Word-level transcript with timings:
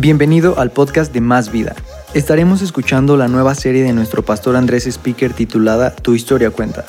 Bienvenido 0.00 0.60
al 0.60 0.70
podcast 0.70 1.12
de 1.12 1.20
Más 1.20 1.50
Vida. 1.50 1.74
Estaremos 2.14 2.62
escuchando 2.62 3.16
la 3.16 3.26
nueva 3.26 3.56
serie 3.56 3.82
de 3.82 3.92
nuestro 3.92 4.24
pastor 4.24 4.54
Andrés 4.54 4.86
Speaker 4.86 5.32
titulada 5.32 5.96
Tu 5.96 6.14
historia 6.14 6.50
cuenta, 6.50 6.84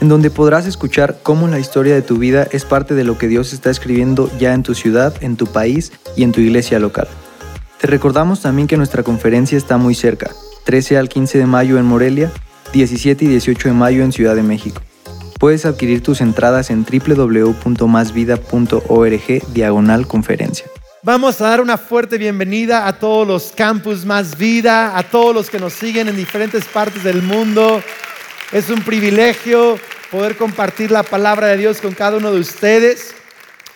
en 0.00 0.08
donde 0.08 0.30
podrás 0.30 0.64
escuchar 0.64 1.18
cómo 1.22 1.48
la 1.48 1.58
historia 1.58 1.94
de 1.94 2.00
tu 2.00 2.16
vida 2.16 2.48
es 2.52 2.64
parte 2.64 2.94
de 2.94 3.04
lo 3.04 3.18
que 3.18 3.28
Dios 3.28 3.52
está 3.52 3.68
escribiendo 3.68 4.30
ya 4.38 4.54
en 4.54 4.62
tu 4.62 4.74
ciudad, 4.74 5.14
en 5.20 5.36
tu 5.36 5.46
país 5.46 5.92
y 6.16 6.22
en 6.22 6.32
tu 6.32 6.40
iglesia 6.40 6.78
local. 6.78 7.08
Te 7.78 7.88
recordamos 7.88 8.40
también 8.40 8.68
que 8.68 8.78
nuestra 8.78 9.02
conferencia 9.02 9.58
está 9.58 9.76
muy 9.76 9.94
cerca, 9.94 10.30
13 10.64 10.96
al 10.96 11.10
15 11.10 11.36
de 11.36 11.46
mayo 11.46 11.76
en 11.76 11.84
Morelia, 11.84 12.32
17 12.72 13.26
y 13.26 13.28
18 13.28 13.68
de 13.68 13.74
mayo 13.74 14.02
en 14.02 14.12
Ciudad 14.12 14.34
de 14.34 14.42
México. 14.42 14.80
Puedes 15.38 15.66
adquirir 15.66 16.02
tus 16.02 16.22
entradas 16.22 16.70
en 16.70 16.86
www.masvida.org 16.86 19.52
diagonal 19.52 20.06
conferencia. 20.06 20.64
Vamos 21.06 21.40
a 21.40 21.50
dar 21.50 21.60
una 21.60 21.78
fuerte 21.78 22.18
bienvenida 22.18 22.88
a 22.88 22.98
todos 22.98 23.24
los 23.24 23.52
campus 23.52 24.04
Más 24.04 24.36
Vida, 24.36 24.98
a 24.98 25.04
todos 25.04 25.32
los 25.32 25.48
que 25.48 25.60
nos 25.60 25.72
siguen 25.72 26.08
en 26.08 26.16
diferentes 26.16 26.64
partes 26.64 27.04
del 27.04 27.22
mundo. 27.22 27.80
Es 28.50 28.70
un 28.70 28.82
privilegio 28.82 29.78
poder 30.10 30.36
compartir 30.36 30.90
la 30.90 31.04
palabra 31.04 31.46
de 31.46 31.58
Dios 31.58 31.80
con 31.80 31.94
cada 31.94 32.16
uno 32.16 32.32
de 32.32 32.40
ustedes. 32.40 33.14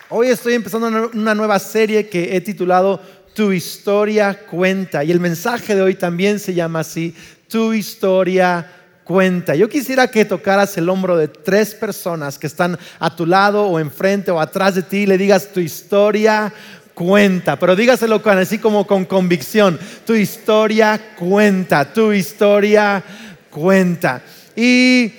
Hoy 0.09 0.27
estoy 0.27 0.55
empezando 0.55 1.09
una 1.13 1.33
nueva 1.33 1.57
serie 1.59 2.09
que 2.09 2.35
he 2.35 2.41
titulado 2.41 3.01
Tu 3.33 3.53
historia 3.53 4.37
cuenta. 4.45 5.05
Y 5.05 5.11
el 5.11 5.21
mensaje 5.21 5.73
de 5.73 5.83
hoy 5.83 5.95
también 5.95 6.37
se 6.37 6.53
llama 6.53 6.81
así, 6.81 7.15
Tu 7.47 7.71
historia 7.71 8.69
cuenta. 9.05 9.55
Yo 9.55 9.69
quisiera 9.69 10.09
que 10.09 10.25
tocaras 10.25 10.77
el 10.77 10.89
hombro 10.89 11.17
de 11.17 11.27
tres 11.27 11.75
personas 11.75 12.37
que 12.37 12.47
están 12.47 12.77
a 12.99 13.15
tu 13.15 13.25
lado 13.25 13.65
o 13.67 13.79
enfrente 13.79 14.31
o 14.31 14.39
atrás 14.39 14.75
de 14.75 14.83
ti 14.83 14.97
y 14.99 15.05
le 15.05 15.17
digas 15.17 15.51
tu 15.53 15.59
historia 15.59 16.53
cuenta, 16.93 17.57
pero 17.57 17.75
dígaselo 17.75 18.21
con, 18.21 18.37
así 18.37 18.57
como 18.57 18.85
con 18.85 19.05
convicción. 19.05 19.79
Tu 20.05 20.13
historia 20.13 21.15
cuenta, 21.17 21.91
tu 21.93 22.11
historia 22.11 23.03
cuenta. 23.49 24.21
Y 24.55 25.11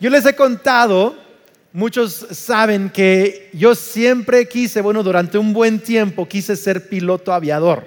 yo 0.00 0.10
les 0.10 0.26
he 0.26 0.34
contado, 0.34 1.16
muchos 1.72 2.26
saben 2.30 2.90
que 2.90 3.50
yo 3.52 3.74
siempre 3.74 4.48
quise, 4.48 4.80
bueno, 4.80 5.02
durante 5.02 5.38
un 5.38 5.52
buen 5.52 5.80
tiempo 5.80 6.26
quise 6.26 6.56
ser 6.56 6.88
piloto 6.88 7.32
aviador. 7.32 7.86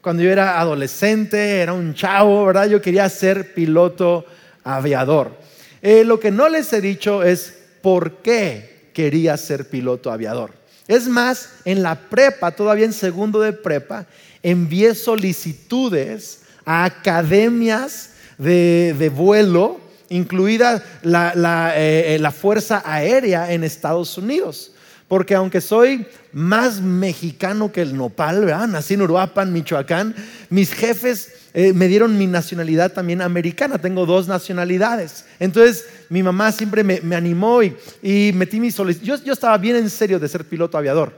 Cuando 0.00 0.22
yo 0.22 0.30
era 0.30 0.60
adolescente, 0.60 1.60
era 1.60 1.72
un 1.72 1.94
chavo, 1.94 2.44
¿verdad? 2.46 2.68
Yo 2.68 2.82
quería 2.82 3.08
ser 3.08 3.54
piloto 3.54 4.26
aviador. 4.64 5.36
Eh, 5.80 6.04
lo 6.04 6.18
que 6.18 6.30
no 6.30 6.48
les 6.48 6.72
he 6.72 6.80
dicho 6.80 7.22
es 7.22 7.56
por 7.82 8.16
qué 8.16 8.90
quería 8.92 9.36
ser 9.36 9.68
piloto 9.68 10.10
aviador. 10.10 10.61
Es 10.88 11.06
más, 11.06 11.50
en 11.64 11.82
la 11.82 11.94
prepa, 11.94 12.50
todavía 12.50 12.84
en 12.84 12.92
segundo 12.92 13.40
de 13.40 13.52
prepa, 13.52 14.06
envié 14.42 14.94
solicitudes 14.94 16.40
a 16.64 16.84
academias 16.84 18.10
de, 18.38 19.12
vuelo, 19.14 19.80
incluida 20.08 20.82
la, 21.02 21.72
eh, 21.76 22.18
la 22.20 22.30
Fuerza 22.30 22.82
Aérea 22.84 23.52
en 23.52 23.64
Estados 23.64 24.18
Unidos. 24.18 24.72
Porque 25.08 25.34
aunque 25.34 25.60
soy 25.60 26.06
más 26.32 26.80
mexicano 26.80 27.70
que 27.70 27.82
el 27.82 27.94
nopal, 27.96 28.46
nací 28.70 28.94
en 28.94 29.02
Uruapan, 29.02 29.52
Michoacán, 29.52 30.14
mis 30.48 30.72
jefes 30.72 31.32
eh, 31.54 31.72
me 31.72 31.88
dieron 31.88 32.16
mi 32.16 32.26
nacionalidad 32.26 32.92
también 32.92 33.20
americana, 33.20 33.78
tengo 33.78 34.06
dos 34.06 34.26
nacionalidades. 34.28 35.26
Entonces 35.38 35.86
mi 36.08 36.22
mamá 36.22 36.50
siempre 36.52 36.82
me, 36.82 37.14
animó 37.14 37.62
y, 37.62 38.32
metí 38.34 38.58
mi 38.58 38.70
solicitud. 38.70 39.06
Yo, 39.06 39.16
yo 39.22 39.32
estaba 39.32 39.58
bien 39.58 39.76
en 39.76 39.90
serio 39.90 40.18
de 40.18 40.28
ser 40.28 40.44
piloto 40.44 40.78
aviador. 40.78 41.12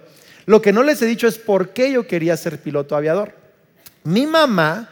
Lo 0.47 0.61
que 0.61 0.73
no 0.73 0.83
les 0.83 1.01
he 1.03 1.07
dicho 1.07 1.27
es 1.27 1.39
por 1.39 1.71
qué 1.71 1.93
yo 1.93 2.07
quería 2.07 2.37
ser 2.37 2.59
piloto 2.59 2.97
aviador. 2.97 3.33
Mi 4.03 4.27
mamá 4.27 4.91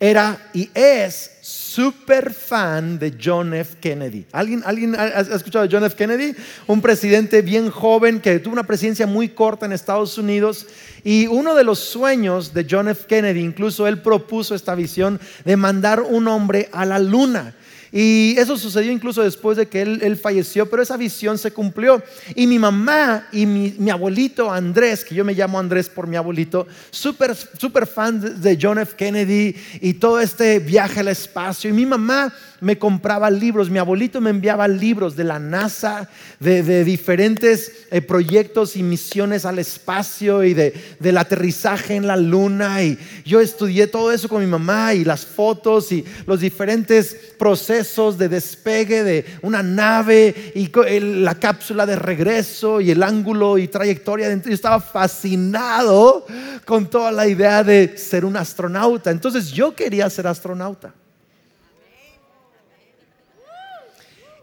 era 0.00 0.50
y 0.52 0.70
es 0.74 1.30
súper 1.74 2.32
fan 2.32 3.00
de 3.00 3.14
John 3.22 3.52
F. 3.52 3.78
Kennedy. 3.80 4.26
¿Alguien, 4.30 4.62
¿Alguien 4.64 4.94
ha 4.94 5.08
escuchado 5.20 5.66
de 5.66 5.74
John 5.74 5.84
F. 5.84 5.96
Kennedy? 5.96 6.32
Un 6.68 6.80
presidente 6.80 7.42
bien 7.42 7.68
joven 7.68 8.20
que 8.20 8.38
tuvo 8.38 8.52
una 8.52 8.62
presidencia 8.62 9.08
muy 9.08 9.30
corta 9.30 9.66
en 9.66 9.72
Estados 9.72 10.16
Unidos. 10.16 10.66
Y 11.02 11.26
uno 11.26 11.56
de 11.56 11.64
los 11.64 11.80
sueños 11.80 12.54
de 12.54 12.64
John 12.70 12.88
F. 12.88 13.06
Kennedy, 13.08 13.40
incluso 13.40 13.88
él 13.88 14.00
propuso 14.00 14.54
esta 14.54 14.76
visión 14.76 15.20
de 15.44 15.56
mandar 15.56 16.00
un 16.00 16.28
hombre 16.28 16.68
a 16.72 16.84
la 16.84 17.00
luna. 17.00 17.56
Y 17.96 18.34
eso 18.38 18.58
sucedió 18.58 18.90
incluso 18.90 19.22
después 19.22 19.56
de 19.56 19.68
que 19.68 19.80
él, 19.80 20.16
falleció, 20.16 20.68
pero 20.68 20.82
esa 20.82 20.96
visión 20.96 21.38
se 21.38 21.52
cumplió. 21.52 22.02
Y 22.34 22.48
mi 22.48 22.58
mamá 22.58 23.28
y 23.30 23.46
mi, 23.46 23.88
abuelito 23.88 24.50
Andrés, 24.50 25.04
que 25.04 25.14
yo 25.14 25.24
me 25.24 25.32
llamo 25.32 25.60
Andrés 25.60 25.88
por 25.88 26.08
mi 26.08 26.16
abuelito, 26.16 26.66
súper 26.90 27.36
super 27.36 27.86
fan 27.86 28.42
de 28.42 28.58
John 28.60 28.80
F. 28.80 28.96
Kennedy 28.96 29.54
y 29.80 29.94
todo 29.94 30.18
este 30.18 30.58
viaje 30.58 30.98
al 30.98 31.08
espacio. 31.08 31.70
Y 31.70 31.72
mi 31.72 31.86
mamá 31.86 32.34
me 32.64 32.78
compraba 32.78 33.30
libros, 33.30 33.68
mi 33.68 33.78
abuelito 33.78 34.22
me 34.22 34.30
enviaba 34.30 34.66
libros 34.66 35.16
de 35.16 35.24
la 35.24 35.38
NASA, 35.38 36.08
de, 36.40 36.82
diferentes 36.82 37.86
eh, 37.90 38.00
proyectos 38.00 38.74
y 38.76 38.82
misiones 38.82 39.44
al 39.44 39.58
espacio 39.58 40.42
y 40.42 40.54
de, 40.54 40.72
del 40.98 41.18
aterrizaje 41.18 41.94
en 41.94 42.06
la 42.06 42.16
luna. 42.16 42.82
Y 42.82 42.98
yo 43.26 43.42
estudié 43.42 43.86
todo 43.86 44.10
eso 44.10 44.30
con 44.30 44.40
mi 44.40 44.46
mamá 44.46 44.94
y 44.94 45.04
las 45.04 45.26
fotos 45.26 45.92
y 45.92 46.06
los 46.26 46.40
diferentes 46.40 47.34
procesos 47.38 48.16
de 48.16 48.30
despegue 48.30 49.04
de 49.04 49.26
una 49.42 49.62
nave 49.62 50.52
y 50.54 50.70
la 51.00 51.34
cápsula 51.34 51.84
de 51.84 51.96
regreso 51.96 52.80
y 52.80 52.90
el 52.90 53.02
ángulo 53.02 53.58
y 53.58 53.68
trayectoria. 53.68 54.34
Yo 54.34 54.52
estaba 54.54 54.80
fascinado 54.80 56.26
con 56.64 56.88
toda 56.88 57.12
la 57.12 57.26
idea 57.26 57.62
de 57.62 57.98
ser 57.98 58.24
un 58.24 58.38
astronauta. 58.38 59.10
Entonces 59.10 59.52
yo 59.52 59.74
quería 59.74 60.08
ser 60.08 60.26
astronauta. 60.26 60.94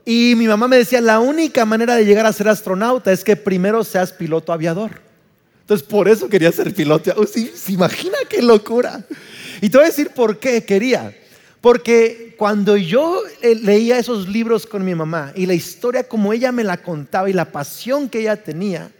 Y 0.05 0.33
mi 0.35 0.47
mamá 0.47 0.67
me 0.67 0.77
decía, 0.77 0.99
la 1.01 1.19
única 1.19 1.65
manera 1.65 1.95
de 1.95 2.05
llegar 2.05 2.25
a 2.25 2.33
ser 2.33 2.47
astronauta 2.47 3.11
es 3.11 3.23
que 3.23 3.35
primero 3.35 3.83
seas 3.83 4.11
piloto 4.11 4.51
aviador. 4.51 5.01
Entonces, 5.61 5.87
por 5.87 6.09
eso 6.09 6.27
quería 6.27 6.51
ser 6.51 6.73
piloto. 6.73 7.13
¿Se 7.27 7.71
imagina 7.71 8.17
qué 8.27 8.41
locura? 8.41 9.05
Y 9.61 9.69
te 9.69 9.77
voy 9.77 9.85
a 9.85 9.89
decir 9.89 10.09
por 10.09 10.39
qué 10.39 10.65
quería. 10.65 11.15
Porque 11.61 12.33
cuando 12.37 12.75
yo 12.75 13.21
eh, 13.41 13.53
leía 13.55 13.99
esos 13.99 14.27
libros 14.27 14.65
con 14.65 14.83
mi 14.83 14.95
mamá 14.95 15.31
y 15.35 15.45
la 15.45 15.53
historia 15.53 16.03
como 16.07 16.33
ella 16.33 16.51
me 16.51 16.63
la 16.63 16.77
contaba 16.77 17.29
y 17.29 17.33
la 17.33 17.45
pasión 17.45 18.09
que 18.09 18.21
ella 18.21 18.35
tenía, 18.35 18.91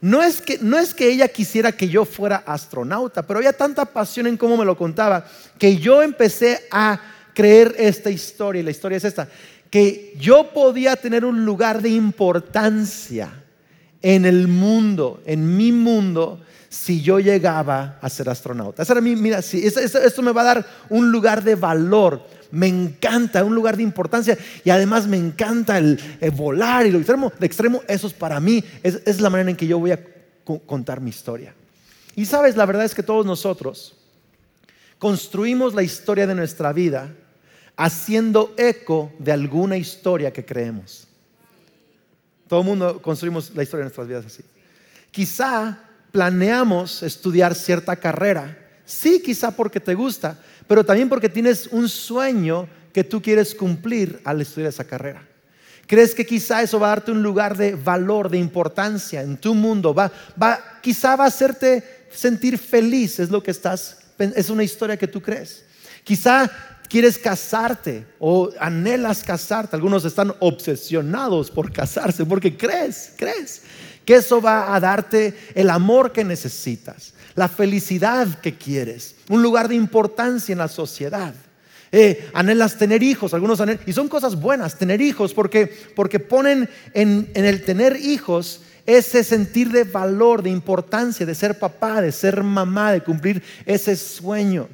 no 0.00 0.22
es 0.22 0.40
que, 0.40 0.58
no 0.60 0.76
es 0.76 0.92
que 0.92 1.08
ella 1.08 1.28
quisiera 1.28 1.70
que 1.70 1.88
yo 1.88 2.04
fuera 2.04 2.42
astronauta, 2.46 3.22
pero 3.22 3.38
había 3.38 3.52
tanta 3.52 3.84
pasión 3.84 4.26
en 4.26 4.36
cómo 4.36 4.56
me 4.56 4.64
lo 4.64 4.76
contaba 4.76 5.24
que 5.56 5.76
yo 5.76 6.02
empecé 6.02 6.66
a 6.72 7.00
creer 7.32 7.76
esta 7.78 8.10
historia. 8.10 8.60
Y 8.60 8.64
la 8.64 8.72
historia 8.72 8.98
es 8.98 9.04
esta, 9.04 9.28
que 9.70 10.14
yo 10.18 10.50
podía 10.52 10.96
tener 10.96 11.24
un 11.24 11.44
lugar 11.44 11.80
de 11.80 11.90
importancia 11.90 13.32
en 14.02 14.24
el 14.26 14.48
mundo, 14.48 15.22
en 15.24 15.56
mi 15.56 15.70
mundo, 15.72 16.40
si 16.68 17.02
yo 17.02 17.20
llegaba 17.20 17.98
a 18.00 18.08
ser 18.08 18.28
astronauta. 18.28 18.82
Esa 18.82 18.94
era 18.94 19.00
mi, 19.00 19.16
mira, 19.16 19.42
sí, 19.42 19.64
esto, 19.64 20.22
me 20.22 20.32
va 20.32 20.42
a 20.42 20.54
dar 20.54 20.66
un 20.88 21.10
lugar 21.10 21.42
de 21.42 21.54
valor. 21.54 22.24
Me 22.50 22.66
encanta, 22.66 23.44
un 23.44 23.54
lugar 23.54 23.76
de 23.76 23.82
importancia. 23.82 24.36
Y 24.64 24.70
además 24.70 25.06
me 25.06 25.16
encanta 25.16 25.78
el, 25.78 26.00
volar 26.32 26.86
y 26.86 26.90
lo 26.90 26.98
extremo. 26.98 27.32
De 27.38 27.46
extremo, 27.46 27.82
eso 27.86 28.06
es 28.06 28.12
para 28.12 28.40
mí, 28.40 28.64
es, 28.82 29.02
es 29.04 29.20
la 29.20 29.30
manera 29.30 29.50
en 29.50 29.56
que 29.56 29.66
yo 29.66 29.78
voy 29.78 29.92
a 29.92 30.00
contar 30.66 31.00
mi 31.00 31.10
historia. 31.10 31.54
Y 32.16 32.24
sabes, 32.24 32.56
la 32.56 32.66
verdad 32.66 32.84
es 32.84 32.94
que 32.94 33.02
todos 33.02 33.24
nosotros 33.24 33.96
construimos 34.98 35.74
la 35.74 35.82
historia 35.82 36.26
de 36.26 36.34
nuestra 36.34 36.72
vida 36.72 37.14
haciendo 37.76 38.54
eco 38.56 39.12
de 39.18 39.32
alguna 39.32 39.76
historia 39.76 40.32
que 40.32 40.44
creemos. 40.44 41.06
Todo 42.48 42.60
el 42.60 42.66
mundo 42.66 43.00
construimos 43.00 43.54
la 43.54 43.62
historia 43.62 43.82
de 43.82 43.84
nuestras 43.84 44.08
vidas 44.08 44.26
así. 44.26 44.42
Quizá 45.10 45.78
planeamos 46.10 47.02
estudiar 47.02 47.54
cierta 47.54 47.96
carrera. 47.96 48.58
Sí, 48.84 49.22
quizá 49.24 49.50
porque 49.52 49.80
te 49.80 49.94
gusta, 49.94 50.38
pero 50.66 50.84
también 50.84 51.08
porque 51.08 51.28
tienes 51.28 51.68
un 51.68 51.88
sueño 51.88 52.68
que 52.92 53.04
tú 53.04 53.22
quieres 53.22 53.54
cumplir 53.54 54.20
al 54.24 54.40
estudiar 54.40 54.70
esa 54.70 54.84
carrera. 54.84 55.26
¿Crees 55.86 56.14
que 56.14 56.24
quizá 56.24 56.62
eso 56.62 56.78
va 56.78 56.86
a 56.86 56.90
darte 56.90 57.10
un 57.10 57.22
lugar 57.22 57.56
de 57.56 57.74
valor, 57.74 58.30
de 58.30 58.38
importancia 58.38 59.22
en 59.22 59.36
tu 59.36 59.54
mundo? 59.54 59.92
Va, 59.92 60.10
va, 60.40 60.78
quizá 60.80 61.16
va 61.16 61.24
a 61.24 61.28
hacerte 61.28 62.06
sentir 62.12 62.58
feliz, 62.58 63.18
es 63.18 63.30
lo 63.30 63.42
que 63.42 63.50
estás, 63.50 63.98
es 64.18 64.50
una 64.50 64.62
historia 64.62 64.96
que 64.96 65.08
tú 65.08 65.20
crees. 65.20 65.64
Quizá 66.04 66.50
quieres 66.90 67.16
casarte 67.16 68.04
o 68.18 68.50
anhelas 68.58 69.22
casarte. 69.22 69.76
Algunos 69.76 70.04
están 70.04 70.34
obsesionados 70.40 71.50
por 71.50 71.72
casarse 71.72 72.26
porque 72.26 72.56
crees, 72.56 73.14
crees 73.16 73.62
que 74.04 74.16
eso 74.16 74.42
va 74.42 74.74
a 74.74 74.80
darte 74.80 75.34
el 75.54 75.70
amor 75.70 76.12
que 76.12 76.24
necesitas, 76.24 77.14
la 77.36 77.48
felicidad 77.48 78.40
que 78.40 78.56
quieres, 78.56 79.14
un 79.28 79.42
lugar 79.42 79.68
de 79.68 79.76
importancia 79.76 80.52
en 80.52 80.58
la 80.58 80.68
sociedad. 80.68 81.32
Eh, 81.92 82.28
anhelas 82.34 82.76
tener 82.76 83.02
hijos, 83.02 83.34
algunos 83.34 83.60
anhelan, 83.60 83.82
y 83.86 83.92
son 83.92 84.08
cosas 84.08 84.40
buenas 84.40 84.78
tener 84.78 85.00
hijos 85.00 85.34
porque, 85.34 85.66
porque 85.96 86.20
ponen 86.20 86.68
en, 86.94 87.30
en 87.34 87.44
el 87.44 87.64
tener 87.64 87.96
hijos 87.96 88.60
ese 88.86 89.22
sentir 89.24 89.70
de 89.70 89.84
valor, 89.84 90.42
de 90.42 90.50
importancia, 90.50 91.26
de 91.26 91.34
ser 91.34 91.58
papá, 91.58 92.00
de 92.00 92.12
ser 92.12 92.42
mamá, 92.42 92.92
de 92.92 93.02
cumplir 93.02 93.42
ese 93.66 93.96
sueño. 93.96 94.68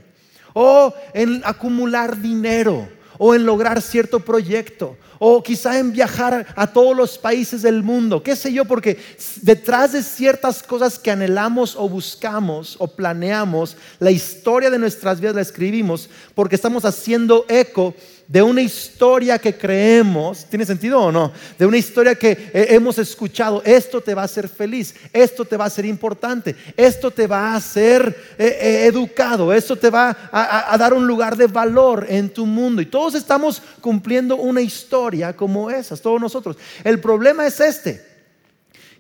O 0.58 0.94
en 1.12 1.42
acumular 1.44 2.16
dinero, 2.16 2.88
o 3.18 3.34
en 3.34 3.44
lograr 3.44 3.82
cierto 3.82 4.20
proyecto, 4.20 4.96
o 5.18 5.42
quizá 5.42 5.78
en 5.78 5.92
viajar 5.92 6.46
a 6.56 6.66
todos 6.66 6.96
los 6.96 7.18
países 7.18 7.60
del 7.60 7.82
mundo, 7.82 8.22
qué 8.22 8.34
sé 8.36 8.50
yo, 8.50 8.64
porque 8.64 8.98
detrás 9.42 9.92
de 9.92 10.02
ciertas 10.02 10.62
cosas 10.62 10.98
que 10.98 11.10
anhelamos 11.10 11.76
o 11.76 11.90
buscamos 11.90 12.76
o 12.78 12.88
planeamos, 12.88 13.76
la 13.98 14.10
historia 14.10 14.70
de 14.70 14.78
nuestras 14.78 15.20
vidas 15.20 15.34
la 15.34 15.42
escribimos 15.42 16.08
porque 16.34 16.56
estamos 16.56 16.86
haciendo 16.86 17.44
eco 17.48 17.94
de 18.28 18.42
una 18.42 18.60
historia 18.60 19.38
que 19.38 19.56
creemos, 19.56 20.46
¿tiene 20.46 20.66
sentido 20.66 21.00
o 21.00 21.12
no? 21.12 21.32
De 21.58 21.64
una 21.64 21.76
historia 21.76 22.16
que 22.16 22.50
hemos 22.52 22.98
escuchado, 22.98 23.62
esto 23.64 24.00
te 24.00 24.14
va 24.14 24.22
a 24.22 24.24
hacer 24.24 24.48
feliz, 24.48 24.94
esto 25.12 25.44
te 25.44 25.56
va 25.56 25.66
a 25.66 25.70
ser 25.70 25.84
importante, 25.84 26.56
esto 26.76 27.10
te 27.10 27.26
va 27.26 27.52
a 27.52 27.56
hacer 27.56 28.34
eh, 28.36 28.58
eh, 28.60 28.86
educado, 28.86 29.52
esto 29.52 29.76
te 29.76 29.90
va 29.90 30.16
a, 30.32 30.76
dar 30.76 30.92
un 30.92 31.06
lugar 31.06 31.36
de 31.36 31.46
valor 31.46 32.06
en 32.08 32.28
tu 32.28 32.46
mundo. 32.46 32.82
Y 32.82 32.86
todos 32.86 33.14
estamos 33.14 33.62
cumpliendo 33.80 34.36
una 34.36 34.60
historia 34.60 35.34
como 35.34 35.70
esas, 35.70 36.00
todos 36.00 36.20
nosotros. 36.20 36.56
El 36.82 36.98
problema 36.98 37.46
es 37.46 37.60
este 37.60 38.16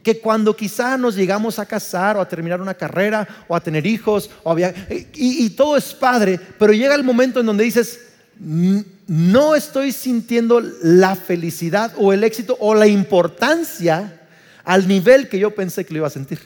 que 0.04 0.20
cuando 0.20 0.54
quizá 0.54 0.96
nos 0.96 1.16
llegamos 1.16 1.58
a 1.58 1.66
casar 1.66 2.16
o 2.16 2.20
a 2.20 2.28
terminar 2.28 2.60
una 2.60 2.74
carrera 2.74 3.26
o 3.48 3.56
a 3.56 3.60
tener 3.60 3.84
hijos 3.84 4.30
o 4.44 4.56
y, 4.56 4.64
y, 5.14 5.50
todo 5.50 5.76
es 5.76 5.92
padre, 5.92 6.38
pero 6.60 6.72
llega 6.72 6.94
el 6.94 7.02
momento 7.02 7.40
en 7.40 7.46
donde 7.46 7.64
dices, 7.64 7.98
no 9.06 9.54
estoy 9.54 9.92
sintiendo 9.92 10.60
la 10.82 11.14
felicidad 11.14 11.92
o 11.96 12.12
el 12.12 12.24
éxito 12.24 12.56
o 12.60 12.74
la 12.74 12.86
importancia 12.86 14.20
al 14.64 14.88
nivel 14.88 15.28
que 15.28 15.38
yo 15.38 15.54
pensé 15.54 15.84
que 15.84 15.94
lo 15.94 15.98
iba 15.98 16.08
a 16.08 16.10
sentir. 16.10 16.40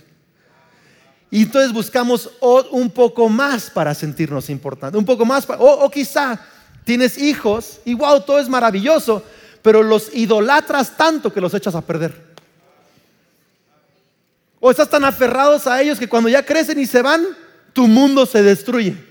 Y 1.30 1.42
entonces 1.42 1.72
buscamos 1.72 2.30
un 2.70 2.90
poco 2.90 3.28
más 3.28 3.70
para 3.70 3.94
sentirnos 3.94 4.50
importantes, 4.50 4.98
un 4.98 5.06
poco 5.06 5.24
más, 5.24 5.46
o, 5.58 5.90
quizá 5.90 6.38
tienes 6.84 7.16
hijos 7.18 7.80
y 7.84 7.94
wow, 7.94 8.20
todo 8.22 8.40
es 8.40 8.48
maravilloso, 8.48 9.22
pero 9.62 9.82
los 9.82 10.14
idolatras 10.14 10.96
tanto 10.96 11.32
que 11.32 11.40
los 11.40 11.54
echas 11.54 11.74
a 11.74 11.80
perder. 11.80 12.30
O 14.58 14.70
estás 14.70 14.90
tan 14.90 15.04
aferrados 15.04 15.66
a 15.66 15.80
ellos 15.80 15.98
que 15.98 16.08
cuando 16.08 16.28
ya 16.28 16.44
crecen 16.44 16.78
y 16.78 16.86
se 16.86 17.00
van, 17.00 17.24
tu 17.72 17.86
mundo 17.86 18.26
se 18.26 18.42
destruye. 18.42 19.09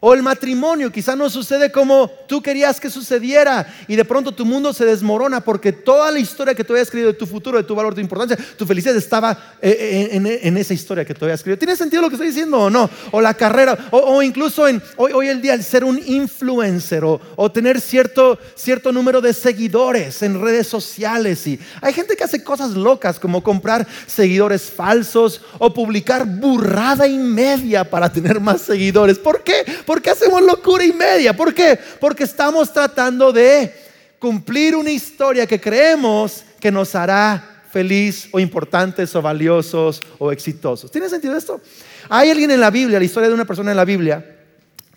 O 0.00 0.14
el 0.14 0.22
matrimonio 0.22 0.92
quizá 0.92 1.16
no 1.16 1.28
sucede 1.28 1.72
como 1.72 2.08
tú 2.28 2.40
querías 2.40 2.78
que 2.78 2.88
sucediera 2.88 3.66
y 3.88 3.96
de 3.96 4.04
pronto 4.04 4.30
tu 4.30 4.44
mundo 4.44 4.72
se 4.72 4.84
desmorona 4.84 5.40
porque 5.40 5.72
toda 5.72 6.12
la 6.12 6.20
historia 6.20 6.54
que 6.54 6.62
tú 6.62 6.72
habías 6.72 6.86
escrito 6.86 7.08
de 7.08 7.14
tu 7.14 7.26
futuro, 7.26 7.58
de 7.58 7.64
tu 7.64 7.74
valor, 7.74 7.94
de 7.94 7.96
tu 7.96 8.02
importancia, 8.02 8.38
tu 8.56 8.64
felicidad 8.64 8.94
estaba 8.94 9.56
eh, 9.60 10.08
eh, 10.12 10.40
en, 10.42 10.56
esa 10.56 10.72
historia 10.72 11.04
que 11.04 11.14
tú 11.14 11.24
habías 11.24 11.40
escrito. 11.40 11.58
¿Tiene 11.58 11.74
sentido 11.74 12.02
lo 12.02 12.08
que 12.08 12.14
estoy 12.14 12.28
diciendo 12.28 12.58
o 12.58 12.70
no? 12.70 12.88
O 13.10 13.20
la 13.20 13.34
carrera, 13.34 13.76
o, 13.90 14.22
incluso 14.22 14.68
en, 14.68 14.80
hoy, 14.96 15.12
hoy 15.12 15.28
el 15.28 15.42
día 15.42 15.54
el 15.54 15.64
ser 15.64 15.82
un 15.82 16.00
influencer 16.06 17.02
o, 17.04 17.50
tener 17.50 17.80
cierto, 17.80 18.38
cierto 18.54 18.92
número 18.92 19.20
de 19.20 19.32
seguidores 19.32 20.22
en 20.22 20.40
redes 20.40 20.68
sociales. 20.68 21.44
Y 21.48 21.58
hay 21.80 21.92
gente 21.92 22.14
que 22.14 22.22
hace 22.22 22.44
cosas 22.44 22.70
locas 22.70 23.18
como 23.18 23.42
comprar 23.42 23.86
seguidores 24.06 24.62
falsos 24.62 25.40
o 25.58 25.74
publicar 25.74 26.24
burrada 26.24 27.08
y 27.08 27.18
media 27.18 27.82
para 27.82 28.12
tener 28.12 28.38
más 28.38 28.60
seguidores. 28.62 29.18
¿Por 29.18 29.42
qué? 29.42 29.64
¿Por 29.88 30.02
qué 30.02 30.10
hacemos 30.10 30.42
locura 30.42 30.84
y 30.84 30.92
media? 30.92 31.34
¿Por 31.34 31.54
qué? 31.54 31.78
Porque 31.98 32.24
estamos 32.24 32.70
tratando 32.70 33.32
de 33.32 33.74
cumplir 34.18 34.76
una 34.76 34.90
historia 34.90 35.46
que 35.46 35.58
creemos 35.58 36.44
que 36.60 36.70
nos 36.70 36.94
hará 36.94 37.62
feliz 37.72 38.28
o 38.32 38.38
importantes 38.38 39.16
o 39.16 39.22
valiosos 39.22 40.02
o 40.18 40.30
exitosos. 40.30 40.90
¿Tiene 40.90 41.08
sentido 41.08 41.34
esto? 41.34 41.62
Hay 42.10 42.28
alguien 42.28 42.50
en 42.50 42.60
la 42.60 42.70
Biblia, 42.70 42.98
la 42.98 43.04
historia 43.06 43.30
de 43.30 43.34
una 43.34 43.46
persona 43.46 43.70
en 43.70 43.78
la 43.78 43.86
Biblia, 43.86 44.36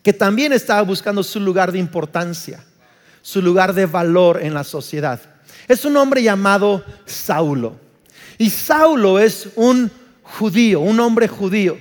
que 0.03 0.11
también 0.11 0.51
estaba 0.51 0.81
buscando 0.81 1.23
su 1.23 1.39
lugar 1.39 1.71
de 1.71 1.79
importancia, 1.79 2.61
su 3.21 3.41
lugar 3.41 3.73
de 3.73 3.85
valor 3.85 4.41
en 4.43 4.53
la 4.53 4.65
sociedad. 4.65 5.21
Es 5.69 5.85
un 5.85 5.95
hombre 5.95 6.21
llamado 6.21 6.83
Saulo. 7.05 7.79
Y 8.37 8.49
Saulo 8.49 9.19
es 9.19 9.47
un 9.55 9.89
judío, 10.21 10.81
un 10.81 10.99
hombre 10.99 11.29
judío 11.29 11.77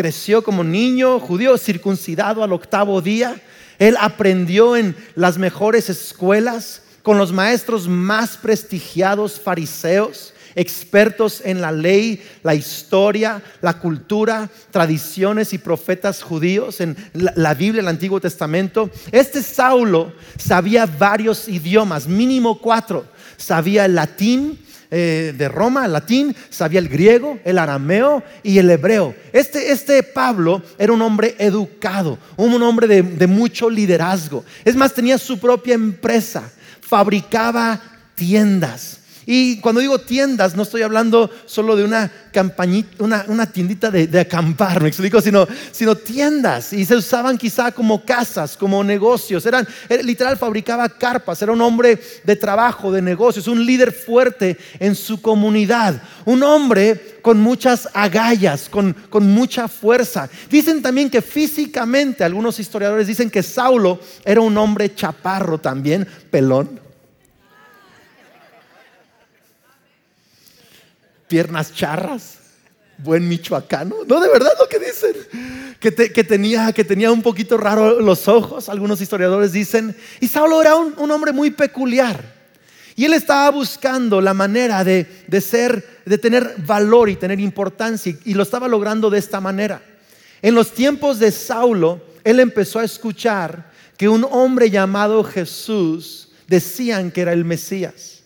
creció 0.00 0.42
como 0.42 0.64
niño 0.64 1.20
judío, 1.20 1.58
circuncidado 1.58 2.42
al 2.42 2.54
octavo 2.54 3.02
día. 3.02 3.38
Él 3.78 3.98
aprendió 4.00 4.74
en 4.74 4.96
las 5.14 5.36
mejores 5.36 5.90
escuelas, 5.90 6.80
con 7.02 7.18
los 7.18 7.34
maestros 7.34 7.86
más 7.86 8.38
prestigiados 8.38 9.38
fariseos, 9.38 10.32
expertos 10.54 11.42
en 11.44 11.60
la 11.60 11.70
ley, 11.70 12.22
la 12.42 12.54
historia, 12.54 13.42
la 13.60 13.74
cultura, 13.74 14.48
tradiciones 14.70 15.52
y 15.52 15.58
profetas 15.58 16.22
judíos, 16.22 16.80
en 16.80 16.96
la, 17.12 17.52
Biblia, 17.52 17.82
el 17.82 17.88
Antiguo 17.88 18.22
Testamento. 18.22 18.88
Este 19.12 19.42
Saulo 19.42 20.14
sabía 20.38 20.86
varios 20.86 21.46
idiomas, 21.46 22.06
mínimo 22.06 22.58
cuatro. 22.58 23.04
Sabía 23.36 23.84
el 23.84 23.96
latín, 23.96 24.58
eh, 24.90 25.34
de 25.36 25.48
Roma, 25.48 25.86
latín, 25.86 26.34
sabía 26.48 26.80
el 26.80 26.88
griego, 26.88 27.38
el 27.44 27.58
arameo 27.58 28.22
y 28.42 28.58
el 28.58 28.70
hebreo. 28.70 29.14
Este, 29.32 29.70
este 29.72 30.02
Pablo 30.02 30.62
era 30.78 30.92
un 30.92 31.02
hombre 31.02 31.34
educado, 31.38 32.18
un 32.36 32.62
hombre 32.62 32.86
de, 32.86 33.02
de 33.02 33.26
mucho 33.26 33.70
liderazgo. 33.70 34.44
Es 34.64 34.74
más, 34.76 34.94
tenía 34.94 35.18
su 35.18 35.38
propia 35.38 35.74
empresa, 35.74 36.50
fabricaba 36.80 37.80
tiendas. 38.14 38.99
Y 39.26 39.58
cuando 39.60 39.80
digo 39.80 40.00
tiendas, 40.00 40.56
no 40.56 40.62
estoy 40.62 40.82
hablando 40.82 41.30
solo 41.46 41.76
de 41.76 41.84
una 41.84 42.10
campañita, 42.32 43.04
una, 43.04 43.46
tiendita 43.46 43.90
de, 43.90 44.20
acampar, 44.20 44.82
me 44.82 44.88
explico, 44.88 45.20
sino, 45.20 45.46
sino 45.72 45.94
tiendas. 45.94 46.72
Y 46.72 46.84
se 46.84 46.96
usaban 46.96 47.36
quizá 47.36 47.72
como 47.72 48.04
casas, 48.04 48.56
como 48.56 48.82
negocios. 48.82 49.44
Eran, 49.44 49.66
literal, 50.02 50.36
fabricaba 50.36 50.88
carpas. 50.88 51.42
Era 51.42 51.52
un 51.52 51.60
hombre 51.60 52.00
de 52.24 52.36
trabajo, 52.36 52.90
de 52.90 53.02
negocios, 53.02 53.46
un 53.46 53.64
líder 53.64 53.92
fuerte 53.92 54.56
en 54.78 54.94
su 54.94 55.20
comunidad. 55.20 56.00
Un 56.24 56.42
hombre 56.42 57.18
con 57.22 57.40
muchas 57.40 57.88
agallas, 57.92 58.68
con, 58.68 58.94
con 59.10 59.26
mucha 59.30 59.68
fuerza. 59.68 60.28
Dicen 60.48 60.80
también 60.80 61.10
que 61.10 61.20
físicamente, 61.20 62.24
algunos 62.24 62.58
historiadores 62.58 63.06
dicen 63.06 63.30
que 63.30 63.42
Saulo 63.42 64.00
era 64.24 64.40
un 64.40 64.56
hombre 64.56 64.94
chaparro 64.94 65.58
también, 65.58 66.06
pelón 66.30 66.89
piernas 71.30 71.72
charras, 71.72 72.38
buen 72.98 73.26
michoacano. 73.28 73.98
No, 74.04 74.20
de 74.20 74.28
verdad 74.28 74.50
lo 74.58 74.68
que 74.68 74.80
dicen. 74.80 75.14
Que, 75.78 75.92
tenía, 76.24 76.72
que 76.72 76.84
tenía 76.84 77.10
un 77.10 77.22
poquito 77.22 77.56
raro 77.56 78.00
los 78.00 78.26
ojos, 78.28 78.68
algunos 78.68 79.00
historiadores 79.00 79.52
dicen. 79.52 79.96
Y 80.18 80.26
Saulo 80.26 80.60
era 80.60 80.74
un, 80.74 81.10
hombre 81.10 81.32
muy 81.32 81.52
peculiar. 81.52 82.20
Y 82.96 83.04
él 83.04 83.14
estaba 83.14 83.48
buscando 83.50 84.20
la 84.20 84.34
manera 84.34 84.82
de, 84.82 85.06
de, 85.28 85.40
ser, 85.40 86.02
de 86.04 86.18
tener 86.18 86.56
valor 86.66 87.08
y 87.08 87.16
tener 87.16 87.38
importancia. 87.38 88.14
Y 88.24 88.34
lo 88.34 88.42
estaba 88.42 88.66
logrando 88.66 89.08
de 89.08 89.20
esta 89.20 89.40
manera. 89.40 89.80
En 90.42 90.56
los 90.56 90.72
tiempos 90.72 91.20
de 91.20 91.30
Saulo, 91.30 92.00
él 92.24 92.40
empezó 92.40 92.80
a 92.80 92.84
escuchar 92.84 93.70
que 93.96 94.08
un 94.08 94.26
hombre 94.28 94.68
llamado 94.68 95.22
Jesús 95.22 96.28
decían 96.48 97.12
que 97.12 97.20
era 97.20 97.32
el 97.32 97.44
Mesías 97.44 98.19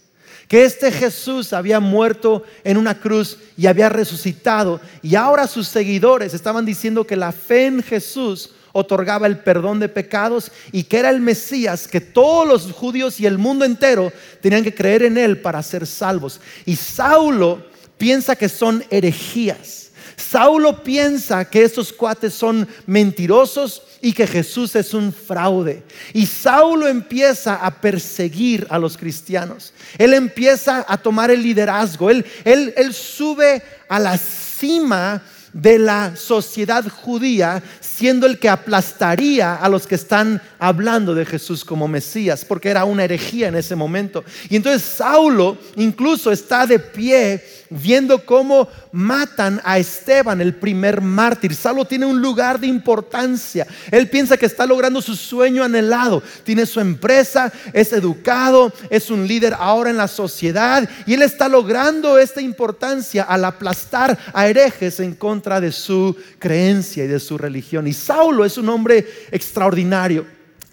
que 0.48 0.64
este 0.64 0.92
Jesús 0.92 1.52
había 1.52 1.80
muerto 1.80 2.42
en 2.62 2.76
una 2.76 2.98
cruz 2.98 3.38
y 3.56 3.66
había 3.66 3.88
resucitado. 3.88 4.80
Y 5.02 5.14
ahora 5.14 5.46
sus 5.46 5.68
seguidores 5.68 6.34
estaban 6.34 6.64
diciendo 6.64 7.06
que 7.06 7.16
la 7.16 7.32
fe 7.32 7.66
en 7.66 7.82
Jesús 7.82 8.50
otorgaba 8.72 9.26
el 9.26 9.38
perdón 9.38 9.78
de 9.78 9.88
pecados 9.88 10.50
y 10.72 10.82
que 10.82 10.98
era 10.98 11.10
el 11.10 11.20
Mesías, 11.20 11.86
que 11.86 12.00
todos 12.00 12.46
los 12.46 12.72
judíos 12.72 13.20
y 13.20 13.26
el 13.26 13.38
mundo 13.38 13.64
entero 13.64 14.12
tenían 14.40 14.64
que 14.64 14.74
creer 14.74 15.04
en 15.04 15.16
él 15.16 15.40
para 15.40 15.62
ser 15.62 15.86
salvos. 15.86 16.40
Y 16.66 16.76
Saulo 16.76 17.64
piensa 17.96 18.36
que 18.36 18.48
son 18.48 18.84
herejías. 18.90 19.83
Saulo 20.16 20.82
piensa 20.82 21.44
que 21.44 21.64
estos 21.64 21.92
cuates 21.92 22.34
son 22.34 22.68
mentirosos 22.86 23.82
y 24.00 24.12
que 24.12 24.26
Jesús 24.26 24.74
es 24.76 24.94
un 24.94 25.12
fraude. 25.12 25.82
Y 26.12 26.26
Saulo 26.26 26.86
empieza 26.86 27.56
a 27.56 27.70
perseguir 27.80 28.66
a 28.70 28.78
los 28.78 28.96
cristianos. 28.96 29.72
Él 29.98 30.14
empieza 30.14 30.84
a 30.86 30.96
tomar 30.96 31.30
el 31.30 31.42
liderazgo. 31.42 32.10
Él, 32.10 32.24
él, 32.44 32.74
él 32.76 32.92
sube 32.92 33.62
a 33.88 33.98
la 33.98 34.18
cima 34.18 35.22
de 35.54 35.78
la 35.78 36.16
sociedad 36.16 36.84
judía, 36.88 37.62
siendo 37.80 38.26
el 38.26 38.40
que 38.40 38.48
aplastaría 38.48 39.54
a 39.54 39.68
los 39.68 39.86
que 39.86 39.94
están 39.94 40.42
hablando 40.58 41.14
de 41.14 41.24
Jesús 41.24 41.64
como 41.64 41.86
Mesías, 41.86 42.44
porque 42.44 42.68
era 42.68 42.84
una 42.84 43.04
herejía 43.04 43.48
en 43.48 43.54
ese 43.54 43.76
momento. 43.76 44.24
Y 44.50 44.56
entonces 44.56 44.82
Saulo 44.82 45.56
incluso 45.76 46.32
está 46.32 46.66
de 46.66 46.80
pie 46.80 47.42
viendo 47.70 48.24
cómo 48.24 48.68
matan 48.92 49.60
a 49.64 49.78
Esteban, 49.78 50.40
el 50.40 50.54
primer 50.54 51.00
mártir. 51.00 51.54
Saulo 51.54 51.84
tiene 51.84 52.06
un 52.06 52.20
lugar 52.20 52.60
de 52.60 52.66
importancia. 52.66 53.66
Él 53.90 54.08
piensa 54.08 54.36
que 54.36 54.46
está 54.46 54.66
logrando 54.66 55.00
su 55.00 55.16
sueño 55.16 55.62
anhelado. 55.62 56.22
Tiene 56.44 56.66
su 56.66 56.80
empresa, 56.80 57.52
es 57.72 57.92
educado, 57.92 58.72
es 58.90 59.10
un 59.10 59.26
líder 59.26 59.54
ahora 59.58 59.90
en 59.90 59.96
la 59.96 60.08
sociedad 60.08 60.88
y 61.06 61.14
él 61.14 61.22
está 61.22 61.48
logrando 61.48 62.18
esta 62.18 62.40
importancia 62.40 63.24
al 63.24 63.44
aplastar 63.44 64.18
a 64.32 64.46
herejes 64.46 65.00
en 65.00 65.14
contra 65.14 65.60
de 65.60 65.72
su 65.72 66.16
creencia 66.38 67.04
y 67.04 67.08
de 67.08 67.20
su 67.20 67.38
religión. 67.38 67.86
Y 67.86 67.92
Saulo 67.92 68.44
es 68.44 68.58
un 68.58 68.68
hombre 68.68 69.06
extraordinario. 69.30 70.26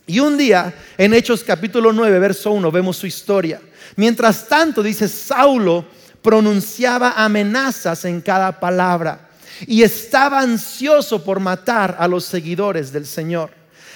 Y 0.08 0.20
un 0.20 0.38
día, 0.38 0.74
en 0.98 1.14
Hechos 1.14 1.44
capítulo 1.44 1.94
9, 1.94 2.20
verso 2.20 2.52
1, 2.52 2.72
vemos 2.72 2.98
su 2.98 3.08
historia. 3.08 3.62
Mientras 3.96 4.48
tanto, 4.48 4.84
dice, 4.84 5.08
Saulo 5.08 5.86
pronunciaba 6.22 7.14
amenazas 7.24 8.06
en 8.06 8.22
cada 8.22 8.60
palabra 8.60 9.30
y 9.68 9.84
estaba 9.84 10.40
ansioso 10.40 11.24
por 11.24 11.40
matar 11.40 11.96
a 12.00 12.08
los 12.08 12.26
seguidores 12.26 12.92
del 12.92 13.06
Señor. 13.06 13.52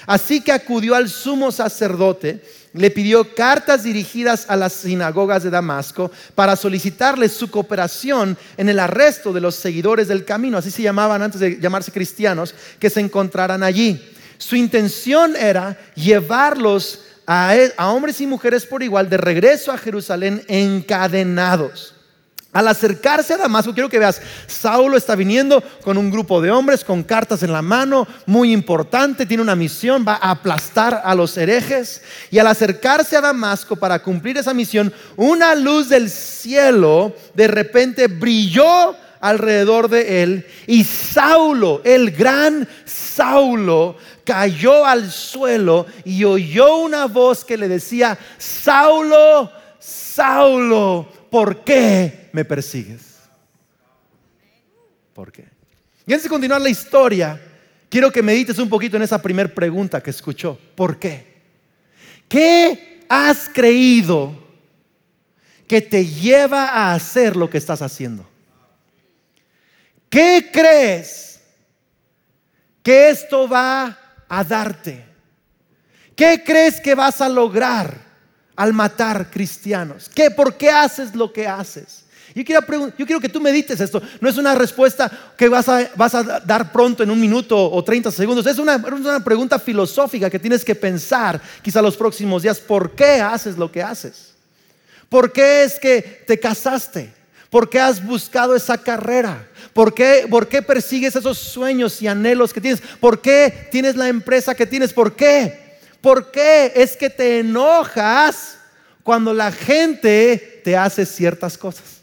Así 0.05 0.41
que 0.41 0.51
acudió 0.51 0.95
al 0.95 1.09
sumo 1.09 1.51
sacerdote, 1.51 2.43
le 2.73 2.91
pidió 2.91 3.33
cartas 3.33 3.83
dirigidas 3.83 4.45
a 4.49 4.55
las 4.55 4.73
sinagogas 4.73 5.43
de 5.43 5.49
Damasco 5.49 6.11
para 6.35 6.55
solicitarles 6.55 7.31
su 7.31 7.49
cooperación 7.49 8.37
en 8.57 8.69
el 8.69 8.79
arresto 8.79 9.33
de 9.33 9.41
los 9.41 9.55
seguidores 9.55 10.07
del 10.07 10.25
camino, 10.25 10.57
así 10.57 10.69
se 10.69 10.83
llamaban 10.83 11.21
antes 11.21 11.39
de 11.39 11.59
llamarse 11.59 11.91
cristianos, 11.91 12.53
que 12.79 12.89
se 12.89 12.99
encontraran 12.99 13.63
allí. 13.63 14.11
Su 14.37 14.55
intención 14.55 15.35
era 15.35 15.77
llevarlos 15.95 16.99
a, 17.25 17.55
hombres 17.77 18.21
y 18.21 18.27
mujeres 18.27 18.65
por 18.65 18.83
igual 18.83 19.09
de 19.09 19.17
regreso 19.17 19.71
a 19.71 19.77
Jerusalén 19.77 20.43
encadenados. 20.47 21.94
Al 22.55 22.69
acercarse 22.69 23.33
a 23.33 23.37
Damasco, 23.37 23.73
quiero 23.73 23.89
que 23.89 23.99
veas, 23.99 24.21
Saulo 24.47 24.95
está 24.95 25.13
viniendo 25.13 25.61
con 25.83 25.97
un 25.97 26.09
grupo 26.09 26.39
de 26.39 26.51
hombres 26.51 26.85
con 26.85 27.03
cartas 27.03 27.43
en 27.43 27.51
la 27.51 27.61
mano, 27.61 28.07
muy 28.25 28.53
importante, 28.53 29.25
tiene 29.25 29.43
una 29.43 29.57
misión, 29.57 30.05
va 30.07 30.13
a 30.13 30.31
aplastar 30.31 31.01
a 31.03 31.13
los 31.15 31.35
herejes. 31.35 32.01
Y 32.31 32.39
al 32.39 32.47
acercarse 32.47 33.17
a 33.17 33.21
Damasco 33.21 33.75
para 33.75 34.01
cumplir 34.01 34.37
esa 34.37 34.53
misión, 34.53 34.93
una 35.17 35.53
luz 35.53 35.89
del 35.89 36.09
cielo 36.09 37.13
de 37.33 37.49
repente 37.49 38.07
brilló 38.07 38.95
alrededor 39.19 39.89
de 39.89 40.23
él 40.23 40.47
y 40.65 40.85
Saulo, 40.85 41.81
el 41.83 42.11
gran 42.11 42.69
Saulo, 42.85 43.97
cayó 44.23 44.85
al 44.85 45.11
suelo 45.11 45.87
y 46.05 46.23
oyó 46.23 46.77
una 46.77 47.07
voz 47.07 47.43
que 47.43 47.57
le 47.57 47.67
decía, 47.67 48.17
Saulo, 48.37 49.51
Saulo, 49.77 51.05
¿por 51.29 51.65
qué 51.65 52.24
me 52.35 52.43
persigues? 52.43 53.15
¿Por 55.13 55.31
qué? 55.31 55.45
Y 56.05 56.11
antes 56.11 56.23
de 56.23 56.29
continuar 56.29 56.59
la 56.59 56.69
historia, 56.69 57.41
quiero 57.89 58.11
que 58.11 58.21
medites 58.21 58.59
un 58.59 58.67
poquito 58.67 58.97
en 58.97 59.03
esa 59.03 59.21
primera 59.21 59.47
pregunta 59.47 60.03
que 60.03 60.09
escuchó. 60.09 60.59
¿Por 60.75 60.99
qué? 60.99 61.33
¿Qué 62.27 63.05
has 63.07 63.49
creído 63.53 64.37
que 65.65 65.81
te 65.81 66.05
lleva 66.05 66.65
a 66.65 66.93
hacer 66.93 67.37
lo 67.37 67.49
que 67.49 67.57
estás 67.57 67.81
haciendo? 67.81 68.29
¿Qué 70.09 70.49
crees 70.51 71.39
que 72.83 73.09
esto 73.09 73.47
va 73.47 73.97
a 74.27 74.43
darte? 74.43 75.05
¿Qué 76.17 76.43
crees 76.45 76.81
que 76.81 76.95
vas 76.95 77.21
a 77.21 77.29
lograr? 77.29 78.05
al 78.55 78.73
matar 78.73 79.29
cristianos? 79.29 80.09
¿Qué, 80.13 80.31
¿Por 80.31 80.55
qué 80.55 80.69
haces 80.69 81.15
lo 81.15 81.31
que 81.31 81.47
haces? 81.47 82.04
Yo 82.35 82.43
quiero, 82.43 83.21
que 83.21 83.29
tú 83.29 83.39
medites 83.39 83.79
esto. 83.79 84.01
No 84.19 84.27
es 84.27 84.35
una 84.37 84.53
respuesta 84.55 85.09
que 85.37 85.47
vas 85.47 85.69
a, 85.69 86.41
dar 86.41 86.69
pronto 86.69 87.01
en 87.01 87.09
un 87.09 87.19
minuto 87.19 87.71
o 87.71 87.81
30 87.81 88.11
segundos. 88.11 88.45
Es 88.45 88.57
una, 88.59 88.77
pregunta 89.23 89.57
filosófica 89.57 90.29
que 90.29 90.37
tienes 90.37 90.65
que 90.65 90.75
pensar 90.75 91.41
quizá 91.61 91.81
los 91.81 91.95
próximos 91.95 92.43
días. 92.43 92.59
¿Por 92.59 92.93
qué 92.93 93.21
haces 93.21 93.57
lo 93.57 93.71
que 93.71 93.81
haces? 93.81 94.33
¿Por 95.07 95.31
qué 95.31 95.63
es 95.63 95.79
que 95.79 96.23
te 96.27 96.37
casaste? 96.37 97.13
¿Por 97.49 97.69
qué 97.69 97.79
has 97.79 98.05
buscado 98.05 98.53
esa 98.53 98.77
carrera? 98.77 99.47
¿Por 99.71 99.93
qué, 99.93 100.27
¿Por 100.29 100.49
qué 100.49 100.61
persigues 100.61 101.15
esos 101.15 101.37
sueños 101.37 102.01
y 102.01 102.07
anhelos 102.07 102.51
que 102.51 102.59
tienes? 102.59 102.81
¿Por 102.99 103.21
qué 103.21 103.69
tienes 103.71 103.95
la 103.95 104.09
empresa 104.09 104.53
que 104.53 104.65
tienes? 104.65 104.91
¿Por 104.91 105.15
qué? 105.15 105.77
¿Por 106.01 106.31
qué 106.31 106.73
es 106.75 106.97
que 106.97 107.09
te 107.09 107.39
enojas 107.39 108.57
cuando 109.03 109.33
la 109.33 109.53
gente 109.53 110.61
te 110.65 110.75
hace 110.75 111.05
ciertas 111.05 111.57
cosas? 111.57 111.94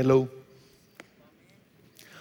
Hello. 0.00 0.26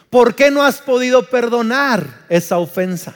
¿Por 0.10 0.36
qué 0.36 0.52
no 0.52 0.64
has 0.64 0.80
podido 0.82 1.30
perdonar 1.30 2.26
esa 2.28 2.58
ofensa? 2.58 3.16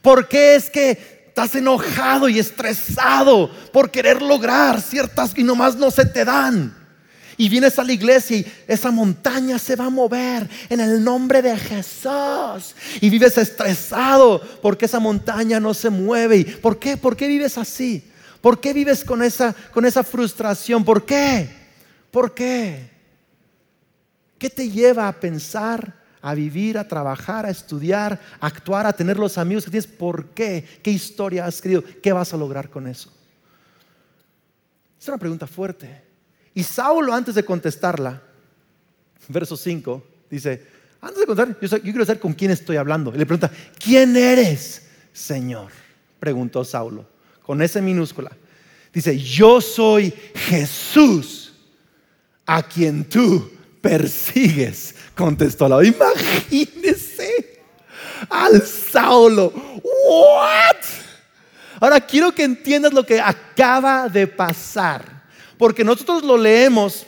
¿Por 0.00 0.28
qué 0.28 0.54
es 0.54 0.70
que 0.70 1.24
estás 1.26 1.56
enojado 1.56 2.28
y 2.28 2.38
estresado 2.38 3.50
por 3.72 3.90
querer 3.90 4.22
lograr 4.22 4.80
ciertas 4.80 5.32
y 5.36 5.42
nomás 5.42 5.74
no 5.74 5.90
se 5.90 6.06
te 6.06 6.24
dan? 6.24 6.86
y 7.38 7.50
vienes 7.50 7.78
a 7.78 7.84
la 7.84 7.92
iglesia 7.92 8.38
y 8.38 8.46
esa 8.66 8.90
montaña 8.90 9.58
se 9.58 9.76
va 9.76 9.86
a 9.86 9.90
mover 9.90 10.48
en 10.70 10.80
el 10.80 11.04
nombre 11.04 11.42
de 11.42 11.54
Jesús. 11.54 12.74
Y 12.98 13.10
vives 13.10 13.36
estresado 13.36 14.40
porque 14.62 14.86
esa 14.86 15.00
montaña 15.00 15.60
no 15.60 15.74
se 15.74 15.90
mueve. 15.90 16.44
¿Por 16.44 16.78
qué? 16.78 16.96
¿Por 16.96 17.14
qué 17.14 17.26
vives 17.26 17.58
así? 17.58 18.10
¿Por 18.40 18.58
qué 18.58 18.72
vives 18.72 19.04
con 19.04 19.22
esa, 19.22 19.54
con 19.74 19.84
esa 19.84 20.02
frustración? 20.02 20.82
¿Por 20.82 21.04
qué? 21.04 21.50
¿Por 22.10 22.32
qué? 22.32 22.95
¿Qué 24.46 24.50
te 24.50 24.70
lleva 24.70 25.08
a 25.08 25.12
pensar, 25.18 25.92
a 26.22 26.32
vivir, 26.32 26.78
a 26.78 26.86
trabajar, 26.86 27.44
a 27.46 27.50
estudiar, 27.50 28.20
a 28.38 28.46
actuar, 28.46 28.86
a 28.86 28.92
tener 28.92 29.18
los 29.18 29.38
amigos 29.38 29.64
que 29.64 29.72
tienes? 29.72 29.88
¿Por 29.88 30.26
qué? 30.26 30.64
¿Qué 30.84 30.92
historia 30.92 31.46
has 31.46 31.56
escrito? 31.56 31.82
¿Qué 32.00 32.12
vas 32.12 32.32
a 32.32 32.36
lograr 32.36 32.70
con 32.70 32.86
eso? 32.86 33.12
Es 35.00 35.08
una 35.08 35.18
pregunta 35.18 35.48
fuerte. 35.48 36.00
Y 36.54 36.62
Saulo, 36.62 37.12
antes 37.12 37.34
de 37.34 37.44
contestarla, 37.44 38.22
verso 39.26 39.56
5, 39.56 40.06
dice, 40.30 40.64
antes 41.00 41.18
de 41.18 41.26
contestar, 41.26 41.60
yo, 41.60 41.82
quiero 41.82 42.04
saber 42.04 42.20
con 42.20 42.32
quién 42.32 42.52
estoy 42.52 42.76
hablando. 42.76 43.12
Y 43.12 43.18
le 43.18 43.26
pregunta, 43.26 43.50
¿quién 43.82 44.16
eres, 44.16 44.86
Señor? 45.12 45.72
Preguntó 46.20 46.64
Saulo, 46.64 47.04
con 47.42 47.60
esa 47.62 47.80
minúscula. 47.80 48.30
Dice, 48.92 49.18
yo 49.18 49.60
soy 49.60 50.14
Jesús, 50.36 51.52
a 52.46 52.62
quien 52.62 53.08
tú 53.08 53.55
persigues, 53.86 54.94
contestó 55.14 55.68
la. 55.68 55.84
Imagínese 55.84 57.60
al 58.28 58.60
Saulo. 58.62 59.52
¿What? 59.82 60.76
Ahora 61.78 62.00
quiero 62.00 62.32
que 62.32 62.42
entiendas 62.42 62.92
lo 62.92 63.04
que 63.04 63.20
acaba 63.20 64.08
de 64.08 64.26
pasar. 64.26 65.24
Porque 65.56 65.84
nosotros 65.84 66.24
lo 66.24 66.36
leemos, 66.36 67.06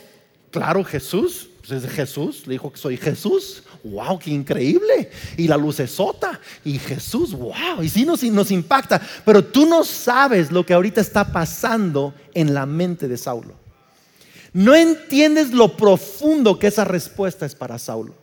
claro, 0.51 0.83
Jesús, 0.83 1.49
pues 1.59 1.83
es 1.83 1.91
Jesús, 1.91 2.47
le 2.47 2.53
dijo 2.53 2.71
que 2.71 2.79
soy 2.79 2.97
Jesús. 2.97 3.63
¡Wow! 3.83 4.19
¡Qué 4.19 4.31
increíble! 4.31 5.09
Y 5.37 5.47
la 5.47 5.55
luz 5.55 5.79
es 5.79 5.91
sota. 5.91 6.39
Y 6.65 6.79
Jesús, 6.79 7.33
¡wow! 7.33 7.81
Y 7.81 7.89
sí 7.89 8.05
nos, 8.05 8.23
nos 8.23 8.51
impacta. 8.51 9.01
Pero 9.25 9.43
tú 9.43 9.65
no 9.65 9.83
sabes 9.83 10.51
lo 10.51 10.65
que 10.65 10.73
ahorita 10.73 11.01
está 11.01 11.31
pasando 11.31 12.13
en 12.33 12.53
la 12.53 12.65
mente 12.65 13.07
de 13.07 13.17
Saulo. 13.17 13.58
No 14.53 14.75
entiendes 14.75 15.51
lo 15.51 15.75
profundo 15.75 16.57
que 16.57 16.67
esa 16.67 16.83
respuesta 16.83 17.45
es 17.45 17.55
para 17.55 17.77
Saulo. 17.77 18.15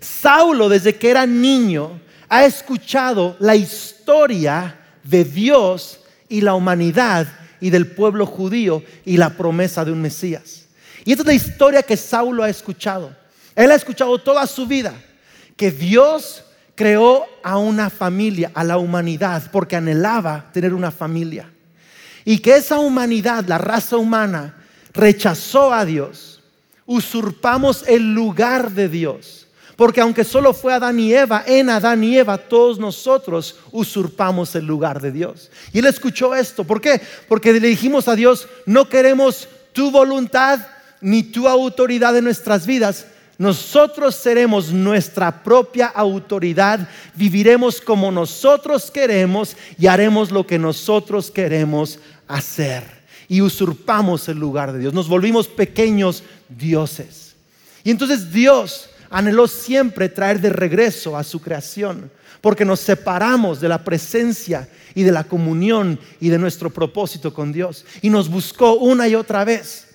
Saulo, 0.00 0.68
desde 0.68 0.96
que 0.96 1.10
era 1.10 1.26
niño, 1.26 2.00
ha 2.28 2.44
escuchado 2.44 3.36
la 3.38 3.54
historia 3.54 4.78
de 5.04 5.24
Dios 5.24 6.00
y 6.28 6.40
la 6.40 6.54
humanidad 6.54 7.26
y 7.60 7.70
del 7.70 7.86
pueblo 7.86 8.26
judío 8.26 8.82
y 9.04 9.16
la 9.16 9.30
promesa 9.30 9.84
de 9.84 9.92
un 9.92 10.02
Mesías. 10.02 10.66
Y 11.04 11.12
esta 11.12 11.22
es 11.22 11.26
la 11.26 11.34
historia 11.34 11.82
que 11.82 11.96
Saulo 11.96 12.42
ha 12.42 12.48
escuchado. 12.48 13.14
Él 13.54 13.70
ha 13.70 13.74
escuchado 13.74 14.18
toda 14.18 14.46
su 14.46 14.66
vida 14.66 14.94
que 15.56 15.70
Dios 15.70 16.44
creó 16.74 17.26
a 17.42 17.58
una 17.58 17.90
familia, 17.90 18.50
a 18.54 18.64
la 18.64 18.78
humanidad, 18.78 19.42
porque 19.52 19.76
anhelaba 19.76 20.50
tener 20.52 20.74
una 20.74 20.90
familia. 20.90 21.50
Y 22.24 22.38
que 22.38 22.56
esa 22.56 22.78
humanidad, 22.78 23.44
la 23.46 23.58
raza 23.58 23.96
humana, 23.96 24.61
rechazó 24.92 25.72
a 25.72 25.84
Dios. 25.84 26.40
Usurpamos 26.86 27.84
el 27.86 28.14
lugar 28.14 28.72
de 28.72 28.88
Dios. 28.88 29.46
Porque 29.76 30.00
aunque 30.00 30.24
solo 30.24 30.52
fue 30.52 30.74
Adán 30.74 31.00
y 31.00 31.12
Eva, 31.12 31.44
en 31.46 31.70
Adán 31.70 32.04
y 32.04 32.16
Eva 32.16 32.38
todos 32.38 32.78
nosotros 32.78 33.56
usurpamos 33.72 34.54
el 34.54 34.66
lugar 34.66 35.00
de 35.00 35.10
Dios. 35.10 35.50
Y 35.72 35.78
él 35.78 35.86
escuchó 35.86 36.34
esto. 36.34 36.64
¿Por 36.64 36.80
qué? 36.80 37.00
Porque 37.28 37.52
le 37.52 37.60
dijimos 37.60 38.06
a 38.06 38.14
Dios, 38.14 38.48
no 38.66 38.88
queremos 38.88 39.48
tu 39.72 39.90
voluntad 39.90 40.60
ni 41.00 41.22
tu 41.22 41.48
autoridad 41.48 42.16
en 42.16 42.24
nuestras 42.24 42.66
vidas. 42.66 43.06
Nosotros 43.38 44.14
seremos 44.14 44.70
nuestra 44.70 45.42
propia 45.42 45.86
autoridad, 45.88 46.88
viviremos 47.14 47.80
como 47.80 48.12
nosotros 48.12 48.90
queremos 48.90 49.56
y 49.78 49.88
haremos 49.88 50.30
lo 50.30 50.46
que 50.46 50.58
nosotros 50.58 51.30
queremos 51.30 51.98
hacer. 52.28 53.01
Y 53.32 53.40
usurpamos 53.40 54.28
el 54.28 54.38
lugar 54.38 54.74
de 54.74 54.78
Dios. 54.78 54.92
Nos 54.92 55.08
volvimos 55.08 55.48
pequeños 55.48 56.22
dioses. 56.50 57.34
Y 57.82 57.90
entonces 57.90 58.30
Dios 58.30 58.90
anheló 59.08 59.48
siempre 59.48 60.10
traer 60.10 60.38
de 60.38 60.50
regreso 60.50 61.16
a 61.16 61.24
su 61.24 61.40
creación, 61.40 62.10
porque 62.42 62.66
nos 62.66 62.80
separamos 62.80 63.58
de 63.58 63.70
la 63.70 63.82
presencia 63.82 64.68
y 64.94 65.02
de 65.02 65.12
la 65.12 65.24
comunión 65.24 65.98
y 66.20 66.28
de 66.28 66.38
nuestro 66.38 66.68
propósito 66.68 67.32
con 67.32 67.54
Dios. 67.54 67.86
Y 68.02 68.10
nos 68.10 68.28
buscó 68.28 68.74
una 68.74 69.08
y 69.08 69.14
otra 69.14 69.46
vez. 69.46 69.88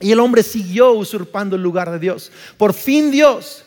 Y 0.00 0.10
el 0.10 0.18
hombre 0.18 0.42
siguió 0.42 0.90
usurpando 0.90 1.54
el 1.54 1.62
lugar 1.62 1.92
de 1.92 2.00
Dios. 2.00 2.32
Por 2.56 2.74
fin 2.74 3.12
Dios 3.12 3.62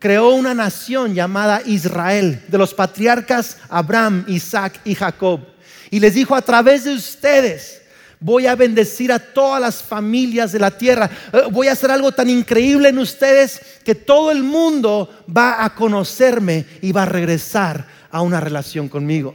creó 0.00 0.30
una 0.30 0.52
nación 0.52 1.14
llamada 1.14 1.62
Israel, 1.64 2.42
de 2.48 2.58
los 2.58 2.74
patriarcas 2.74 3.58
Abraham, 3.68 4.24
Isaac 4.26 4.80
y 4.84 4.96
Jacob. 4.96 5.42
Y 5.92 6.00
les 6.00 6.14
dijo, 6.14 6.34
a 6.34 6.42
través 6.42 6.82
de 6.82 6.92
ustedes 6.92 7.83
voy 8.24 8.46
a 8.46 8.56
bendecir 8.56 9.12
a 9.12 9.18
todas 9.18 9.60
las 9.60 9.82
familias 9.82 10.50
de 10.50 10.58
la 10.58 10.70
tierra. 10.70 11.10
Eh, 11.30 11.42
voy 11.50 11.68
a 11.68 11.72
hacer 11.72 11.90
algo 11.90 12.10
tan 12.10 12.30
increíble 12.30 12.88
en 12.88 12.98
ustedes 12.98 13.60
que 13.84 13.94
todo 13.94 14.30
el 14.30 14.42
mundo 14.42 15.10
va 15.28 15.62
a 15.62 15.74
conocerme 15.74 16.64
y 16.80 16.90
va 16.90 17.02
a 17.02 17.06
regresar 17.06 17.86
a 18.10 18.22
una 18.22 18.40
relación 18.40 18.88
conmigo. 18.88 19.34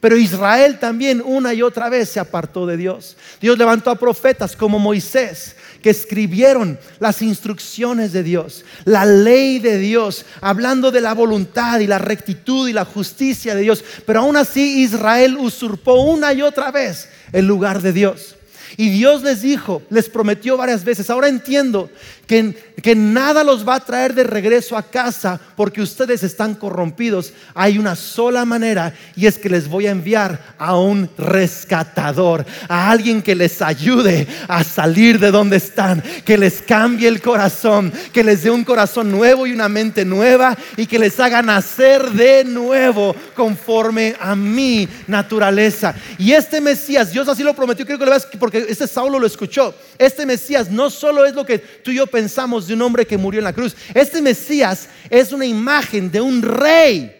Pero 0.00 0.18
Israel 0.18 0.78
también 0.78 1.22
una 1.24 1.54
y 1.54 1.62
otra 1.62 1.88
vez 1.88 2.10
se 2.10 2.20
apartó 2.20 2.66
de 2.66 2.76
Dios. 2.76 3.16
Dios 3.40 3.56
levantó 3.56 3.90
a 3.90 3.98
profetas 3.98 4.54
como 4.54 4.78
Moisés, 4.78 5.56
que 5.82 5.88
escribieron 5.88 6.78
las 6.98 7.22
instrucciones 7.22 8.12
de 8.12 8.22
Dios, 8.22 8.66
la 8.84 9.06
ley 9.06 9.60
de 9.60 9.78
Dios, 9.78 10.26
hablando 10.42 10.90
de 10.90 11.00
la 11.00 11.14
voluntad 11.14 11.80
y 11.80 11.86
la 11.86 11.96
rectitud 11.96 12.68
y 12.68 12.74
la 12.74 12.84
justicia 12.84 13.54
de 13.54 13.62
Dios. 13.62 13.82
Pero 14.04 14.20
aún 14.20 14.36
así 14.36 14.82
Israel 14.82 15.38
usurpó 15.40 16.02
una 16.02 16.34
y 16.34 16.42
otra 16.42 16.70
vez 16.70 17.08
el 17.32 17.46
lugar 17.46 17.82
de 17.82 17.92
Dios. 17.92 18.36
Y 18.76 18.90
Dios 18.90 19.22
les 19.22 19.42
dijo, 19.42 19.82
les 19.90 20.08
prometió 20.08 20.56
varias 20.56 20.84
veces, 20.84 21.08
ahora 21.08 21.28
entiendo 21.28 21.90
que, 22.26 22.94
nada 22.96 23.44
los 23.44 23.66
va 23.66 23.76
a 23.76 23.84
traer 23.84 24.14
de 24.14 24.24
regreso 24.24 24.76
a 24.76 24.82
casa 24.82 25.40
porque 25.56 25.80
ustedes 25.80 26.22
están 26.22 26.54
corrompidos. 26.54 27.32
Hay 27.54 27.78
una 27.78 27.94
sola 27.96 28.44
manera 28.44 28.92
y 29.14 29.26
es 29.26 29.38
que 29.38 29.48
les 29.48 29.68
voy 29.68 29.86
a 29.86 29.90
enviar 29.90 30.54
a 30.58 30.76
un 30.76 31.08
rescatador, 31.16 32.44
a 32.68 32.90
alguien 32.90 33.22
que 33.22 33.34
les 33.34 33.62
ayude 33.62 34.26
a 34.48 34.64
salir 34.64 35.18
de 35.18 35.30
donde 35.30 35.56
están, 35.56 36.02
que 36.24 36.36
les 36.38 36.62
cambie 36.62 37.08
el 37.08 37.20
corazón, 37.20 37.92
que 38.12 38.24
les 38.24 38.42
dé 38.42 38.50
un 38.50 38.64
corazón 38.64 39.10
nuevo 39.10 39.46
y 39.46 39.52
una 39.52 39.68
mente 39.68 40.04
nueva 40.04 40.56
y 40.76 40.86
que 40.86 40.98
les 40.98 41.18
haga 41.20 41.42
nacer 41.42 42.10
de 42.10 42.44
nuevo 42.44 43.14
conforme 43.34 44.16
a 44.20 44.34
mi 44.34 44.88
naturaleza. 45.06 45.94
Y 46.18 46.32
este 46.32 46.60
Mesías, 46.60 47.10
Dios 47.10 47.28
así 47.28 47.42
lo 47.42 47.54
prometió, 47.54 47.86
creo 47.86 47.98
que 47.98 48.04
lo 48.04 48.10
veas 48.10 48.26
porque 48.38 48.66
este 48.68 48.86
Saulo 48.86 49.18
lo 49.18 49.26
escuchó. 49.26 49.74
Este 49.98 50.26
Mesías 50.26 50.70
no 50.70 50.90
solo 50.90 51.24
es 51.24 51.34
lo 51.34 51.46
que 51.46 51.58
tú 51.58 51.90
y 51.90 51.96
yo 51.96 52.06
pensamos 52.16 52.66
de 52.66 52.72
un 52.72 52.80
hombre 52.80 53.06
que 53.06 53.18
murió 53.18 53.40
en 53.40 53.44
la 53.44 53.52
cruz. 53.52 53.76
Este 53.92 54.22
Mesías 54.22 54.88
es 55.10 55.32
una 55.32 55.44
imagen 55.44 56.10
de 56.10 56.18
un 56.18 56.40
rey, 56.40 57.14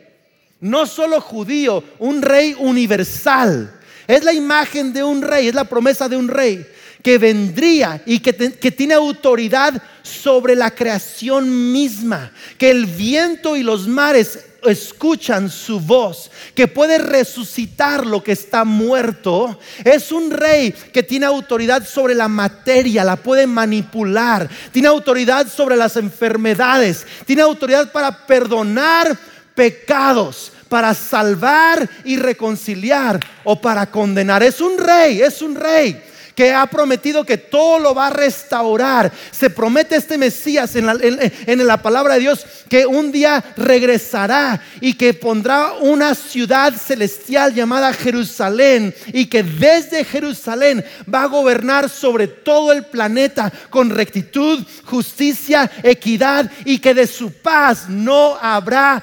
no 0.59 0.87
solo 0.87 1.21
judío, 1.21 1.85
un 1.99 2.23
rey 2.23 2.57
universal. 2.59 3.79
Es 4.07 4.25
la 4.25 4.33
imagen 4.33 4.95
de 4.95 5.05
un 5.05 5.21
rey, 5.21 5.49
es 5.49 5.55
la 5.55 5.65
promesa 5.65 6.09
de 6.09 6.17
un 6.17 6.29
rey 6.29 6.67
que 7.03 7.19
vendría 7.19 8.03
y 8.07 8.21
que, 8.21 8.33
que, 8.33 8.71
tiene 8.71 8.95
autoridad 8.95 9.83
sobre 10.01 10.57
la 10.57 10.71
creación 10.71 11.73
misma, 11.73 12.33
que 12.57 12.71
el 12.71 12.87
viento 12.87 13.55
y 13.55 13.63
los 13.63 13.87
mares 13.87 14.47
escuchan 14.69 15.51
su 15.51 15.81
voz, 15.81 16.31
que 16.55 16.69
puede 16.69 16.99
resucitar 16.99 18.07
lo 18.07 18.23
que 18.23 18.33
está 18.33 18.65
muerto. 18.65 19.59
Es 19.85 20.13
un 20.13 20.31
rey 20.31 20.73
que 20.93 21.03
tiene 21.03 21.27
autoridad 21.27 21.87
sobre 21.87 22.15
la 22.15 22.29
materia, 22.29 23.05
la 23.05 23.17
puede 23.17 23.47
manipular, 23.47 24.49
tiene 24.73 24.89
autoridad 24.89 25.49
sobre 25.49 25.77
las 25.77 25.97
enfermedades, 25.97 27.07
tiene 27.25 27.43
autoridad 27.43 27.93
para 27.93 28.27
perdonar 28.27 29.17
pecados, 29.55 30.53
para 30.69 30.95
salvar 30.95 31.89
y 32.05 32.17
reconciliar 32.17 33.21
o 33.45 33.61
para 33.61 33.91
condenar. 33.91 34.43
Es 34.43 34.61
un 34.61 34.79
rey, 34.79 35.23
es 35.23 35.43
un 35.43 35.55
rey 35.55 36.03
que 36.37 36.53
ha 36.53 36.67
prometido 36.67 37.25
que 37.25 37.39
todo 37.39 37.79
lo 37.79 37.95
va 37.95 38.09
a 38.09 38.11
restaurar. 38.11 39.11
Se 39.33 39.49
promete 39.49 39.97
este 39.97 40.19
Mesías 40.19 40.77
en 40.77 41.67
la, 41.67 41.83
palabra 41.83 42.15
de 42.15 42.21
Dios 42.21 42.47
que 42.69 42.87
un 42.87 43.11
día 43.11 43.43
regresará 43.57 44.61
y 44.81 44.95
que 44.95 45.15
pondrá 45.15 45.73
una 45.81 46.15
ciudad 46.15 46.75
celestial 46.75 47.55
llamada 47.55 47.93
Jerusalén 47.95 48.95
y 49.15 49.27
que 49.27 49.43
desde 49.43 50.05
Jerusalén 50.05 50.85
va 51.13 51.23
a 51.23 51.29
gobernar 51.29 51.89
sobre 51.89 52.29
todo 52.29 52.71
el 52.71 52.85
planeta 52.85 53.51
con 53.71 53.89
rectitud, 53.89 54.63
justicia, 54.85 55.71
equidad 55.83 56.51
y 56.67 56.79
que 56.79 56.93
de 56.93 57.07
su 57.07 57.33
paz 57.33 57.89
no 57.89 58.37
habrá 58.39 59.03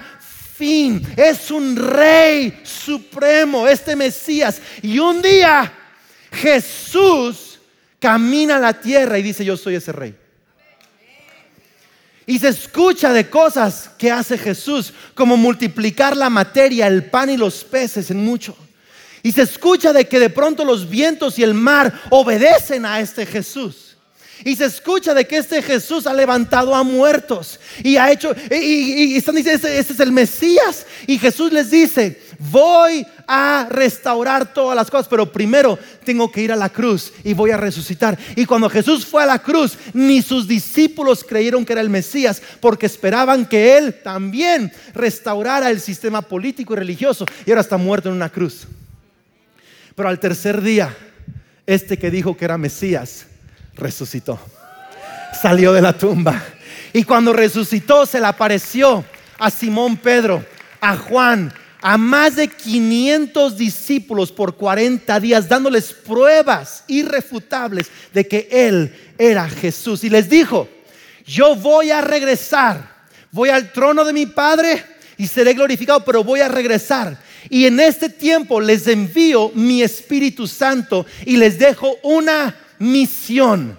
fin. 0.56 1.02
Es 1.18 1.50
un 1.50 1.76
rey 1.76 2.62
supremo, 2.64 3.68
este 3.68 3.96
Mesías. 3.96 4.62
Y 4.84 5.00
un 5.00 5.20
día 5.20 5.80
Jesús 6.34 7.60
camina 8.00 8.58
a 8.58 8.60
la 8.60 8.74
tierra 8.74 9.18
y 9.18 9.24
dice, 9.24 9.46
yo 9.46 9.56
soy 9.56 9.76
ese 9.76 9.92
rey. 9.92 10.16
Y 12.26 12.40
se 12.40 12.50
escucha 12.50 13.12
de 13.12 13.30
cosas 13.30 13.90
que 13.98 14.12
hace 14.12 14.38
Jesús, 14.38 14.94
como 15.14 15.38
multiplicar 15.38 16.16
la 16.16 16.30
materia, 16.30 16.88
el 16.88 17.06
pan 17.06 17.30
y 17.30 17.38
los 17.38 17.64
peces 17.64 18.12
en 18.12 18.24
mucho. 18.24 18.56
Y 19.22 19.32
se 19.32 19.42
escucha 19.42 19.94
de 19.94 20.08
que 20.08 20.20
de 20.20 20.30
pronto 20.30 20.66
los 20.66 20.90
vientos 20.90 21.38
y 21.38 21.44
el 21.44 21.54
mar 21.54 22.02
obedecen 22.10 22.86
a 22.86 23.00
este 23.00 23.26
Jesús. 23.26 23.98
Y 24.46 24.56
se 24.56 24.66
escucha 24.66 25.14
de 25.14 25.26
que 25.26 25.38
este 25.38 25.62
Jesús 25.62 26.08
ha 26.08 26.14
levantado 26.14 26.76
a 26.76 26.84
muertos 26.84 27.60
y 27.82 27.96
ha 27.96 28.12
hecho, 28.12 28.36
y, 28.52 29.16
están 29.16 29.36
diciendo, 29.36 29.68
este 29.68 29.94
es 29.94 30.00
el 30.00 30.12
Mesías. 30.12 30.86
Y 31.08 31.18
Jesús 31.18 31.54
les 31.54 31.72
dice, 31.72 32.22
voy 32.50 33.06
a 33.28 33.68
restaurar 33.70 34.54
todas 34.54 34.76
las 34.76 34.90
cosas, 34.90 35.08
pero 35.08 35.32
primero 35.32 35.78
tengo 36.04 36.32
que 36.32 36.42
ir 36.42 36.52
a 36.52 36.56
la 36.56 36.70
cruz 36.70 37.14
y 37.24 37.34
voy 37.34 37.52
a 37.52 37.58
resucitar. 37.58 38.18
Y 38.36 38.46
cuando 38.46 38.70
Jesús 38.70 39.06
fue 39.06 39.24
a 39.24 39.28
la 39.28 39.40
cruz, 39.40 39.78
ni 39.94 40.22
sus 40.22 40.48
discípulos 40.48 41.24
creyeron 41.24 41.66
que 41.66 41.74
era 41.74 41.82
el 41.82 41.90
Mesías, 41.90 42.42
porque 42.60 42.86
esperaban 42.86 43.46
que 43.46 43.78
Él 43.78 44.02
también 44.04 44.72
restaurara 44.94 45.70
el 45.70 45.80
sistema 45.80 46.22
político 46.22 46.74
y 46.74 46.78
religioso. 46.78 47.26
Y 47.46 47.52
ahora 47.52 47.62
está 47.62 47.78
muerto 47.78 48.10
en 48.10 48.16
una 48.16 48.30
cruz. 48.30 48.68
Pero 49.96 50.10
al 50.10 50.20
tercer 50.20 50.62
día, 50.62 50.96
este 51.66 51.98
que 51.98 52.12
dijo 52.12 52.36
que 52.36 52.46
era 52.46 52.58
Mesías, 52.58 53.28
resucitó. 53.76 54.40
Salió 55.42 55.74
de 55.74 55.82
la 55.82 55.94
tumba. 55.94 56.42
Y 56.92 57.04
cuando 57.04 57.34
resucitó, 57.34 58.06
se 58.06 58.20
le 58.20 58.28
apareció 58.28 59.04
a 59.40 59.50
Simón 59.50 59.98
Pedro, 59.98 60.46
a 60.80 60.96
Juan, 60.96 61.54
a 61.86 61.98
más 61.98 62.38
de 62.38 62.48
500 62.48 63.58
discípulos 63.58 64.32
por 64.32 64.56
40 64.56 65.20
días, 65.20 65.50
dándoles 65.50 65.92
pruebas 65.92 66.86
irrefutables 66.88 67.92
de 68.14 68.26
que 68.26 68.48
Él 68.50 68.96
era 69.18 69.50
Jesús. 69.50 70.06
Y 70.06 70.10
les 70.10 70.30
dijo, 70.30 70.70
yo 71.26 71.58
voy 71.58 71.92
a 71.92 72.00
regresar, 72.00 73.06
voy 73.32 73.50
al 73.50 73.74
trono 73.74 74.06
de 74.06 74.14
mi 74.14 74.26
Padre 74.26 74.82
y 75.18 75.28
seré 75.28 75.54
glorificado, 75.54 76.06
pero 76.06 76.24
voy 76.24 76.40
a 76.40 76.48
regresar. 76.48 77.18
Y 77.50 77.66
en 77.66 77.82
este 77.82 78.08
tiempo 78.08 78.62
les 78.62 78.88
envío 78.88 79.52
mi 79.54 79.84
Espíritu 79.84 80.48
Santo 80.48 81.06
y 81.26 81.36
les 81.36 81.60
dejo 81.60 81.98
una 82.04 82.56
misión. 82.80 83.78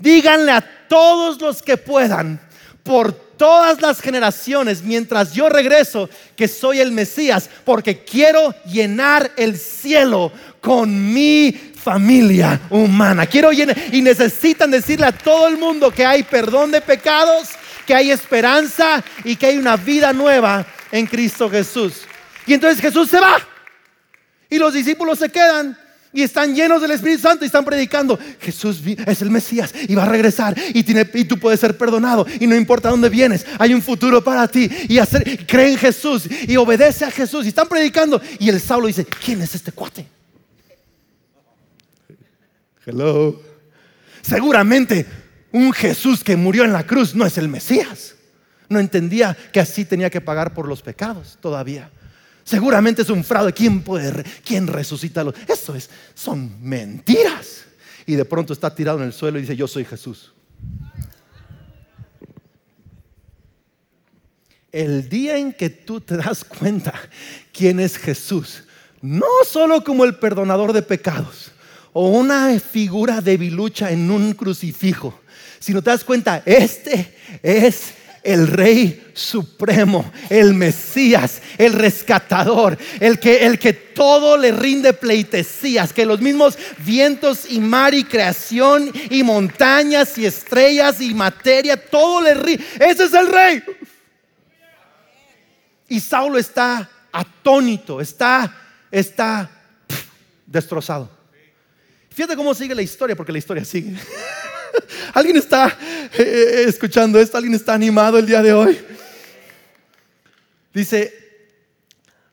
Díganle 0.00 0.50
a 0.50 0.86
todos 0.88 1.40
los 1.40 1.62
que 1.62 1.76
puedan, 1.76 2.40
por 2.82 3.29
todas 3.40 3.80
las 3.80 4.02
generaciones 4.02 4.82
mientras 4.82 5.32
yo 5.32 5.48
regreso 5.48 6.10
que 6.36 6.46
soy 6.46 6.78
el 6.78 6.92
Mesías, 6.92 7.48
porque 7.64 8.04
quiero 8.04 8.54
llenar 8.66 9.32
el 9.34 9.56
cielo 9.56 10.30
con 10.60 11.14
mi 11.14 11.50
familia 11.50 12.60
humana. 12.68 13.24
Quiero 13.24 13.50
llenar 13.50 13.74
y 13.92 14.02
necesitan 14.02 14.70
decirle 14.70 15.06
a 15.06 15.12
todo 15.16 15.48
el 15.48 15.56
mundo 15.56 15.90
que 15.90 16.04
hay 16.04 16.22
perdón 16.22 16.70
de 16.70 16.82
pecados, 16.82 17.48
que 17.86 17.94
hay 17.94 18.10
esperanza 18.10 19.02
y 19.24 19.36
que 19.36 19.46
hay 19.46 19.56
una 19.56 19.78
vida 19.78 20.12
nueva 20.12 20.66
en 20.92 21.06
Cristo 21.06 21.48
Jesús. 21.48 22.02
Y 22.46 22.52
entonces 22.52 22.78
Jesús 22.78 23.08
se 23.08 23.20
va 23.20 23.38
y 24.50 24.58
los 24.58 24.74
discípulos 24.74 25.18
se 25.18 25.30
quedan 25.30 25.78
y 26.12 26.22
están 26.22 26.54
llenos 26.54 26.82
del 26.82 26.90
Espíritu 26.90 27.22
Santo 27.22 27.44
y 27.44 27.46
están 27.46 27.64
predicando. 27.64 28.18
Jesús 28.40 28.82
es 29.06 29.22
el 29.22 29.30
Mesías 29.30 29.72
y 29.88 29.94
va 29.94 30.02
a 30.02 30.08
regresar 30.08 30.56
y, 30.74 30.82
tiene, 30.82 31.08
y 31.14 31.24
tú 31.24 31.38
puedes 31.38 31.60
ser 31.60 31.78
perdonado 31.78 32.26
y 32.40 32.46
no 32.46 32.56
importa 32.56 32.90
dónde 32.90 33.08
vienes, 33.08 33.46
hay 33.58 33.72
un 33.74 33.82
futuro 33.82 34.22
para 34.22 34.48
ti. 34.48 34.68
Y 34.88 34.98
hacer, 34.98 35.46
cree 35.46 35.72
en 35.72 35.78
Jesús 35.78 36.24
y 36.48 36.56
obedece 36.56 37.04
a 37.04 37.10
Jesús. 37.10 37.44
Y 37.44 37.48
están 37.48 37.68
predicando 37.68 38.20
y 38.38 38.48
el 38.48 38.60
Saulo 38.60 38.88
dice, 38.88 39.04
¿quién 39.04 39.40
es 39.42 39.54
este 39.54 39.70
cuate? 39.70 40.06
Hello. 42.84 43.40
Seguramente 44.22 45.06
un 45.52 45.72
Jesús 45.72 46.24
que 46.24 46.36
murió 46.36 46.64
en 46.64 46.72
la 46.72 46.86
cruz 46.86 47.14
no 47.14 47.24
es 47.24 47.38
el 47.38 47.48
Mesías. 47.48 48.16
No 48.68 48.80
entendía 48.80 49.36
que 49.52 49.60
así 49.60 49.84
tenía 49.84 50.10
que 50.10 50.20
pagar 50.20 50.54
por 50.54 50.66
los 50.66 50.82
pecados 50.82 51.38
todavía. 51.40 51.90
Seguramente 52.50 53.02
es 53.02 53.10
un 53.10 53.22
fraude. 53.22 53.52
¿Quién 53.52 53.82
puede, 53.82 54.24
quién 54.44 54.66
resucita? 54.66 55.24
Eso 55.46 55.76
es, 55.76 55.88
son 56.14 56.60
mentiras. 56.60 57.64
Y 58.06 58.16
de 58.16 58.24
pronto 58.24 58.52
está 58.52 58.74
tirado 58.74 58.98
en 58.98 59.04
el 59.04 59.12
suelo 59.12 59.38
y 59.38 59.42
dice, 59.42 59.54
yo 59.54 59.68
soy 59.68 59.84
Jesús. 59.84 60.32
el 64.72 65.08
día 65.08 65.36
en 65.36 65.52
que 65.52 65.70
tú 65.70 66.00
te 66.00 66.16
das 66.16 66.44
cuenta 66.44 66.94
quién 67.52 67.80
es 67.80 67.96
Jesús, 67.96 68.64
no 69.00 69.26
solo 69.44 69.82
como 69.82 70.04
el 70.04 70.16
perdonador 70.16 70.72
de 70.72 70.82
pecados 70.82 71.50
o 71.92 72.08
una 72.08 72.58
figura 72.60 73.20
debilucha 73.20 73.90
en 73.90 74.10
un 74.10 74.32
crucifijo, 74.32 75.20
sino 75.58 75.82
te 75.82 75.90
das 75.90 76.04
cuenta, 76.04 76.42
este 76.46 77.16
es 77.42 77.94
el 78.22 78.46
Rey 78.46 79.10
Supremo, 79.14 80.10
el 80.28 80.54
Mesías, 80.54 81.40
el 81.58 81.72
rescatador, 81.72 82.76
el 83.00 83.18
que, 83.18 83.46
el 83.46 83.58
que 83.58 83.72
todo 83.72 84.36
le 84.36 84.52
rinde 84.52 84.92
pleitesías, 84.92 85.92
que 85.92 86.06
los 86.06 86.20
mismos 86.20 86.58
vientos 86.78 87.50
y 87.50 87.60
mar 87.60 87.94
y 87.94 88.04
creación 88.04 88.92
y 89.10 89.22
montañas 89.22 90.16
y 90.18 90.26
estrellas 90.26 91.00
y 91.00 91.14
materia, 91.14 91.76
todo 91.76 92.22
le 92.22 92.34
rinde. 92.34 92.64
Ese 92.78 93.04
es 93.04 93.14
el 93.14 93.28
Rey. 93.28 93.62
Y 95.88 96.00
Saulo 96.00 96.38
está 96.38 96.88
atónito, 97.12 98.00
está, 98.00 98.54
está 98.90 99.50
destrozado. 100.46 101.10
Fíjate 102.10 102.36
cómo 102.36 102.54
sigue 102.54 102.74
la 102.74 102.82
historia, 102.82 103.16
porque 103.16 103.32
la 103.32 103.38
historia 103.38 103.64
sigue. 103.64 103.96
¿Alguien 105.14 105.36
está 105.36 105.68
eh, 105.68 106.18
eh, 106.18 106.64
escuchando 106.66 107.20
esto? 107.20 107.36
¿Alguien 107.36 107.54
está 107.54 107.74
animado 107.74 108.18
el 108.18 108.26
día 108.26 108.42
de 108.42 108.52
hoy? 108.52 108.78
Dice, 110.72 111.12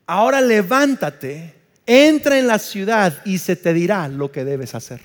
ahora 0.06 0.40
levántate, 0.40 1.54
entra 1.86 2.38
en 2.38 2.46
la 2.46 2.58
ciudad 2.58 3.20
y 3.24 3.38
se 3.38 3.56
te 3.56 3.72
dirá 3.72 4.08
lo 4.08 4.30
que 4.30 4.44
debes 4.44 4.74
hacer. 4.74 5.00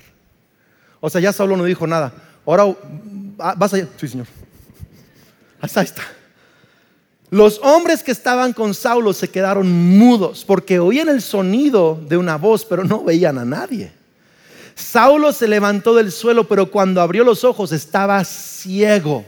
O 1.00 1.10
sea, 1.10 1.20
ya 1.20 1.32
Saulo 1.32 1.56
no 1.56 1.64
dijo 1.64 1.86
nada. 1.86 2.12
Ahora 2.46 2.74
ah, 3.38 3.54
vas 3.56 3.74
allá. 3.74 3.88
Sí, 3.98 4.08
señor. 4.08 4.26
Ahí 5.60 5.84
está. 5.84 6.02
Los 7.30 7.58
hombres 7.62 8.02
que 8.02 8.12
estaban 8.12 8.52
con 8.52 8.74
Saulo 8.74 9.12
se 9.12 9.28
quedaron 9.28 9.70
mudos 9.72 10.44
porque 10.44 10.78
oían 10.78 11.08
el 11.08 11.20
sonido 11.20 12.00
de 12.08 12.16
una 12.16 12.36
voz, 12.36 12.64
pero 12.64 12.84
no 12.84 13.02
veían 13.02 13.38
a 13.38 13.44
nadie. 13.44 13.92
Saulo 14.74 15.32
se 15.32 15.48
levantó 15.48 15.94
del 15.94 16.10
suelo, 16.10 16.48
pero 16.48 16.70
cuando 16.70 17.00
abrió 17.00 17.24
los 17.24 17.44
ojos 17.44 17.72
estaba 17.72 18.24
ciego. 18.24 19.24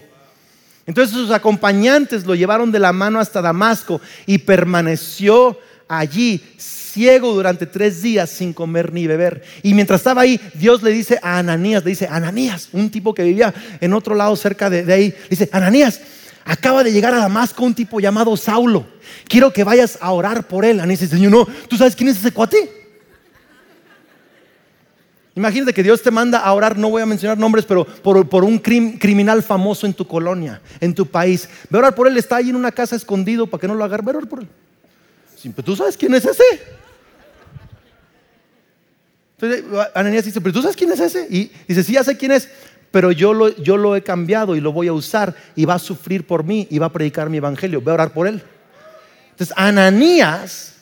Entonces 0.87 1.15
sus 1.15 1.31
acompañantes 1.31 2.25
lo 2.27 2.35
llevaron 2.35 2.71
de 2.71 2.79
la 2.79 2.93
mano 2.93 3.19
hasta 3.19 3.43
Damasco 3.43 4.01
y 4.25 4.39
permaneció 4.39 5.59
allí 5.89 6.43
ciego 6.59 7.35
durante 7.35 7.67
tres 7.67 8.03
días 8.03 8.31
sin 8.31 8.53
comer 8.53 8.93
ni 8.93 9.07
beber. 9.07 9.43
Y 9.63 9.75
mientras 9.75 10.01
estaba 10.01 10.23
ahí, 10.23 10.41
Dios 10.55 10.83
le 10.83 10.91
dice 10.91 11.19
a 11.23 11.39
Ananías, 11.39 11.85
le 11.85 11.91
dice, 11.91 12.09
Ananías, 12.11 12.69
un 12.73 12.91
tipo 12.91 13.13
que 13.13 13.25
vivía 13.25 13.53
en 13.81 13.93
otro 13.93 14.15
lado 14.15 14.35
cerca 14.37 14.71
de, 14.71 14.91
ahí, 14.93 15.15
dice, 15.29 15.49
Ananías, 15.53 16.01
acaba 16.45 16.85
de 16.85 16.93
llegar 16.93 17.13
a 17.15 17.19
Damasco 17.19 17.65
un 17.65 17.75
tipo 17.75 18.01
llamado 18.01 18.37
Saulo. 18.37 18.87
Quiero 19.29 19.53
que 19.53 19.65
vayas 19.65 19.99
a 20.01 20.13
orar 20.13 20.47
por 20.47 20.65
él. 20.65 20.79
Ananías 20.79 21.01
dice, 21.01 21.17
Señor, 21.17 21.33
no, 21.33 21.49
¿tú 21.69 21.77
sabes 21.77 21.97
quién 21.97 22.09
es 22.09 22.19
ese 22.19 22.33
cuate? 22.33 22.86
Imagínate 25.37 25.75
que 25.75 25.83
Dios 25.83 26.01
te 26.01 26.11
manda 26.11 26.39
a 26.39 26.51
orar, 26.55 26.79
no 26.79 26.89
voy 26.89 27.03
a 27.03 27.07
mencionar 27.07 27.37
nombres, 27.37 27.67
pero 27.67 27.85
por, 27.85 28.43
un 28.43 28.59
criminal 28.59 29.43
famoso 29.43 29.87
en 29.87 29.93
tu 29.93 30.09
colonia, 30.09 30.63
en 30.81 30.95
tu 30.95 31.05
país. 31.05 31.47
Ve 31.69 31.77
a 31.77 31.81
orar 31.81 31.95
por 31.95 32.09
él, 32.09 32.17
está 32.17 32.37
ahí 32.37 32.49
en 32.49 32.57
una 32.57 32.73
casa 32.73 32.97
escondido 32.97 33.47
para 33.47 33.61
que 33.61 33.69
no 33.69 33.75
lo 33.75 33.85
agarre. 33.85 34.03
Ve 34.03 34.13
a 34.13 34.17
orar 34.17 34.29
por 34.31 34.41
él. 34.41 34.49
¿Tú 35.63 35.77
sabes 35.77 35.95
quién 35.95 36.15
es 36.15 36.25
ese? 36.25 36.43
Entonces 39.39 39.65
Ananías 39.95 40.25
dice, 40.25 40.41
pero 40.41 40.55
tú 40.55 40.63
sabes 40.63 40.75
quién 40.75 40.91
es 40.93 41.01
ese? 41.01 41.27
Y 41.29 41.53
dice, 41.69 41.85
sí, 41.85 41.93
ya 41.93 42.03
sé 42.03 42.17
quién 42.17 42.33
es, 42.33 42.49
pero 42.91 43.13
yo 43.13 43.35
lo, 43.35 43.55
yo 43.57 43.77
lo 43.77 43.95
he 43.95 44.03
cambiado 44.03 44.57
y 44.57 44.63
lo 44.63 44.73
voy 44.73 44.89
a 44.89 44.95
usar 44.95 45.35
y 45.55 45.67
va 45.67 45.75
a 45.75 45.79
sufrir 45.79 46.27
por 46.27 46.45
mí 46.45 46.67
y 46.71 46.79
va 46.79 46.87
a 46.87 46.93
predicar 46.93 47.29
mi 47.29 47.37
evangelio. 47.37 47.83
Ve 47.83 47.91
a 47.91 47.95
orar 47.95 48.15
por 48.15 48.27
él. 48.27 48.43
Entonces 49.33 49.55
Ananías 49.59 50.77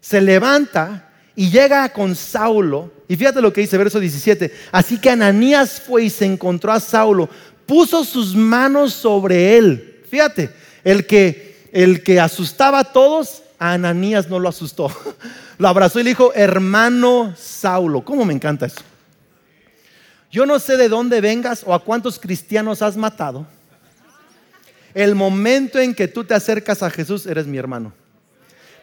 se 0.00 0.20
levanta 0.20 1.05
y 1.36 1.50
llega 1.50 1.88
con 1.90 2.16
Saulo. 2.16 2.90
Y 3.06 3.14
fíjate 3.14 3.40
lo 3.40 3.52
que 3.52 3.60
dice 3.60 3.78
verso 3.78 4.00
17. 4.00 4.52
Así 4.72 4.98
que 4.98 5.10
Ananías 5.10 5.80
fue 5.80 6.04
y 6.04 6.10
se 6.10 6.24
encontró 6.24 6.72
a 6.72 6.80
Saulo, 6.80 7.28
puso 7.66 8.02
sus 8.04 8.34
manos 8.34 8.94
sobre 8.94 9.56
él. 9.56 10.02
Fíjate, 10.10 10.50
el 10.82 11.06
que, 11.06 11.68
el 11.72 12.02
que 12.02 12.18
asustaba 12.18 12.80
a 12.80 12.92
todos, 12.92 13.42
a 13.58 13.74
Ananías 13.74 14.28
no 14.28 14.40
lo 14.40 14.48
asustó. 14.48 14.90
Lo 15.58 15.68
abrazó 15.68 15.98
y 15.98 16.02
le 16.02 16.10
dijo, 16.10 16.34
hermano 16.34 17.34
Saulo. 17.34 18.04
¿Cómo 18.04 18.26
me 18.26 18.34
encanta 18.34 18.66
eso? 18.66 18.82
Yo 20.30 20.44
no 20.44 20.58
sé 20.58 20.76
de 20.76 20.90
dónde 20.90 21.22
vengas 21.22 21.62
o 21.64 21.72
a 21.72 21.82
cuántos 21.82 22.18
cristianos 22.18 22.82
has 22.82 22.94
matado. 22.94 23.46
El 24.92 25.14
momento 25.14 25.78
en 25.78 25.94
que 25.94 26.08
tú 26.08 26.24
te 26.24 26.34
acercas 26.34 26.82
a 26.82 26.90
Jesús, 26.90 27.24
eres 27.24 27.46
mi 27.46 27.56
hermano. 27.56 27.94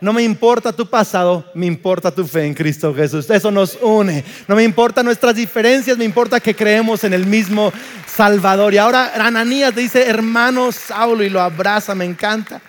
No 0.04 0.12
me 0.12 0.22
importa 0.22 0.74
tu 0.74 0.90
pasado, 0.90 1.50
me 1.54 1.66
importa 1.66 2.14
tu 2.14 2.28
fe 2.28 2.46
en 2.46 2.54
Cristo 2.54 2.94
Jesús. 2.94 3.30
Eso 3.30 3.50
nos 3.52 3.78
une. 3.82 4.22
No 4.50 4.56
me 4.58 4.66
importa 4.66 5.02
nuestras 5.02 5.34
diferencias, 5.34 5.98
me 5.98 6.04
importa 6.04 6.42
que 6.42 6.54
creemos 6.54 7.06
en 7.06 7.14
el 7.14 7.26
mismo 7.26 7.72
Salvador. 8.06 8.74
Y 8.74 8.80
ahora 8.80 9.14
Ananías 9.16 9.74
dice, 9.74 10.06
hermano 10.06 10.74
Saulo, 10.74 11.24
y 11.24 11.30
lo 11.30 11.40
abraza, 11.40 11.96
me 11.96 12.04
encanta. 12.04 12.62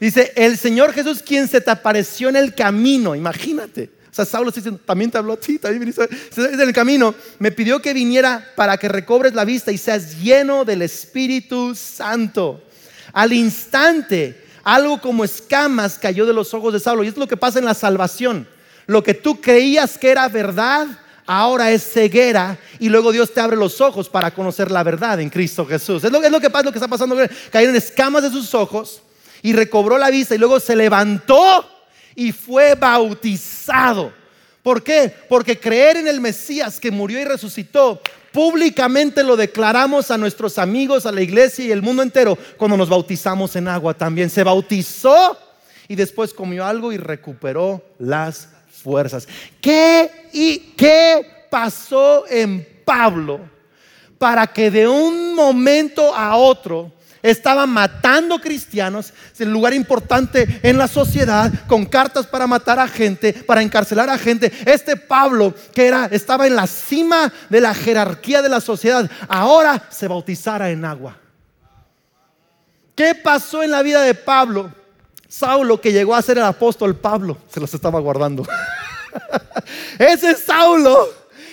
Dice, 0.00 0.32
el 0.34 0.58
Señor 0.58 0.92
Jesús 0.92 1.22
quien 1.24 1.46
se 1.46 1.60
te 1.60 1.70
apareció 1.70 2.28
en 2.28 2.34
el 2.34 2.56
camino, 2.56 3.14
imagínate. 3.14 3.90
O 4.10 4.12
sea, 4.12 4.24
Saulo 4.24 4.50
también 4.84 5.12
te 5.12 5.18
habló 5.18 5.34
a 5.34 5.36
ti, 5.36 5.60
también 5.60 5.78
viniste. 5.78 6.08
En 6.36 6.60
el 6.60 6.72
camino 6.72 7.14
me 7.38 7.52
pidió 7.52 7.80
que 7.80 7.94
viniera 7.94 8.44
para 8.56 8.78
que 8.78 8.88
recobres 8.88 9.32
la 9.32 9.44
vista 9.44 9.70
y 9.70 9.78
seas 9.78 10.20
lleno 10.20 10.64
del 10.64 10.82
Espíritu 10.82 11.76
Santo. 11.76 12.64
Al 13.12 13.32
instante, 13.32 14.42
algo 14.64 15.00
como 15.00 15.24
escamas 15.24 15.98
cayó 15.98 16.26
de 16.26 16.32
los 16.32 16.52
ojos 16.54 16.72
de 16.72 16.80
Saulo. 16.80 17.04
Y 17.04 17.08
es 17.08 17.16
lo 17.16 17.28
que 17.28 17.36
pasa 17.36 17.58
en 17.58 17.64
la 17.64 17.74
salvación. 17.74 18.48
Lo 18.86 19.02
que 19.02 19.14
tú 19.14 19.40
creías 19.40 19.96
que 19.96 20.10
era 20.10 20.28
verdad, 20.28 20.86
ahora 21.26 21.70
es 21.70 21.92
ceguera 21.92 22.58
y 22.78 22.88
luego 22.88 23.12
Dios 23.12 23.32
te 23.32 23.40
abre 23.40 23.56
los 23.56 23.80
ojos 23.80 24.08
para 24.08 24.32
conocer 24.32 24.70
la 24.70 24.82
verdad 24.82 25.20
en 25.20 25.30
Cristo 25.30 25.64
Jesús. 25.66 26.04
Es 26.04 26.12
lo, 26.12 26.22
es 26.22 26.30
lo 26.30 26.40
que 26.40 26.50
pasa, 26.50 26.64
lo 26.64 26.72
que 26.72 26.78
está 26.78 26.88
pasando. 26.88 27.16
Cayeron 27.50 27.76
escamas 27.76 28.22
de 28.22 28.30
sus 28.30 28.54
ojos 28.54 29.02
y 29.42 29.52
recobró 29.52 29.98
la 29.98 30.10
vista 30.10 30.34
y 30.34 30.38
luego 30.38 30.60
se 30.60 30.76
levantó 30.76 31.68
y 32.14 32.32
fue 32.32 32.74
bautizado. 32.74 34.12
¿Por 34.62 34.82
qué? 34.82 35.14
Porque 35.28 35.58
creer 35.58 35.98
en 35.98 36.08
el 36.08 36.20
Mesías 36.20 36.80
que 36.80 36.90
murió 36.90 37.20
y 37.20 37.24
resucitó, 37.24 38.00
públicamente 38.34 39.22
lo 39.22 39.36
declaramos 39.36 40.10
a 40.10 40.18
nuestros 40.18 40.58
amigos, 40.58 41.06
a 41.06 41.12
la 41.12 41.22
iglesia 41.22 41.66
y 41.66 41.70
el 41.70 41.82
mundo 41.82 42.02
entero 42.02 42.36
cuando 42.56 42.76
nos 42.76 42.88
bautizamos 42.88 43.54
en 43.54 43.68
agua 43.68 43.94
también. 43.94 44.28
Se 44.28 44.42
bautizó 44.42 45.38
y 45.86 45.94
después 45.94 46.34
comió 46.34 46.66
algo 46.66 46.92
y 46.92 46.96
recuperó 46.96 47.80
las 48.00 48.48
fuerzas. 48.82 49.28
¿Qué 49.60 50.10
y 50.32 50.58
qué 50.76 51.46
pasó 51.48 52.24
en 52.28 52.66
Pablo 52.84 53.38
para 54.18 54.48
que 54.48 54.68
de 54.68 54.88
un 54.88 55.36
momento 55.36 56.12
a 56.12 56.34
otro 56.34 56.90
estaba 57.24 57.66
matando 57.66 58.38
cristianos, 58.38 59.14
el 59.38 59.50
lugar 59.50 59.72
importante 59.72 60.60
en 60.62 60.76
la 60.76 60.86
sociedad, 60.86 61.50
con 61.66 61.86
cartas 61.86 62.26
para 62.26 62.46
matar 62.46 62.78
a 62.78 62.86
gente, 62.86 63.32
para 63.32 63.62
encarcelar 63.62 64.10
a 64.10 64.18
gente. 64.18 64.52
Este 64.66 64.94
Pablo, 64.94 65.54
que 65.74 65.86
era, 65.86 66.04
estaba 66.12 66.46
en 66.46 66.54
la 66.54 66.66
cima 66.66 67.32
de 67.48 67.62
la 67.62 67.74
jerarquía 67.74 68.42
de 68.42 68.50
la 68.50 68.60
sociedad, 68.60 69.10
ahora 69.26 69.88
se 69.90 70.06
bautizara 70.06 70.70
en 70.70 70.84
agua. 70.84 71.16
¿Qué 72.94 73.14
pasó 73.14 73.62
en 73.62 73.70
la 73.70 73.82
vida 73.82 74.02
de 74.02 74.14
Pablo? 74.14 74.70
Saulo, 75.26 75.80
que 75.80 75.92
llegó 75.92 76.14
a 76.14 76.20
ser 76.20 76.36
el 76.36 76.44
apóstol 76.44 76.94
Pablo, 76.94 77.38
se 77.50 77.58
los 77.58 77.72
estaba 77.72 78.00
guardando. 78.00 78.46
Ese 79.98 80.36
Saulo 80.36 81.08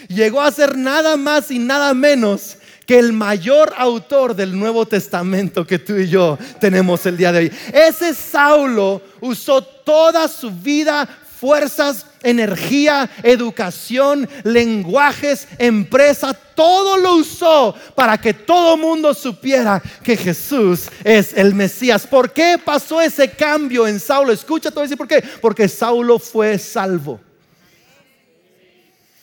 llegó 0.10 0.42
a 0.42 0.52
ser 0.52 0.78
nada 0.78 1.16
más 1.16 1.50
y 1.50 1.60
nada 1.60 1.94
menos 1.94 2.58
que 2.92 3.00
el 3.00 3.14
mayor 3.14 3.74
autor 3.78 4.36
del 4.36 4.60
Nuevo 4.60 4.86
Testamento 4.86 5.66
que 5.66 5.80
tú 5.80 5.96
y 5.96 6.10
yo 6.10 6.38
tenemos 6.60 7.06
el 7.06 7.16
día 7.16 7.32
de 7.32 7.40
hoy. 7.40 7.52
Ese 7.72 8.14
Saulo 8.14 9.02
usó 9.22 9.62
toda 9.62 10.28
su 10.28 10.52
vida, 10.52 11.08
fuerzas, 11.40 12.06
energía, 12.22 13.10
educación, 13.24 14.28
lenguajes, 14.44 15.48
empresa, 15.58 16.34
todo 16.34 16.98
lo 16.98 17.16
usó 17.16 17.74
para 17.96 18.20
que 18.20 18.34
todo 18.34 18.76
mundo 18.76 19.14
supiera 19.14 19.82
que 20.04 20.18
Jesús 20.18 20.90
es 21.06 21.32
el 21.38 21.56
Mesías. 21.56 22.06
¿Por 22.06 22.34
qué 22.34 22.60
pasó 22.62 23.00
ese 23.00 23.32
cambio 23.32 23.88
en 23.88 24.02
Saulo? 24.02 24.34
Escucha, 24.34 24.70
todo 24.70 24.82
decir 24.82 24.98
por 24.98 25.08
qué. 25.08 25.24
Porque 25.40 25.70
Saulo 25.70 26.20
fue 26.20 26.60
salvo. 26.60 27.22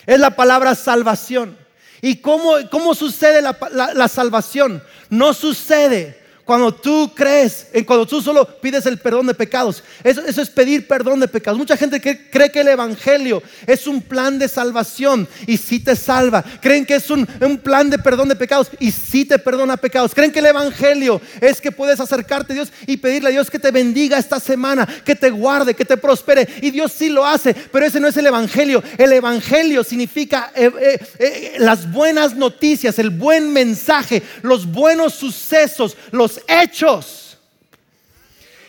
Es 0.06 0.18
la 0.18 0.30
palabra 0.30 0.74
salvación. 0.74 1.67
¿Y 2.00 2.16
cómo, 2.16 2.52
cómo 2.70 2.94
sucede 2.94 3.42
la, 3.42 4.08
salvación? 4.08 4.82
No 5.10 5.34
sucede 5.34 6.17
Cuando 6.48 6.72
tú 6.72 7.12
crees, 7.14 7.66
en 7.74 7.84
cuando 7.84 8.06
tú 8.06 8.22
solo 8.22 8.42
pides 8.62 8.86
el 8.86 8.96
perdón 8.96 9.26
de 9.26 9.34
pecados, 9.34 9.84
eso, 10.02 10.22
eso 10.24 10.40
es 10.40 10.48
pedir 10.48 10.88
perdón 10.88 11.20
de 11.20 11.28
pecados. 11.28 11.58
Mucha 11.58 11.76
gente 11.76 12.00
que 12.00 12.30
cree 12.30 12.50
que 12.50 12.62
el 12.62 12.68
Evangelio 12.68 13.42
es 13.66 13.86
un 13.86 14.00
plan 14.00 14.38
de 14.38 14.48
salvación 14.48 15.28
y 15.46 15.58
sí 15.58 15.78
te 15.78 15.94
salva. 15.94 16.42
Creen 16.62 16.86
que 16.86 16.94
es 16.94 17.10
un, 17.10 17.28
un 17.42 17.58
plan 17.58 17.90
de 17.90 17.98
perdón 17.98 18.30
de 18.30 18.34
pecados 18.34 18.68
y 18.80 18.92
sí 18.92 19.26
te 19.26 19.38
perdona 19.38 19.76
pecados. 19.76 20.14
Creen 20.14 20.32
que 20.32 20.38
el 20.38 20.46
Evangelio 20.46 21.20
es 21.42 21.60
que 21.60 21.70
puedes 21.70 22.00
acercarte 22.00 22.54
a 22.54 22.56
Dios 22.56 22.72
y 22.86 22.96
pedirle 22.96 23.28
a 23.28 23.32
Dios 23.32 23.50
que 23.50 23.58
te 23.58 23.70
bendiga 23.70 24.16
esta 24.16 24.40
semana, 24.40 24.88
que 25.04 25.14
te 25.14 25.28
guarde, 25.28 25.74
que 25.74 25.84
te 25.84 25.98
prospere. 25.98 26.48
Y 26.62 26.70
Dios 26.70 26.92
sí 26.92 27.10
lo 27.10 27.26
hace, 27.26 27.52
pero 27.52 27.84
ese 27.84 28.00
no 28.00 28.08
es 28.08 28.16
el 28.16 28.26
Evangelio. 28.26 28.82
El 28.96 29.12
Evangelio 29.12 29.84
significa 29.84 30.50
eh, 30.54 30.72
eh, 30.80 30.98
eh, 31.18 31.56
las 31.58 31.92
buenas 31.92 32.34
noticias, 32.36 32.98
el 32.98 33.10
buen 33.10 33.52
mensaje, 33.52 34.22
los 34.40 34.64
buenos 34.64 35.12
sucesos, 35.12 35.94
los 36.10 36.37
hechos. 36.46 37.38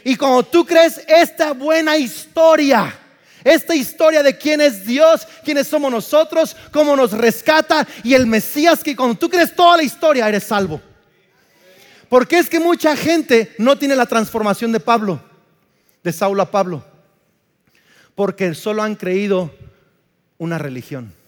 Y 0.03 0.15
cuando 0.15 0.43
tú 0.43 0.65
crees 0.65 1.01
esta 1.07 1.53
buena 1.53 1.97
historia, 1.97 2.97
esta 3.43 3.75
historia 3.75 4.23
de 4.23 4.37
quién 4.37 4.61
es 4.61 4.85
Dios, 4.85 5.27
quiénes 5.43 5.67
somos 5.67 5.91
nosotros, 5.91 6.55
cómo 6.71 6.95
nos 6.95 7.11
rescata 7.11 7.87
y 8.03 8.13
el 8.13 8.25
Mesías, 8.25 8.83
que 8.83 8.95
cuando 8.95 9.15
tú 9.15 9.29
crees 9.29 9.55
toda 9.55 9.77
la 9.77 9.83
historia 9.83 10.27
eres 10.27 10.43
salvo. 10.43 10.81
Porque 12.07 12.39
es 12.39 12.49
que 12.49 12.59
mucha 12.59 12.95
gente 12.95 13.53
no 13.57 13.77
tiene 13.77 13.95
la 13.95 14.05
transformación 14.05 14.71
de 14.71 14.79
Pablo, 14.79 15.21
de 16.03 16.11
Saulo 16.11 16.41
a 16.41 16.49
Pablo, 16.49 16.83
porque 18.15 18.55
solo 18.55 18.81
han 18.81 18.95
creído 18.95 19.53
una 20.37 20.57
religión 20.57 21.18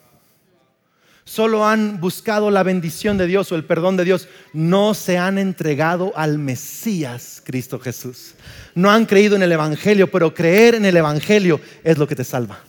solo 1.23 1.65
han 1.65 1.99
buscado 1.99 2.51
la 2.51 2.63
bendición 2.63 3.17
de 3.17 3.27
Dios 3.27 3.51
o 3.51 3.55
el 3.55 3.65
perdón 3.65 3.97
de 3.97 4.05
Dios, 4.05 4.27
no 4.53 4.93
se 4.93 5.17
han 5.17 5.37
entregado 5.37 6.13
al 6.15 6.37
Mesías, 6.37 7.41
Cristo 7.43 7.79
Jesús. 7.79 8.33
No 8.75 8.91
han 8.91 9.05
creído 9.05 9.35
en 9.35 9.43
el 9.43 9.51
Evangelio, 9.51 10.09
pero 10.09 10.33
creer 10.33 10.75
en 10.75 10.85
el 10.85 10.97
Evangelio 10.97 11.59
es 11.83 11.97
lo 11.97 12.07
que 12.07 12.15
te 12.15 12.23
salva. 12.23 12.59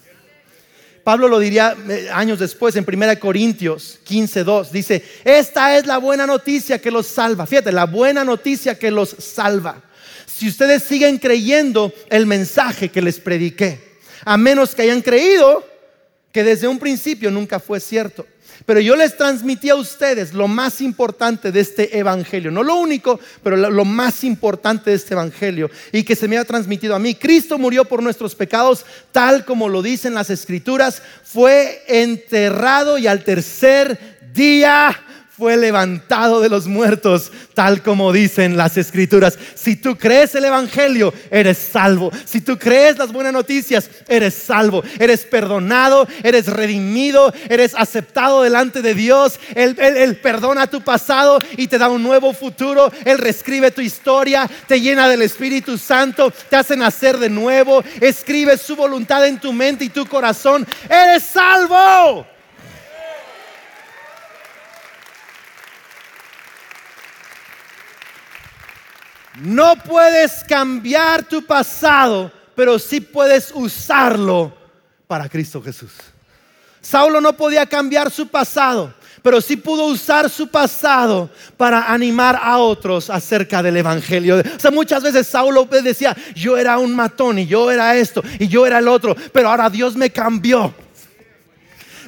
Pablo 1.04 1.26
lo 1.26 1.38
diría 1.40 1.76
eh, 1.88 2.08
años 2.12 2.38
después 2.38 2.76
en 2.76 2.84
1 2.86 3.18
Corintios 3.18 3.98
15:2. 4.08 4.70
Dice: 4.70 5.02
Esta 5.24 5.76
es 5.76 5.86
la 5.86 5.98
buena 5.98 6.26
noticia 6.26 6.80
que 6.80 6.92
los 6.92 7.08
salva. 7.08 7.46
Fíjate, 7.46 7.72
la 7.72 7.86
buena 7.86 8.24
noticia 8.24 8.78
que 8.78 8.90
los 8.90 9.10
salva. 9.18 9.82
Si 10.26 10.48
ustedes 10.48 10.84
siguen 10.84 11.18
creyendo 11.18 11.92
el 12.08 12.26
mensaje 12.26 12.88
que 12.88 13.02
les 13.02 13.18
prediqué, 13.18 13.98
a 14.24 14.36
menos 14.36 14.74
que 14.74 14.82
hayan 14.82 15.02
creído 15.02 15.66
que 16.32 16.44
desde 16.44 16.68
un 16.68 16.78
principio 16.78 17.30
nunca 17.30 17.58
fue 17.58 17.80
cierto. 17.80 18.26
Pero 18.66 18.80
yo 18.80 18.96
les 18.96 19.16
transmití 19.16 19.70
a 19.70 19.74
ustedes 19.74 20.32
lo 20.32 20.48
más 20.48 20.80
importante 20.80 21.52
de 21.52 21.60
este 21.60 21.98
evangelio. 21.98 22.50
No 22.50 22.62
lo 22.62 22.76
único, 22.76 23.18
pero 23.42 23.56
lo 23.56 23.84
más 23.84 24.24
importante 24.24 24.90
de 24.90 24.96
este 24.96 25.14
evangelio. 25.14 25.70
Y 25.92 26.02
que 26.02 26.16
se 26.16 26.28
me 26.28 26.38
ha 26.38 26.44
transmitido 26.44 26.94
a 26.94 26.98
mí. 26.98 27.14
Cristo 27.14 27.58
murió 27.58 27.84
por 27.84 28.02
nuestros 28.02 28.34
pecados, 28.34 28.84
tal 29.10 29.44
como 29.44 29.68
lo 29.68 29.82
dicen 29.82 30.14
las 30.14 30.30
escrituras. 30.30 31.02
Fue 31.24 31.82
enterrado 31.88 32.98
y 32.98 33.06
al 33.06 33.24
tercer 33.24 33.98
día 34.32 34.96
fue 35.42 35.56
levantado 35.56 36.40
de 36.40 36.48
los 36.48 36.68
muertos, 36.68 37.32
tal 37.52 37.82
como 37.82 38.12
dicen 38.12 38.56
las 38.56 38.76
escrituras. 38.76 39.36
Si 39.56 39.74
tú 39.74 39.98
crees 39.98 40.36
el 40.36 40.44
Evangelio, 40.44 41.12
eres 41.32 41.58
salvo. 41.58 42.12
Si 42.24 42.42
tú 42.42 42.56
crees 42.56 42.96
las 42.96 43.10
buenas 43.10 43.32
noticias, 43.32 43.90
eres 44.06 44.34
salvo. 44.34 44.84
Eres 45.00 45.24
perdonado, 45.24 46.06
eres 46.22 46.46
redimido, 46.46 47.34
eres 47.48 47.74
aceptado 47.76 48.42
delante 48.42 48.82
de 48.82 48.94
Dios. 48.94 49.40
Él, 49.56 50.16
perdona 50.22 50.68
tu 50.68 50.80
pasado 50.80 51.40
y 51.56 51.66
te 51.66 51.76
da 51.76 51.88
un 51.88 52.04
nuevo 52.04 52.32
futuro. 52.32 52.92
Él 53.04 53.18
reescribe 53.18 53.72
tu 53.72 53.80
historia, 53.80 54.48
te 54.68 54.80
llena 54.80 55.08
del 55.08 55.22
Espíritu 55.22 55.76
Santo, 55.76 56.32
te 56.50 56.54
hace 56.54 56.76
nacer 56.76 57.18
de 57.18 57.30
nuevo, 57.30 57.82
escribe 58.00 58.56
su 58.56 58.76
voluntad 58.76 59.26
en 59.26 59.40
tu 59.40 59.52
mente 59.52 59.86
y 59.86 59.88
tu 59.88 60.06
corazón. 60.06 60.64
Eres 60.88 61.24
salvo. 61.24 62.31
No 69.40 69.76
puedes 69.76 70.44
cambiar 70.44 71.24
tu 71.24 71.44
pasado, 71.44 72.30
pero 72.54 72.78
sí 72.78 73.00
puedes 73.00 73.50
usarlo 73.54 74.52
para 75.06 75.28
Cristo 75.28 75.62
Jesús. 75.62 75.92
Saulo 76.80 77.20
no 77.20 77.32
podía 77.34 77.64
cambiar 77.64 78.10
su 78.10 78.26
pasado, 78.26 78.92
pero 79.22 79.40
sí 79.40 79.56
pudo 79.56 79.86
usar 79.86 80.28
su 80.28 80.48
pasado 80.48 81.30
para 81.56 81.92
animar 81.92 82.38
a 82.42 82.58
otros 82.58 83.08
acerca 83.08 83.62
del 83.62 83.76
Evangelio. 83.76 84.40
O 84.40 84.60
sea, 84.60 84.70
muchas 84.70 85.02
veces 85.02 85.26
Saulo 85.28 85.64
decía, 85.64 86.16
yo 86.34 86.58
era 86.58 86.78
un 86.78 86.94
matón 86.94 87.38
y 87.38 87.46
yo 87.46 87.70
era 87.70 87.96
esto 87.96 88.22
y 88.38 88.48
yo 88.48 88.66
era 88.66 88.78
el 88.80 88.88
otro, 88.88 89.16
pero 89.32 89.48
ahora 89.48 89.70
Dios 89.70 89.96
me 89.96 90.10
cambió. 90.10 90.74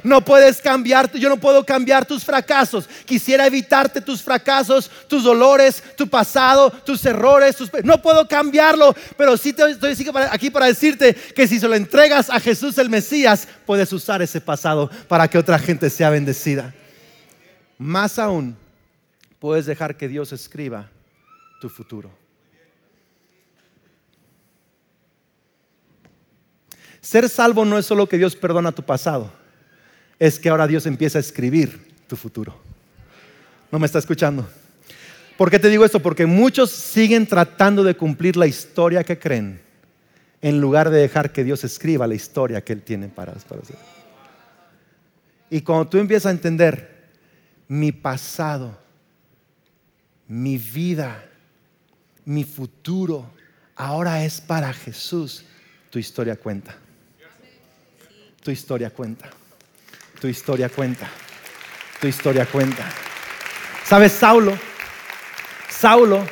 No 0.05 0.23
puedes 0.23 0.61
cambiar, 0.61 1.11
yo 1.13 1.31
no 1.31 1.39
puedo 1.39 1.65
cambiar 1.65 2.05
tus 2.05 2.23
fracasos. 2.27 2.87
Quisiera 3.07 3.47
evitarte 3.47 4.03
tus 4.03 4.21
fracasos, 4.21 4.91
tus 5.09 5.25
dolores, 5.25 5.83
tu 5.97 6.07
pasado, 6.07 6.71
tus 6.71 7.07
errores. 7.07 7.57
No 7.83 8.03
puedo 8.03 8.29
cambiarlo, 8.29 8.95
pero 9.17 9.39
sí 9.39 9.55
te, 9.55 9.71
estoy 9.71 9.97
aquí 10.31 10.51
para 10.51 10.67
decirte 10.67 11.15
que 11.15 11.49
si 11.49 11.59
se 11.59 11.67
lo 11.67 11.75
entregas 11.75 12.29
a 12.29 12.39
Jesús 12.39 12.77
el 12.77 12.91
Mesías, 12.91 13.49
puedes 13.65 13.91
usar 13.95 14.21
ese 14.21 14.43
pasado 14.43 14.91
para 15.09 15.27
que 15.27 15.39
otra 15.39 15.59
gente 15.59 15.89
sea 15.89 16.11
bendecida. 16.11 16.75
Más 17.79 18.19
aún, 18.19 18.59
puedes 19.39 19.65
dejar 19.65 19.97
que 19.97 20.07
Dios 20.07 20.35
escriba 20.35 20.91
tu 21.63 21.71
futuro. 21.71 22.11
Ser 27.01 27.27
salvo 27.31 27.65
no 27.65 27.79
es 27.79 27.87
solo 27.87 28.07
que 28.07 28.19
Dios 28.19 28.37
perdona 28.37 28.71
tu 28.71 28.83
pasado 28.83 29.44
es 30.19 30.39
que 30.39 30.49
ahora 30.49 30.67
Dios 30.67 30.87
empieza 30.87 31.19
a 31.19 31.21
escribir 31.21 31.93
tu 32.07 32.17
futuro. 32.17 32.57
¿No 33.71 33.79
me 33.79 33.87
está 33.87 33.99
escuchando? 33.99 34.49
¿Por 35.37 35.51
qué 35.51 35.59
te 35.59 35.69
digo 35.69 35.85
esto? 35.85 36.01
Porque 36.01 36.27
muchos 36.27 36.71
siguen 36.71 37.27
tratando 37.27 37.83
de 37.83 37.97
cumplir 37.97 38.37
la 38.37 38.47
historia 38.47 39.03
que 39.03 39.19
creen 39.19 39.61
en 40.41 40.61
lugar 40.61 40.91
de 40.91 41.01
dejar 41.01 41.33
que 41.33 41.43
Dios 41.43 41.65
escriba 41.65 42.07
la 42.07 42.15
historia 42.15 42.63
que 42.63 42.73
Él 42.73 42.83
tiene 42.83 43.09
para, 43.09 43.33
hacer. 43.33 43.61
Y 45.51 45.63
cuando 45.63 45.89
tú 45.89 45.99
empiezas 45.99 46.27
a 46.27 46.31
entender 46.31 47.09
mi 47.67 47.91
pasado, 47.91 48.79
mi 50.29 50.59
vida, 50.59 51.25
mi 52.25 52.45
futuro, 52.45 53.29
ahora 53.75 54.25
es 54.25 54.41
para 54.41 54.73
Jesús, 54.73 55.45
tu 55.91 55.99
historia 55.99 56.37
cuenta. 56.37 56.77
Tu 58.43 58.51
historia 58.51 58.91
cuenta 58.91 59.31
tu 60.25 60.29
historia 60.29 60.71
cuenta. 60.71 61.07
Tu 62.01 62.07
historia 62.07 62.47
cuenta. 62.47 62.83
¿Sabes, 63.85 64.13
Saulo? 64.13 64.57
Saulo 65.69 66.25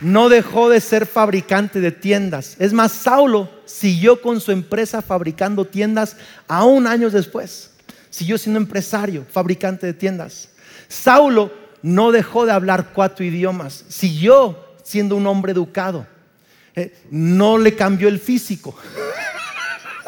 no 0.00 0.28
dejó 0.28 0.68
de 0.68 0.80
ser 0.80 1.06
fabricante 1.06 1.80
de 1.80 1.92
tiendas. 1.92 2.56
Es 2.58 2.72
más, 2.72 2.90
Saulo 2.90 3.48
siguió 3.66 4.20
con 4.20 4.40
su 4.40 4.50
empresa 4.50 5.00
fabricando 5.00 5.64
tiendas 5.64 6.16
aún 6.48 6.88
años 6.88 7.12
después. 7.12 7.70
Siguió 8.10 8.36
siendo 8.36 8.58
empresario, 8.58 9.24
fabricante 9.30 9.86
de 9.86 9.94
tiendas. 9.94 10.48
Saulo 10.88 11.52
no 11.82 12.10
dejó 12.10 12.46
de 12.46 12.50
hablar 12.50 12.90
cuatro 12.92 13.24
idiomas. 13.24 13.84
Siguió 13.88 14.58
siendo 14.82 15.14
un 15.14 15.28
hombre 15.28 15.52
educado. 15.52 16.04
Eh, 16.74 16.92
no 17.12 17.58
le 17.58 17.76
cambió 17.76 18.08
el 18.08 18.18
físico. 18.18 18.76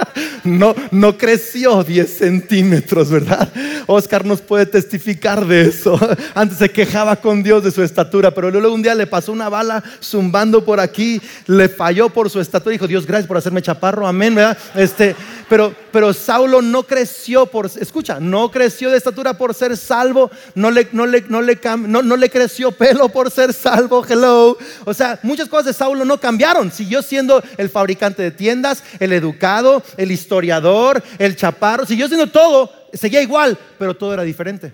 no, 0.44 0.74
no 0.90 1.16
creció 1.18 1.82
10 1.82 2.10
centímetros, 2.10 3.10
¿verdad? 3.10 3.52
Oscar 3.86 4.24
nos 4.24 4.40
puede 4.40 4.66
testificar 4.66 5.46
de 5.46 5.62
eso. 5.62 5.98
Antes 6.34 6.58
se 6.58 6.70
quejaba 6.70 7.16
con 7.16 7.42
Dios 7.42 7.62
de 7.64 7.70
su 7.70 7.82
estatura, 7.82 8.30
pero 8.30 8.50
luego 8.50 8.74
un 8.74 8.82
día 8.82 8.94
le 8.94 9.06
pasó 9.06 9.32
una 9.32 9.48
bala 9.48 9.82
zumbando 10.02 10.64
por 10.64 10.80
aquí, 10.80 11.20
le 11.46 11.68
falló 11.68 12.08
por 12.08 12.30
su 12.30 12.40
estatura. 12.40 12.72
Dijo, 12.72 12.86
Dios, 12.86 13.06
gracias 13.06 13.26
por 13.26 13.36
hacerme 13.36 13.62
chaparro, 13.62 14.06
amén, 14.06 14.34
¿verdad? 14.34 14.58
Este, 14.74 15.14
pero, 15.48 15.74
pero 15.92 16.12
Saulo 16.12 16.60
no 16.62 16.82
creció 16.82 17.46
por, 17.46 17.66
escucha, 17.66 18.18
no 18.20 18.50
creció 18.50 18.90
de 18.90 18.98
estatura 18.98 19.34
por 19.34 19.54
ser 19.54 19.76
salvo, 19.76 20.30
no 20.54 20.70
le, 20.70 20.88
no 20.92 21.06
le, 21.06 21.22
no 21.28 21.40
le, 21.40 21.58
no, 21.78 22.02
no 22.02 22.16
le 22.16 22.30
creció 22.30 22.72
pelo 22.72 23.08
por 23.08 23.30
ser 23.30 23.52
salvo, 23.52 24.04
hello. 24.08 24.56
O 24.84 24.94
sea, 24.94 25.18
muchas 25.22 25.48
cosas 25.48 25.66
de 25.66 25.72
Saulo 25.72 26.04
no 26.04 26.18
cambiaron. 26.18 26.72
Siguió 26.72 27.02
siendo 27.02 27.42
el 27.56 27.70
fabricante 27.70 28.22
de 28.22 28.30
tiendas, 28.30 28.82
el 28.98 29.12
educado, 29.12 29.82
el 29.96 30.10
historiador, 30.10 31.02
el 31.18 31.36
chaparro, 31.36 31.86
siguió 31.86 32.08
siendo 32.08 32.26
todo, 32.28 32.70
seguía 32.96 33.22
igual, 33.22 33.58
pero 33.78 33.96
todo 33.96 34.14
era 34.14 34.22
diferente. 34.22 34.72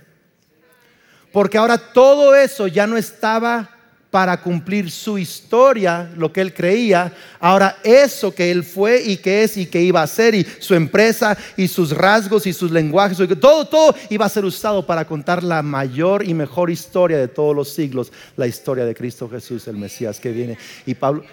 Porque 1.33 1.59
ahora 1.59 1.79
todo 1.79 2.35
eso 2.35 2.67
ya 2.67 2.87
no 2.87 2.97
estaba 2.97 3.71
para 4.13 4.43
cumplir 4.43 4.91
su 4.91 5.17
historia, 5.17 6.13
lo 6.15 6.31
que 6.31 6.43
él 6.43 6.53
creía. 6.53 7.11
Ahora 7.41 7.79
eso 7.83 8.35
que 8.35 8.51
él 8.51 8.63
fue 8.63 9.03
y 9.03 9.17
que 9.17 9.43
es 9.43 9.57
y 9.57 9.65
que 9.65 9.81
iba 9.81 10.03
a 10.03 10.07
ser 10.07 10.35
y 10.35 10.47
su 10.59 10.75
empresa 10.75 11.35
y 11.57 11.67
sus 11.67 11.97
rasgos 11.97 12.47
y 12.47 12.53
sus 12.53 12.71
lenguajes, 12.71 13.17
todo, 13.41 13.65
todo 13.65 13.95
iba 14.11 14.27
a 14.27 14.29
ser 14.29 14.45
usado 14.45 14.85
para 14.85 15.07
contar 15.07 15.43
la 15.43 15.63
mayor 15.63 16.29
y 16.29 16.35
mejor 16.35 16.69
historia 16.71 17.17
de 17.17 17.29
todos 17.29 17.57
los 17.57 17.71
siglos, 17.71 18.13
la 18.37 18.47
historia 18.47 18.85
de 18.85 18.95
Cristo 18.95 19.31
Jesús, 19.31 19.67
el 19.67 19.79
Mesías 19.79 20.21
que 20.21 20.31
viene. 20.31 20.59
Y 20.85 20.95
Pablo, 20.95 21.25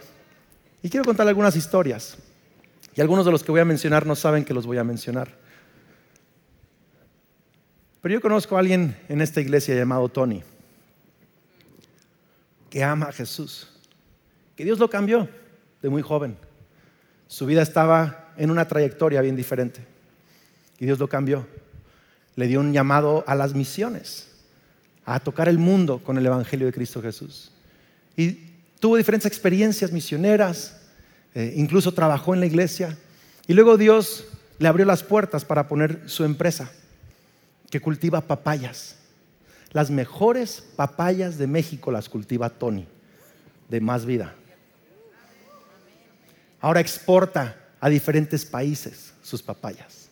y 0.81 0.89
quiero 0.89 1.03
contar 1.03 1.27
algunas 1.27 1.57
historias. 1.57 2.15
Y 2.95 3.01
algunos 3.01 3.25
de 3.25 3.31
los 3.33 3.43
que 3.43 3.51
voy 3.51 3.59
a 3.59 3.65
mencionar 3.65 4.05
no 4.05 4.15
saben 4.15 4.45
que 4.45 4.53
los 4.53 4.65
voy 4.65 4.77
a 4.77 4.85
mencionar. 4.85 5.48
Pero 8.01 8.13
yo 8.13 8.21
conozco 8.21 8.55
a 8.55 8.59
alguien 8.59 8.95
en 9.09 9.21
esta 9.21 9.41
iglesia 9.41 9.75
llamado 9.75 10.07
Tony, 10.07 10.41
que 12.69 12.83
ama 12.83 13.07
a 13.07 13.11
Jesús, 13.11 13.67
que 14.55 14.63
Dios 14.63 14.79
lo 14.79 14.89
cambió 14.89 15.27
de 15.81 15.89
muy 15.89 16.01
joven. 16.01 16.37
Su 17.27 17.45
vida 17.45 17.61
estaba 17.61 18.33
en 18.37 18.51
una 18.51 18.67
trayectoria 18.67 19.21
bien 19.21 19.35
diferente 19.35 19.85
y 20.79 20.85
Dios 20.85 20.97
lo 20.97 21.09
cambió. 21.09 21.45
Le 22.35 22.47
dio 22.47 22.61
un 22.61 22.71
llamado 22.71 23.25
a 23.27 23.35
las 23.35 23.53
misiones, 23.53 24.29
a 25.03 25.19
tocar 25.19 25.49
el 25.49 25.57
mundo 25.57 25.99
con 26.01 26.17
el 26.17 26.25
Evangelio 26.25 26.67
de 26.67 26.73
Cristo 26.73 27.01
Jesús. 27.01 27.51
Y 28.15 28.31
tuvo 28.79 28.95
diferentes 28.95 29.25
experiencias 29.25 29.91
misioneras, 29.91 30.79
eh, 31.35 31.53
incluso 31.57 31.93
trabajó 31.93 32.33
en 32.33 32.39
la 32.39 32.45
iglesia. 32.45 32.97
Y 33.45 33.53
luego 33.53 33.75
Dios 33.77 34.25
le 34.57 34.69
abrió 34.69 34.85
las 34.85 35.03
puertas 35.03 35.43
para 35.43 35.67
poner 35.67 36.01
su 36.05 36.23
empresa 36.23 36.71
que 37.69 37.79
cultiva 37.79 38.21
papayas. 38.21 38.95
Las 39.71 39.91
mejores 39.91 40.63
papayas 40.75 41.37
de 41.37 41.47
México 41.47 41.91
las 41.91 42.09
cultiva 42.09 42.49
Tony, 42.49 42.87
de 43.69 43.81
más 43.81 44.05
vida. 44.05 44.33
Ahora 46.59 46.79
exporta 46.79 47.55
a 47.79 47.89
diferentes 47.89 48.45
países 48.45 49.13
sus 49.21 49.41
papayas. 49.41 50.09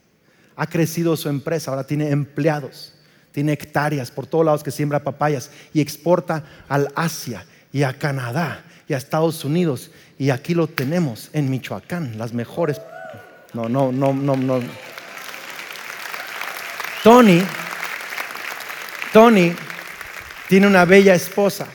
Ha 0.56 0.68
crecido 0.68 1.18
su 1.18 1.30
empresa, 1.30 1.72
ahora 1.72 1.86
tiene 1.86 2.10
empleados, 2.10 2.94
tiene 3.32 3.54
hectáreas 3.54 4.12
por 4.12 4.28
todos 4.28 4.46
lados 4.46 4.64
que 4.64 4.72
siembra 4.72 5.04
papayas 5.04 5.52
y 5.74 5.82
exporta 5.82 6.44
al 6.68 6.92
Asia 6.96 7.46
y 7.72 7.84
a 7.84 7.94
Canadá 7.94 8.64
y 8.88 8.94
a 8.94 8.98
Estados 8.98 9.44
Unidos. 9.44 9.92
Y 10.18 10.30
aquí 10.30 10.54
lo 10.54 10.68
tenemos 10.68 11.30
en 11.34 11.50
Michoacán, 11.50 12.18
las 12.18 12.34
mejores. 12.34 12.80
No, 13.54 13.68
no, 13.68 13.92
no, 13.92 14.14
no, 14.14 14.36
no. 14.36 14.62
Tony, 17.08 17.42
Tony 19.14 19.54
tiene 20.50 20.68
una 20.68 20.84
bella 20.84 21.16
esposa, 21.16 21.66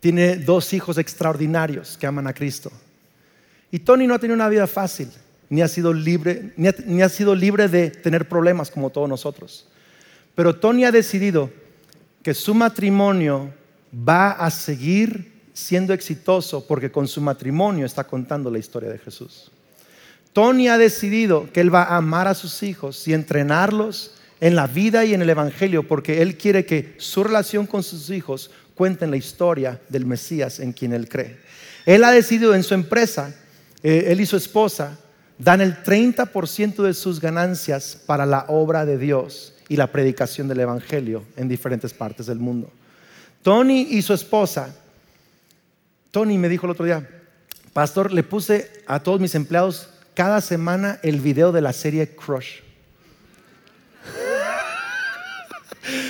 tiene 0.00 0.36
dos 0.36 0.74
hijos 0.74 0.98
extraordinarios 0.98 1.96
que 1.96 2.06
aman 2.06 2.26
a 2.26 2.34
Cristo. 2.34 2.70
Y 3.70 3.78
Tony 3.78 4.06
no 4.06 4.12
ha 4.12 4.18
tenido 4.18 4.34
una 4.34 4.50
vida 4.50 4.66
fácil, 4.66 5.08
ni 5.48 5.62
ha 5.62 5.68
sido 5.68 5.94
libre, 5.94 6.52
ni 6.58 7.00
ha, 7.00 7.08
sido 7.08 7.34
libre 7.34 7.68
de 7.68 7.88
tener 7.88 8.28
problemas 8.28 8.70
como 8.70 8.90
todos 8.90 9.08
nosotros. 9.08 9.66
Pero 10.34 10.54
Tony 10.56 10.84
ha 10.84 10.92
decidido 10.92 11.50
que 12.22 12.34
su 12.34 12.54
matrimonio 12.54 13.50
va 14.06 14.32
a 14.32 14.50
seguir 14.50 15.40
siendo 15.54 15.94
exitoso 15.94 16.66
porque 16.66 16.92
con 16.92 17.08
su 17.08 17.22
matrimonio 17.22 17.86
está 17.86 18.04
contando 18.04 18.50
la 18.50 18.58
historia 18.58 18.90
de 18.90 18.98
Jesús. 18.98 19.50
Tony 20.36 20.68
ha 20.68 20.76
decidido 20.76 21.50
que 21.50 21.62
él 21.62 21.74
va 21.74 21.84
a 21.84 21.96
amar 21.96 22.28
a 22.28 22.34
sus 22.34 22.62
hijos 22.62 23.08
y 23.08 23.14
entrenarlos 23.14 24.10
en 24.38 24.54
la 24.54 24.66
vida 24.66 25.02
y 25.06 25.14
en 25.14 25.22
el 25.22 25.30
Evangelio 25.30 25.88
porque 25.88 26.20
él 26.20 26.36
quiere 26.36 26.66
que 26.66 26.94
su 26.98 27.24
relación 27.24 27.66
con 27.66 27.82
sus 27.82 28.10
hijos 28.10 28.50
cuenten 28.74 29.10
la 29.10 29.16
historia 29.16 29.80
del 29.88 30.04
Mesías 30.04 30.60
en 30.60 30.74
quien 30.74 30.92
él 30.92 31.08
cree. 31.08 31.38
Él 31.86 32.04
ha 32.04 32.10
decidido 32.10 32.54
en 32.54 32.64
su 32.64 32.74
empresa, 32.74 33.34
eh, 33.82 34.08
él 34.08 34.20
y 34.20 34.26
su 34.26 34.36
esposa, 34.36 34.98
dan 35.38 35.62
el 35.62 35.82
30% 35.82 36.82
de 36.82 36.92
sus 36.92 37.18
ganancias 37.18 37.98
para 38.04 38.26
la 38.26 38.44
obra 38.48 38.84
de 38.84 38.98
Dios 38.98 39.54
y 39.70 39.76
la 39.76 39.90
predicación 39.90 40.48
del 40.48 40.60
Evangelio 40.60 41.24
en 41.38 41.48
diferentes 41.48 41.94
partes 41.94 42.26
del 42.26 42.40
mundo. 42.40 42.70
Tony 43.42 43.86
y 43.88 44.02
su 44.02 44.12
esposa, 44.12 44.68
Tony 46.10 46.36
me 46.36 46.50
dijo 46.50 46.66
el 46.66 46.72
otro 46.72 46.84
día, 46.84 47.08
pastor, 47.72 48.12
le 48.12 48.22
puse 48.22 48.70
a 48.86 49.02
todos 49.02 49.18
mis 49.18 49.34
empleados 49.34 49.88
cada 50.16 50.40
semana 50.40 50.98
el 51.02 51.20
video 51.20 51.52
de 51.52 51.60
la 51.60 51.74
serie 51.74 52.08
Crush. 52.16 52.62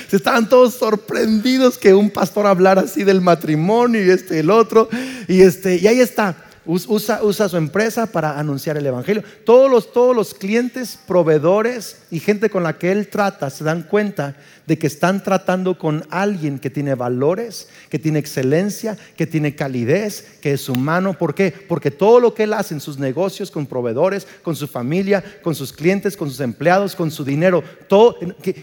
Estaban 0.09 0.47
todos 0.47 0.75
sorprendidos 0.75 1.77
que 1.77 1.93
un 1.93 2.09
pastor 2.09 2.47
hablara 2.47 2.83
así 2.83 3.03
del 3.03 3.19
matrimonio 3.19 4.03
y 4.03 4.09
este 4.09 4.39
el 4.39 4.49
otro. 4.49 4.87
Y, 5.27 5.41
este, 5.41 5.75
y 5.75 5.87
ahí 5.87 5.99
está. 5.99 6.46
Usa, 6.67 7.23
usa, 7.23 7.47
su 7.47 7.55
empresa 7.55 8.07
para 8.07 8.37
anunciar 8.37 8.75
el 8.75 8.85
Evangelio. 8.85 9.23
Todos 9.45 9.71
los, 9.71 9.93
todos 9.93 10.13
los 10.13 10.33
clientes, 10.33 10.99
proveedores 11.07 12.03
y 12.11 12.19
gente 12.19 12.49
con 12.49 12.61
la 12.61 12.77
que 12.77 12.91
él 12.91 13.07
trata 13.07 13.49
se 13.49 13.63
dan 13.63 13.83
cuenta 13.83 14.35
de 14.65 14.77
que 14.77 14.87
están 14.87 15.23
tratando 15.23 15.77
con 15.77 16.05
alguien 16.09 16.59
que 16.59 16.69
tiene 16.69 16.93
valores, 16.93 17.69
que 17.89 17.99
tiene 17.99 18.19
excelencia, 18.19 18.97
que 19.15 19.25
tiene 19.25 19.55
calidez, 19.55 20.39
que 20.41 20.51
es 20.51 20.67
humano. 20.67 21.17
¿Por 21.17 21.33
qué? 21.33 21.51
Porque 21.51 21.89
todo 21.89 22.19
lo 22.19 22.33
que 22.33 22.43
él 22.43 22.51
hace 22.51 22.73
en 22.73 22.81
sus 22.81 22.99
negocios, 22.99 23.49
con 23.49 23.65
proveedores, 23.65 24.27
con 24.43 24.57
su 24.57 24.67
familia, 24.67 25.23
con 25.41 25.55
sus 25.55 25.71
clientes, 25.71 26.17
con 26.17 26.29
sus 26.29 26.41
empleados, 26.41 26.97
con 26.97 27.11
su 27.11 27.23
dinero, 27.23 27.63
todo 27.87 28.17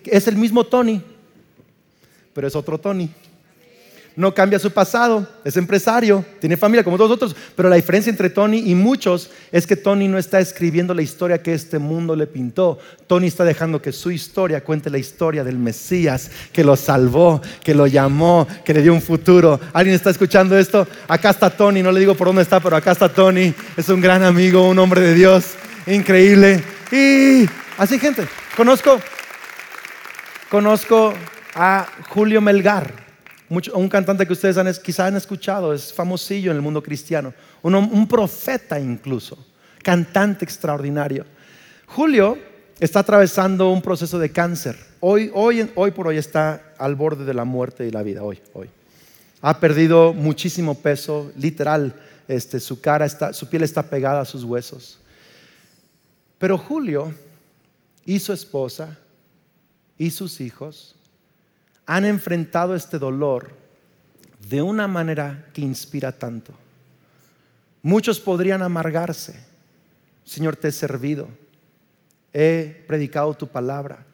es 0.04 0.28
el 0.28 0.36
mismo 0.36 0.64
Tony, 0.64 1.02
pero 2.34 2.46
es 2.46 2.54
otro 2.54 2.78
Tony 2.78 3.10
no 4.16 4.32
cambia 4.32 4.58
su 4.58 4.70
pasado, 4.70 5.26
es 5.44 5.56
empresario, 5.56 6.24
tiene 6.40 6.56
familia 6.56 6.84
como 6.84 6.96
todos 6.96 7.10
nosotros, 7.10 7.36
pero 7.56 7.68
la 7.68 7.76
diferencia 7.76 8.10
entre 8.10 8.30
Tony 8.30 8.58
y 8.70 8.74
muchos 8.74 9.30
es 9.50 9.66
que 9.66 9.76
Tony 9.76 10.06
no 10.06 10.18
está 10.18 10.38
escribiendo 10.38 10.94
la 10.94 11.02
historia 11.02 11.42
que 11.42 11.52
este 11.52 11.78
mundo 11.78 12.14
le 12.14 12.26
pintó. 12.26 12.78
Tony 13.08 13.26
está 13.26 13.44
dejando 13.44 13.82
que 13.82 13.92
su 13.92 14.10
historia 14.10 14.62
cuente 14.62 14.88
la 14.88 14.98
historia 14.98 15.42
del 15.42 15.58
Mesías 15.58 16.30
que 16.52 16.62
lo 16.62 16.76
salvó, 16.76 17.42
que 17.62 17.74
lo 17.74 17.86
llamó, 17.86 18.46
que 18.64 18.74
le 18.74 18.82
dio 18.82 18.94
un 18.94 19.02
futuro. 19.02 19.58
¿Alguien 19.72 19.96
está 19.96 20.10
escuchando 20.10 20.56
esto? 20.56 20.86
Acá 21.08 21.30
está 21.30 21.50
Tony, 21.50 21.82
no 21.82 21.90
le 21.90 22.00
digo 22.00 22.14
por 22.14 22.28
dónde 22.28 22.42
está, 22.42 22.60
pero 22.60 22.76
acá 22.76 22.92
está 22.92 23.08
Tony. 23.08 23.52
Es 23.76 23.88
un 23.88 24.00
gran 24.00 24.22
amigo, 24.22 24.68
un 24.68 24.78
hombre 24.78 25.00
de 25.00 25.14
Dios, 25.14 25.54
increíble. 25.86 26.62
Y 26.92 27.48
así 27.78 27.98
gente, 27.98 28.28
conozco 28.56 29.00
conozco 30.48 31.12
a 31.56 31.86
Julio 32.10 32.40
Melgar 32.40 33.03
un 33.74 33.88
cantante 33.88 34.26
que 34.26 34.32
ustedes 34.32 34.56
han, 34.56 34.72
quizá 34.82 35.06
han 35.06 35.16
escuchado, 35.16 35.72
es 35.72 35.92
famosillo 35.92 36.50
en 36.50 36.56
el 36.56 36.62
mundo 36.62 36.82
cristiano, 36.82 37.34
un, 37.62 38.06
profeta 38.08 38.78
incluso, 38.78 39.38
cantante 39.82 40.44
extraordinario. 40.44 41.24
Julio 41.86 42.38
está 42.80 43.00
atravesando 43.00 43.70
un 43.70 43.82
proceso 43.82 44.18
de 44.18 44.30
cáncer. 44.30 44.76
Hoy, 45.00 45.30
hoy, 45.34 45.70
hoy 45.74 45.90
por 45.90 46.08
hoy 46.08 46.16
está 46.16 46.74
al 46.78 46.94
borde 46.94 47.24
de 47.24 47.34
la 47.34 47.44
muerte 47.44 47.86
y 47.86 47.90
la 47.90 48.02
vida, 48.02 48.22
hoy, 48.22 48.40
hoy. 48.52 48.70
Ha 49.42 49.60
perdido 49.60 50.14
muchísimo 50.14 50.74
peso, 50.74 51.30
literal, 51.36 51.94
este, 52.28 52.60
su 52.60 52.80
cara 52.80 53.04
está, 53.04 53.32
su 53.32 53.48
piel 53.48 53.62
está 53.62 53.82
pegada 53.82 54.20
a 54.20 54.24
sus 54.24 54.44
huesos. 54.44 54.98
Pero 56.38 56.58
Julio 56.58 57.12
y 58.04 58.18
su 58.18 58.32
esposa 58.32 58.98
y 59.98 60.10
sus 60.10 60.40
hijos 60.40 60.93
han 61.86 62.04
enfrentado 62.04 62.74
este 62.74 62.98
dolor 62.98 63.50
de 64.48 64.62
una 64.62 64.88
manera 64.88 65.46
que 65.52 65.62
inspira 65.62 66.12
tanto. 66.12 66.52
Muchos 67.82 68.20
podrían 68.20 68.62
amargarse. 68.62 69.38
Señor, 70.24 70.56
te 70.56 70.68
he 70.68 70.72
servido. 70.72 71.28
He 72.32 72.84
predicado 72.86 73.34
tu 73.34 73.46
palabra. 73.46 74.04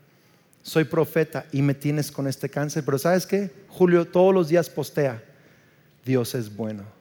Soy 0.63 0.85
profeta 0.85 1.47
y 1.53 1.63
me 1.63 1.75
tienes 1.75 2.11
con 2.11 2.27
este 2.27 2.49
cáncer. 2.49 2.85
Pero 2.85 2.99
¿sabes 2.99 3.27
qué? 3.27 3.51
Julio 3.69 4.07
todos 4.07 4.35
los 4.35 4.49
días 4.49 4.69
postea. 4.69 5.23
Dios 6.05 6.35
es 6.35 6.55
bueno 6.55 7.00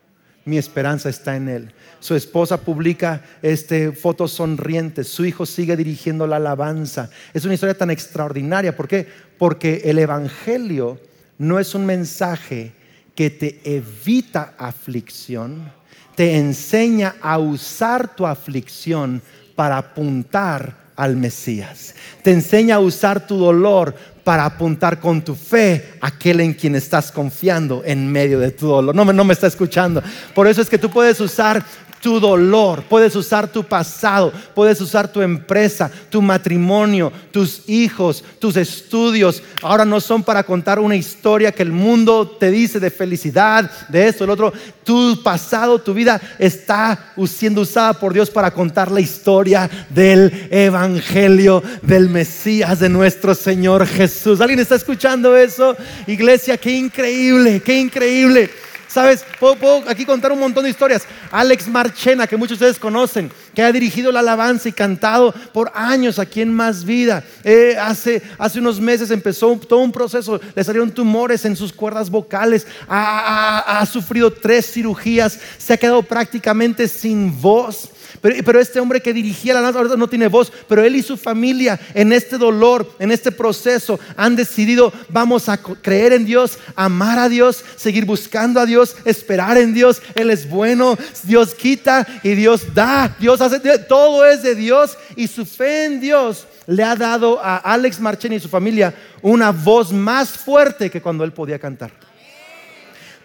mi 0.50 0.58
esperanza 0.58 1.10
está 1.10 1.36
en 1.36 1.48
Él. 1.48 1.72
Su 2.00 2.16
esposa 2.16 2.62
publica 2.62 3.24
este, 3.42 3.92
fotos 3.92 4.32
sonrientes, 4.32 5.08
su 5.08 5.26
hijo 5.26 5.46
sigue 5.46 5.78
dirigiendo 5.78 6.28
la 6.28 6.38
alabanza. 6.38 7.10
Es 7.34 7.46
una 7.46 7.54
historia 7.54 7.78
tan 7.78 7.92
extraordinaria. 7.92 8.76
¿Por 8.76 8.88
qué? 8.88 9.08
Porque 9.38 9.82
el 9.86 10.00
Evangelio 10.00 11.00
no 11.38 11.60
es 11.60 11.76
un 11.76 11.86
mensaje 11.86 12.74
que 13.16 13.30
te 13.30 13.60
evita 13.64 14.54
aflicción, 14.58 15.72
te 16.16 16.38
enseña 16.38 17.16
a 17.22 17.38
usar 17.38 18.16
tu 18.16 18.26
aflicción 18.26 19.22
para 19.56 19.78
apuntar 19.78 20.90
al 20.96 21.16
Mesías. 21.16 21.96
Te 22.24 22.32
enseña 22.32 22.76
a 22.76 22.80
usar 22.80 23.26
tu 23.26 23.38
dolor 23.38 23.96
para 24.30 24.46
apuntar 24.46 25.00
con 25.00 25.24
tu 25.24 25.34
fe 25.34 25.94
a 26.00 26.06
aquel 26.10 26.42
en 26.42 26.54
quien 26.54 26.76
estás 26.76 27.12
confiando 27.12 27.82
en 27.84 28.12
medio 28.12 28.39
de 28.39 28.52
tu 28.52 28.68
dolor. 28.68 28.94
No, 28.94 29.04
no 29.04 29.24
me 29.24 29.34
está 29.34 29.48
escuchando. 29.48 30.04
Por 30.36 30.46
eso 30.46 30.62
es 30.62 30.70
que 30.70 30.78
tú 30.78 30.92
puedes 30.92 31.20
usar 31.20 31.65
tu 32.02 32.20
dolor, 32.20 32.84
puedes 32.84 33.16
usar 33.16 33.52
tu 33.52 33.64
pasado, 33.64 34.32
puedes 34.56 34.80
usar 34.82 35.12
tu 35.12 35.22
empresa, 35.22 35.92
tu 36.10 36.22
matrimonio, 36.22 37.12
tus 37.32 37.68
hijos, 37.68 38.24
tus 38.40 38.56
estudios. 38.56 39.44
Ahora 39.62 39.86
no 39.86 40.00
son 40.00 40.24
para 40.24 40.43
contar 40.43 40.80
una 40.80 40.95
historia 40.95 41.52
que 41.52 41.64
el 41.64 41.72
mundo 41.72 42.28
te 42.39 42.50
dice 42.52 42.80
de 42.80 42.89
felicidad, 42.89 43.70
de 43.89 44.08
esto, 44.08 44.24
del 44.24 44.32
otro. 44.32 44.54
Tu 44.84 45.22
pasado, 45.24 45.80
tu 45.80 45.93
vida 45.93 46.20
está 46.39 47.14
siendo 47.28 47.62
usada 47.62 47.93
por 47.93 48.14
Dios 48.14 48.30
para 48.30 48.52
contar 48.52 48.91
la 48.91 49.02
historia 49.02 49.70
del 49.89 50.47
Evangelio 50.50 51.62
del 51.82 52.10
Mesías, 52.10 52.80
de 52.80 52.89
nuestro 52.89 53.36
Señor 53.36 53.86
Jesús. 53.86 54.41
¿Alguien 54.41 54.60
está 54.60 54.76
escuchando 54.76 55.36
eso? 55.36 55.76
Iglesia, 56.08 56.58
qué 56.58 56.72
increíble, 56.72 57.62
qué 57.62 57.80
increíble. 57.80 58.50
Sabes, 58.90 59.24
puedo, 59.40 59.84
aquí 59.88 60.04
contar 60.04 60.32
un 60.32 60.40
montón 60.40 60.64
de 60.64 60.72
historias. 60.72 61.04
Alex 61.32 61.68
Marchena, 61.68 62.26
que 62.26 62.36
muchos 62.36 62.58
de 62.58 62.66
ustedes 62.66 62.80
conocen, 62.80 63.32
que 63.54 63.62
ha 63.62 63.72
dirigido 63.72 64.12
la 64.12 64.22
alabanza 64.22 64.68
y 64.68 64.72
cantado 64.72 65.32
por 65.54 65.72
años 65.76 66.18
aquí 66.18 66.42
en 66.42 66.52
Más 66.52 66.84
Vida. 66.84 67.24
Eh, 67.44 67.78
hace, 67.80 68.24
hace 68.40 68.60
unos 68.60 68.80
meses 68.80 69.12
empezó 69.12 69.56
todo 69.58 69.80
un 69.80 69.92
proceso, 69.92 70.42
le 70.56 70.64
salieron 70.64 70.90
tumores 70.90 71.46
en 71.46 71.56
sus 71.56 71.72
cuerdas 71.72 72.10
vocales, 72.10 72.66
ha 72.88 73.86
sufrido 73.92 74.34
tres 74.34 74.72
cirugías, 74.72 75.40
se 75.60 75.74
ha 75.74 75.78
quedado 75.78 76.02
prácticamente 76.02 76.88
sin 76.88 77.40
voz. 77.40 77.92
Pero, 78.22 78.59
este 78.59 78.80
hombre 78.80 79.01
que 79.01 79.13
dirigía 79.13 79.53
la 79.53 79.61
danza 79.61 79.95
no 79.95 80.09
tiene 80.09 80.28
voz, 80.28 80.51
pero 80.67 80.84
él 80.84 80.95
y 80.95 81.01
su 81.01 81.15
familia 81.15 81.80
en 81.93 82.11
este 82.11 82.38
dolor, 82.38 82.91
en 82.99 83.11
este 83.11 83.32
proceso, 83.32 83.99
han 84.17 84.36
decidido, 84.36 84.91
vamos 85.09 85.47
a 85.47 85.57
creer 85.57 86.13
en 86.13 86.26
Dios, 86.26 86.59
amar 86.76 87.17
a 87.17 87.30
Dios, 87.30 87.63
seguir 87.78 88.05
buscando 88.05 88.59
a 88.59 88.65
Dios, 88.65 88.95
esperar 89.05 89.57
en 89.57 89.74
Dios. 89.74 90.01
Él 90.15 90.32
es 90.32 90.49
bueno, 90.49 90.97
Dios 91.24 91.55
quita 91.55 92.05
y 92.24 92.36
Dios 92.36 92.74
da. 92.74 93.15
Dios 93.20 93.39
hace, 93.39 93.59
todo 93.80 94.26
es 94.26 94.43
de 94.43 94.55
Dios 94.55 94.97
y 95.15 95.28
su 95.28 95.45
fe 95.45 95.86
en 95.86 96.01
Dios 96.01 96.45
le 96.67 96.84
ha 96.84 96.95
dado 96.95 97.39
a 97.41 97.57
Alex 97.57 97.99
Marcheni 97.99 98.36
y 98.36 98.39
su 98.39 98.49
familia 98.49 98.93
una 99.22 99.51
voz 99.51 99.91
más 99.91 100.30
fuerte 100.30 100.89
que 100.89 101.01
cuando 101.01 101.24
él 101.24 101.32
podía 101.32 101.57
cantar. 101.57 101.91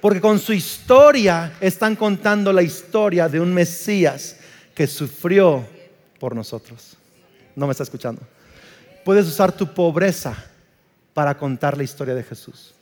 Porque 0.00 0.20
con 0.20 0.38
su 0.38 0.52
historia 0.52 1.54
están 1.60 1.96
contando 1.96 2.52
la 2.52 2.62
historia 2.62 3.28
de 3.28 3.40
un 3.40 3.52
Mesías 3.52 4.36
que 4.74 4.86
sufrió 4.86 5.66
por 6.18 6.34
nosotros. 6.34 6.96
No 7.54 7.66
me 7.66 7.72
está 7.72 7.84
escuchando. 7.84 8.20
Puedes 9.04 9.26
usar 9.26 9.52
tu 9.52 9.72
pobreza 9.72 10.34
para 11.12 11.36
contar 11.36 11.76
la 11.76 11.84
historia 11.84 12.14
de 12.14 12.24
Jesús. 12.24 12.74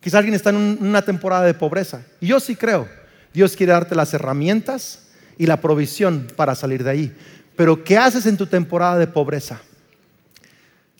Quizá 0.00 0.18
alguien 0.18 0.34
está 0.34 0.50
en 0.50 0.78
una 0.80 1.02
temporada 1.02 1.44
de 1.44 1.54
pobreza. 1.54 2.02
Yo 2.20 2.38
sí 2.38 2.54
creo. 2.54 2.88
Dios 3.34 3.56
quiere 3.56 3.72
darte 3.72 3.94
las 3.94 4.14
herramientas 4.14 5.08
y 5.36 5.46
la 5.46 5.60
provisión 5.60 6.28
para 6.36 6.54
salir 6.54 6.84
de 6.84 6.90
ahí. 6.90 7.16
Pero 7.56 7.82
¿qué 7.82 7.98
haces 7.98 8.26
en 8.26 8.36
tu 8.36 8.46
temporada 8.46 8.98
de 8.98 9.08
pobreza? 9.08 9.60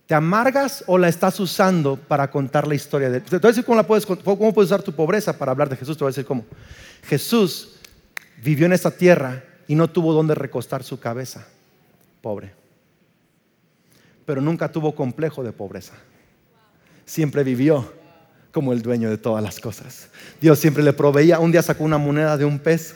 ¿Te 0.07 0.15
amargas 0.15 0.83
o 0.87 0.99
la 0.99 1.09
estás 1.09 1.39
usando 1.39 1.97
para 1.97 2.31
contar 2.31 2.67
la 2.67 2.75
historia 2.75 3.11
de 3.11 3.21
Te 3.21 3.37
voy 3.37 3.49
a 3.49 3.49
decir 3.49 3.65
cómo, 3.65 3.85
puedes, 3.85 4.07
cómo 4.07 4.53
puedes 4.53 4.71
usar 4.71 4.83
tu 4.83 4.93
pobreza 4.93 5.37
para 5.37 5.53
hablar 5.53 5.69
de 5.69 5.77
Jesús. 5.77 5.97
Te 5.97 6.05
voy 6.05 6.09
a 6.09 6.13
decir 6.13 6.25
cómo. 6.25 6.45
Jesús 7.05 7.78
vivió 8.43 8.67
en 8.67 8.73
esta 8.73 8.91
tierra 8.91 9.45
y 9.67 9.75
no 9.75 9.89
tuvo 9.89 10.13
donde 10.13 10.35
recostar 10.35 10.83
su 10.83 10.99
cabeza. 10.99 11.47
Pobre. 12.23 12.53
Pero 14.25 14.41
nunca 14.41 14.71
tuvo 14.71 14.95
complejo 14.95 15.43
de 15.43 15.53
pobreza. 15.53 15.95
Siempre 17.05 17.45
vivió 17.45 17.93
como 18.53 18.73
el 18.73 18.83
dueño 18.83 19.11
de 19.11 19.19
todas 19.19 19.43
las 19.43 19.61
cosas. 19.61 20.09
Dios 20.41 20.59
siempre 20.59 20.83
le 20.83 20.93
proveía. 20.93 21.39
Un 21.39 21.53
día 21.53 21.63
sacó 21.63 21.85
una 21.85 21.99
moneda 21.99 22.37
de 22.37 22.45
un 22.45 22.59
pez. 22.59 22.95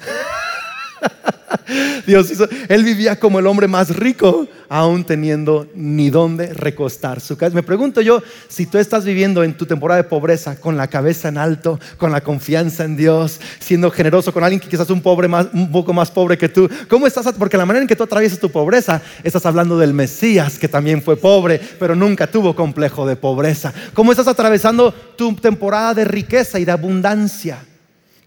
Dios 2.06 2.30
hizo, 2.30 2.48
él 2.68 2.84
vivía 2.84 3.18
como 3.18 3.38
el 3.38 3.46
hombre 3.46 3.68
más 3.68 3.94
rico, 3.96 4.46
aún 4.68 5.04
teniendo 5.04 5.66
ni 5.74 6.10
dónde 6.10 6.52
recostar 6.52 7.20
su 7.20 7.36
cabeza. 7.36 7.54
Me 7.54 7.62
pregunto 7.62 8.00
yo, 8.00 8.22
si 8.48 8.66
tú 8.66 8.78
estás 8.78 9.04
viviendo 9.04 9.42
en 9.44 9.56
tu 9.56 9.66
temporada 9.66 10.02
de 10.02 10.08
pobreza 10.08 10.56
con 10.56 10.76
la 10.76 10.88
cabeza 10.88 11.28
en 11.28 11.38
alto, 11.38 11.78
con 11.96 12.12
la 12.12 12.22
confianza 12.22 12.84
en 12.84 12.96
Dios, 12.96 13.40
siendo 13.60 13.90
generoso 13.90 14.32
con 14.32 14.44
alguien 14.44 14.60
que 14.60 14.68
quizás 14.68 14.90
un 14.90 15.00
pobre 15.00 15.28
más, 15.28 15.48
un 15.52 15.70
poco 15.70 15.92
más 15.92 16.10
pobre 16.10 16.38
que 16.38 16.48
tú, 16.48 16.68
¿cómo 16.88 17.06
estás? 17.06 17.32
Porque 17.38 17.56
la 17.56 17.66
manera 17.66 17.82
en 17.82 17.88
que 17.88 17.96
tú 17.96 18.04
atraviesas 18.04 18.38
tu 18.38 18.50
pobreza, 18.50 19.02
estás 19.22 19.46
hablando 19.46 19.78
del 19.78 19.94
Mesías 19.94 20.58
que 20.58 20.68
también 20.68 21.02
fue 21.02 21.16
pobre, 21.16 21.60
pero 21.78 21.94
nunca 21.94 22.26
tuvo 22.26 22.54
complejo 22.54 23.06
de 23.06 23.16
pobreza. 23.16 23.72
¿Cómo 23.94 24.12
estás 24.12 24.28
atravesando 24.28 24.92
tu 24.92 25.34
temporada 25.36 25.94
de 25.94 26.04
riqueza 26.04 26.58
y 26.58 26.64
de 26.64 26.72
abundancia? 26.72 27.58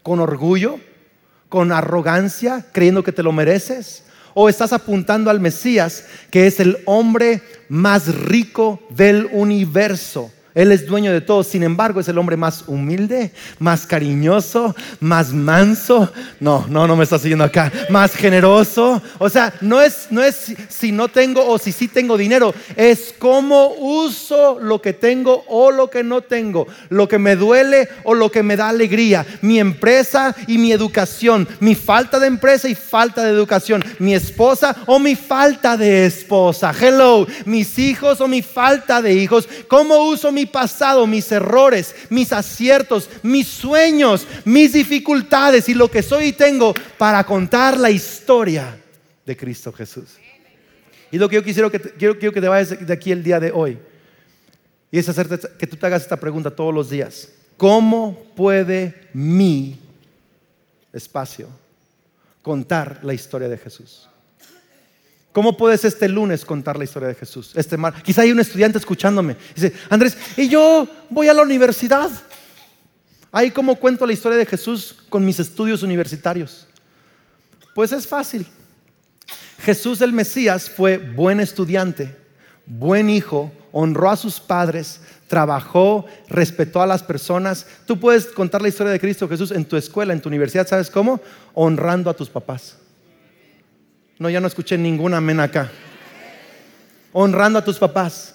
¿Con 0.02 0.20
orgullo? 0.20 0.78
Con 1.48 1.72
arrogancia, 1.72 2.66
creyendo 2.72 3.02
que 3.02 3.12
te 3.12 3.22
lo 3.22 3.32
mereces? 3.32 4.02
¿O 4.34 4.48
estás 4.48 4.72
apuntando 4.72 5.30
al 5.30 5.40
Mesías, 5.40 6.04
que 6.30 6.46
es 6.46 6.60
el 6.60 6.78
hombre 6.84 7.42
más 7.68 8.14
rico 8.14 8.80
del 8.90 9.28
universo? 9.32 10.30
Él 10.56 10.72
es 10.72 10.86
dueño 10.86 11.12
de 11.12 11.20
todo, 11.20 11.44
sin 11.44 11.62
embargo 11.62 12.00
es 12.00 12.08
el 12.08 12.16
hombre 12.16 12.38
más 12.38 12.64
humilde, 12.66 13.30
más 13.58 13.86
cariñoso, 13.86 14.74
más 15.00 15.34
manso. 15.34 16.10
No, 16.40 16.64
no, 16.70 16.86
no 16.86 16.96
me 16.96 17.04
está 17.04 17.18
siguiendo 17.18 17.44
acá. 17.44 17.70
Más 17.90 18.14
generoso. 18.14 19.02
O 19.18 19.28
sea, 19.28 19.52
no 19.60 19.82
es, 19.82 20.06
no 20.08 20.22
es 20.22 20.54
si 20.70 20.92
no 20.92 21.08
tengo 21.08 21.46
o 21.46 21.58
si 21.58 21.72
sí 21.72 21.88
tengo 21.88 22.16
dinero, 22.16 22.54
es 22.74 23.14
cómo 23.18 23.74
uso 23.78 24.58
lo 24.58 24.80
que 24.80 24.94
tengo 24.94 25.44
o 25.46 25.70
lo 25.70 25.90
que 25.90 26.02
no 26.02 26.22
tengo, 26.22 26.66
lo 26.88 27.06
que 27.06 27.18
me 27.18 27.36
duele 27.36 27.90
o 28.04 28.14
lo 28.14 28.30
que 28.30 28.42
me 28.42 28.56
da 28.56 28.70
alegría, 28.70 29.26
mi 29.42 29.60
empresa 29.60 30.34
y 30.46 30.56
mi 30.56 30.72
educación, 30.72 31.46
mi 31.60 31.74
falta 31.74 32.18
de 32.18 32.28
empresa 32.28 32.66
y 32.66 32.74
falta 32.74 33.22
de 33.24 33.30
educación, 33.30 33.84
mi 33.98 34.14
esposa 34.14 34.74
o 34.86 34.98
mi 34.98 35.16
falta 35.16 35.76
de 35.76 36.06
esposa. 36.06 36.72
Hello, 36.80 37.26
mis 37.44 37.78
hijos 37.78 38.22
o 38.22 38.26
mi 38.26 38.40
falta 38.40 39.02
de 39.02 39.12
hijos. 39.12 39.46
¿Cómo 39.68 40.08
uso 40.08 40.32
mi 40.32 40.45
pasado, 40.46 41.06
mis 41.06 41.30
errores, 41.32 41.94
mis 42.10 42.32
aciertos, 42.32 43.08
mis 43.22 43.46
sueños, 43.46 44.26
mis 44.44 44.72
dificultades 44.72 45.68
y 45.68 45.74
lo 45.74 45.90
que 45.90 46.02
soy 46.02 46.26
y 46.26 46.32
tengo 46.32 46.74
para 46.98 47.24
contar 47.24 47.78
la 47.78 47.90
historia 47.90 48.78
de 49.24 49.36
Cristo 49.36 49.72
Jesús. 49.72 50.16
Y 51.10 51.18
lo 51.18 51.28
que 51.28 51.36
yo 51.36 51.42
quisiera 51.42 51.70
que 51.70 51.78
te, 51.78 51.90
quiero, 51.92 52.18
quiero 52.18 52.32
que 52.32 52.40
te 52.40 52.48
vayas 52.48 52.86
de 52.86 52.92
aquí 52.92 53.12
el 53.12 53.22
día 53.22 53.40
de 53.40 53.50
hoy. 53.52 53.78
Y 54.90 54.98
es 54.98 55.08
hacerte, 55.08 55.48
que 55.58 55.66
tú 55.66 55.76
te 55.76 55.86
hagas 55.86 56.02
esta 56.02 56.18
pregunta 56.18 56.50
todos 56.50 56.74
los 56.74 56.90
días. 56.90 57.28
¿Cómo 57.56 58.26
puede 58.34 59.08
mi 59.12 59.78
espacio 60.92 61.48
contar 62.42 63.00
la 63.02 63.14
historia 63.14 63.48
de 63.48 63.58
Jesús? 63.58 64.08
¿Cómo 65.36 65.54
puedes 65.54 65.84
este 65.84 66.08
lunes 66.08 66.46
contar 66.46 66.78
la 66.78 66.84
historia 66.84 67.08
de 67.08 67.14
Jesús? 67.14 67.52
Este 67.54 67.76
mar. 67.76 68.02
Quizá 68.02 68.22
hay 68.22 68.32
un 68.32 68.40
estudiante 68.40 68.78
escuchándome. 68.78 69.36
Dice, 69.54 69.70
Andrés, 69.90 70.16
y 70.34 70.48
yo 70.48 70.88
voy 71.10 71.28
a 71.28 71.34
la 71.34 71.42
universidad. 71.42 72.08
Ahí 73.30 73.50
cómo 73.50 73.76
cuento 73.76 74.06
la 74.06 74.14
historia 74.14 74.38
de 74.38 74.46
Jesús 74.46 74.96
con 75.10 75.26
mis 75.26 75.38
estudios 75.38 75.82
universitarios. 75.82 76.66
Pues 77.74 77.92
es 77.92 78.06
fácil. 78.06 78.46
Jesús 79.58 80.00
el 80.00 80.14
Mesías 80.14 80.70
fue 80.70 80.96
buen 80.96 81.38
estudiante, 81.40 82.16
buen 82.64 83.10
hijo, 83.10 83.52
honró 83.72 84.08
a 84.08 84.16
sus 84.16 84.40
padres, 84.40 85.02
trabajó, 85.28 86.06
respetó 86.30 86.80
a 86.80 86.86
las 86.86 87.02
personas. 87.02 87.66
Tú 87.84 88.00
puedes 88.00 88.24
contar 88.28 88.62
la 88.62 88.68
historia 88.68 88.90
de 88.90 89.00
Cristo 89.00 89.28
Jesús 89.28 89.50
en 89.50 89.66
tu 89.66 89.76
escuela, 89.76 90.14
en 90.14 90.22
tu 90.22 90.30
universidad, 90.30 90.66
¿sabes 90.66 90.88
cómo? 90.88 91.20
Honrando 91.52 92.08
a 92.08 92.14
tus 92.14 92.30
papás. 92.30 92.78
No, 94.18 94.30
ya 94.30 94.40
no 94.40 94.46
escuché 94.46 94.78
ningún 94.78 95.14
amén 95.14 95.40
acá. 95.40 95.70
Honrando 97.12 97.58
a 97.58 97.64
tus 97.64 97.78
papás, 97.78 98.34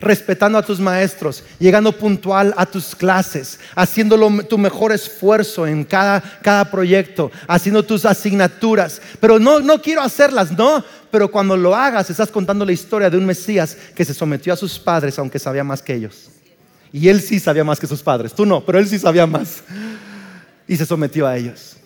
respetando 0.00 0.58
a 0.58 0.62
tus 0.62 0.80
maestros, 0.80 1.44
llegando 1.60 1.92
puntual 1.92 2.52
a 2.56 2.66
tus 2.66 2.94
clases, 2.94 3.60
haciendo 3.76 4.18
tu 4.44 4.58
mejor 4.58 4.92
esfuerzo 4.92 5.66
en 5.66 5.84
cada, 5.84 6.20
cada 6.42 6.70
proyecto, 6.70 7.30
haciendo 7.46 7.84
tus 7.84 8.04
asignaturas. 8.04 9.00
Pero 9.20 9.38
no, 9.38 9.60
no 9.60 9.80
quiero 9.80 10.02
hacerlas, 10.02 10.50
no. 10.52 10.84
Pero 11.10 11.30
cuando 11.30 11.56
lo 11.56 11.74
hagas, 11.74 12.10
estás 12.10 12.30
contando 12.30 12.64
la 12.64 12.72
historia 12.72 13.10
de 13.10 13.16
un 13.16 13.26
Mesías 13.26 13.76
que 13.94 14.04
se 14.04 14.14
sometió 14.14 14.52
a 14.52 14.56
sus 14.56 14.78
padres, 14.78 15.18
aunque 15.18 15.38
sabía 15.38 15.62
más 15.62 15.82
que 15.82 15.94
ellos. 15.94 16.30
Y 16.92 17.08
él 17.08 17.20
sí 17.20 17.38
sabía 17.38 17.64
más 17.64 17.78
que 17.78 17.86
sus 17.86 18.02
padres. 18.02 18.34
Tú 18.34 18.44
no, 18.44 18.64
pero 18.64 18.78
él 18.78 18.88
sí 18.88 18.98
sabía 18.98 19.26
más. 19.26 19.62
Y 20.66 20.76
se 20.76 20.86
sometió 20.86 21.26
a 21.26 21.36
ellos. 21.36 21.76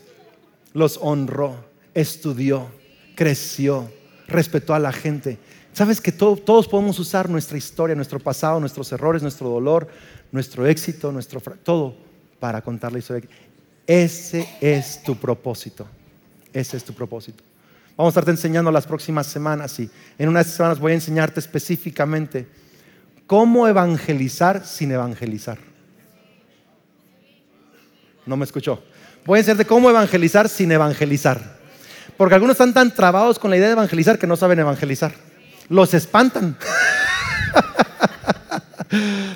Los 0.73 0.99
honró, 1.01 1.65
estudió 1.95 2.71
creció, 3.17 3.91
respetó 4.29 4.75
a 4.75 4.79
la 4.79 4.93
gente. 4.93 5.39
Sabes 5.73 6.01
que 6.01 6.13
todos 6.13 6.69
podemos 6.69 6.99
usar 7.01 7.29
nuestra 7.29 7.59
historia, 7.59 7.97
nuestro 7.97 8.21
pasado, 8.21 8.61
nuestros 8.61 8.93
errores, 8.93 9.23
nuestro 9.23 9.49
dolor, 9.49 9.89
nuestro 10.31 10.65
éxito, 10.67 11.11
nuestro 11.11 11.41
todo 11.41 11.97
para 12.39 12.63
contar 12.63 12.93
la 12.93 13.01
historia. 13.01 13.29
Ese 13.87 14.49
es 14.61 15.03
tu 15.03 15.17
propósito. 15.17 15.87
Ese 16.53 16.77
es 16.77 16.85
tu 16.85 16.95
propósito. 16.95 17.43
Vamos 17.97 18.11
a 18.11 18.13
estarte 18.13 18.31
enseñando 18.31 18.71
las 18.71 18.87
próximas 18.87 19.27
semanas 19.27 19.79
y 19.81 19.91
en 20.19 20.29
unas 20.29 20.47
semanas 20.47 20.79
voy 20.79 20.93
a 20.93 20.97
enseñarte 20.97 21.41
específicamente 21.41 22.47
cómo 23.27 23.67
evangelizar 23.67 24.65
sin 24.65 24.93
evangelizar. 24.93 25.59
No 28.27 28.37
me 28.37 28.45
escuchó. 28.45 28.83
Voy 29.25 29.39
a 29.39 29.41
enseñarte 29.41 29.65
cómo 29.65 29.89
evangelizar 29.89 30.49
sin 30.49 30.73
evangelizar. 30.73 31.56
Porque 32.17 32.35
algunos 32.35 32.55
están 32.55 32.73
tan 32.73 32.95
trabados 32.95 33.39
con 33.39 33.51
la 33.51 33.57
idea 33.57 33.67
de 33.67 33.73
evangelizar 33.73 34.19
que 34.19 34.27
no 34.27 34.37
saben 34.37 34.59
evangelizar. 34.59 35.13
Los 35.69 35.95
espantan. 35.95 36.57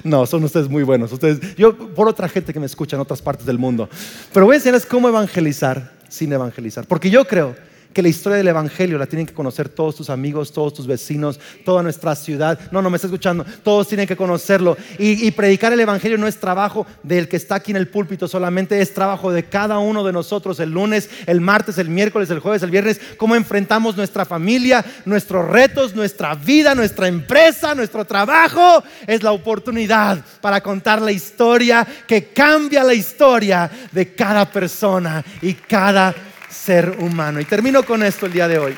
No, 0.05 0.27
son 0.27 0.45
ustedes 0.45 0.69
muy 0.69 0.85
buenos. 0.85 1.13
Ustedes, 1.13 1.57
yo 1.57 1.77
por 1.77 2.09
otra 2.09 2.29
gente 2.29 2.53
que 2.53 2.61
me 2.61 2.67
escucha 2.67 2.97
en 2.97 3.03
otras 3.03 3.21
partes 3.21 3.45
del 3.45 3.59
mundo. 3.59 3.89
Pero 4.33 4.47
voy 4.47 4.55
a 4.55 4.57
enseñarles 4.57 4.87
cómo 4.87 5.09
evangelizar 5.09 5.91
sin 6.09 6.33
evangelizar. 6.33 6.87
Porque 6.87 7.11
yo 7.11 7.25
creo 7.25 7.57
que 7.93 8.03
la 8.03 8.09
historia 8.09 8.39
del 8.39 8.49
Evangelio 8.49 8.99
la 8.99 9.07
tienen 9.07 9.27
que 9.27 9.35
conocer 9.35 9.69
todos 9.69 9.97
tus 9.97 10.11
amigos, 10.11 10.53
todos 10.53 10.75
tus 10.75 10.87
vecinos, 10.87 11.41
toda 11.65 11.83
nuestra 11.83 12.15
ciudad. 12.15 12.59
No, 12.71 12.83
no 12.83 12.91
me 12.91 12.97
está 12.97 13.09
escuchando. 13.09 13.45
Todos 13.63 13.89
tienen 13.89 14.07
que 14.07 14.17
conocerlo. 14.17 14.77
Y, 14.99 15.27
y, 15.27 15.31
predicar 15.31 15.73
el 15.73 15.81
Evangelio 15.81 16.19
no 16.19 16.27
es 16.27 16.39
trabajo 16.39 16.87
del 17.03 17.29
que 17.29 17.37
está 17.37 17.57
aquí 17.57 17.73
en 17.73 17.77
el 17.77 17.89
púlpito, 17.89 18.29
solamente 18.29 18.81
es 18.81 18.95
trabajo 18.95 19.33
de 19.33 19.45
cada 19.45 19.79
uno 19.79 20.05
de 20.05 20.13
nosotros 20.13 20.61
el 20.61 20.71
lunes, 20.71 21.11
el 21.27 21.41
martes, 21.41 21.79
el 21.79 21.89
miércoles, 21.89 22.31
el 22.31 22.39
jueves, 22.39 22.63
el 22.63 22.71
viernes. 22.71 23.01
Cómo 23.17 23.35
enfrentamos 23.35 23.97
nuestra 23.97 24.25
familia, 24.25 24.85
nuestros 25.05 25.49
retos, 25.49 25.95
nuestra 25.95 26.35
vida, 26.35 26.75
nuestra 26.75 27.09
empresa, 27.09 27.75
nuestro 27.75 28.05
trabajo. 28.05 28.83
Es 29.07 29.23
la 29.23 29.33
oportunidad 29.33 30.25
para 30.41 30.61
contar 30.61 31.03
la 31.03 31.13
historia 31.13 31.87
que 32.07 32.29
cambia 32.29 32.85
la 32.85 32.95
historia 32.95 33.71
de 33.93 34.15
cada 34.15 34.51
persona 34.51 35.25
y 35.43 35.55
cada 35.55 36.15
ser 36.51 36.97
humano. 36.99 37.41
Y 37.41 37.45
termino 37.45 37.83
con 37.83 38.03
esto 38.03 38.27
el 38.27 38.33
día 38.33 38.49
de 38.49 38.59
hoy. 38.59 38.77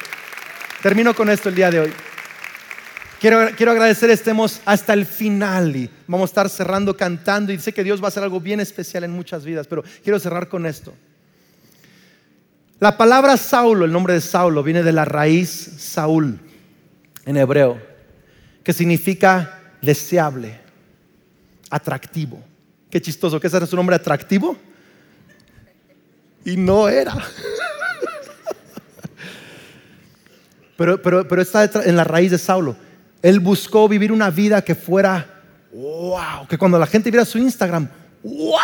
Termino 0.82 1.14
con 1.14 1.30
esto 1.30 1.48
el 1.48 1.54
día 1.54 1.70
de 1.70 1.80
hoy. 1.80 1.92
Quiero, 3.20 3.50
quiero 3.56 3.70
agradecer, 3.70 4.10
estemos 4.10 4.60
hasta 4.64 4.92
el 4.92 5.06
final 5.06 5.76
y 5.76 5.88
vamos 6.08 6.28
a 6.28 6.30
estar 6.32 6.50
cerrando 6.50 6.96
cantando 6.96 7.52
y 7.52 7.58
sé 7.60 7.72
que 7.72 7.84
Dios 7.84 8.00
va 8.00 8.06
a 8.06 8.08
hacer 8.08 8.24
algo 8.24 8.40
bien 8.40 8.58
especial 8.58 9.04
en 9.04 9.12
muchas 9.12 9.44
vidas, 9.44 9.68
pero 9.68 9.84
quiero 10.02 10.18
cerrar 10.18 10.48
con 10.48 10.66
esto. 10.66 10.92
La 12.80 12.98
palabra 12.98 13.36
Saulo, 13.36 13.84
el 13.84 13.92
nombre 13.92 14.14
de 14.14 14.20
Saulo, 14.20 14.64
viene 14.64 14.82
de 14.82 14.90
la 14.90 15.04
raíz 15.04 15.48
Saúl 15.78 16.40
en 17.24 17.36
hebreo, 17.36 17.80
que 18.64 18.72
significa 18.72 19.60
deseable, 19.80 20.58
atractivo. 21.70 22.42
Qué 22.90 23.00
chistoso, 23.00 23.38
¿qué 23.38 23.46
es 23.46 23.70
su 23.70 23.76
nombre 23.76 23.94
atractivo? 23.94 24.56
Y 26.44 26.56
no 26.56 26.88
era. 26.88 27.14
Pero, 30.76 31.00
pero, 31.00 31.26
pero 31.26 31.42
está 31.42 31.70
en 31.84 31.96
la 31.96 32.04
raíz 32.04 32.30
de 32.30 32.38
Saulo. 32.38 32.76
Él 33.22 33.40
buscó 33.40 33.88
vivir 33.88 34.10
una 34.10 34.30
vida 34.30 34.62
que 34.62 34.74
fuera, 34.74 35.42
wow, 35.72 36.46
que 36.48 36.58
cuando 36.58 36.78
la 36.78 36.86
gente 36.86 37.10
viera 37.10 37.24
su 37.24 37.38
Instagram, 37.38 37.88
wow, 38.22 38.58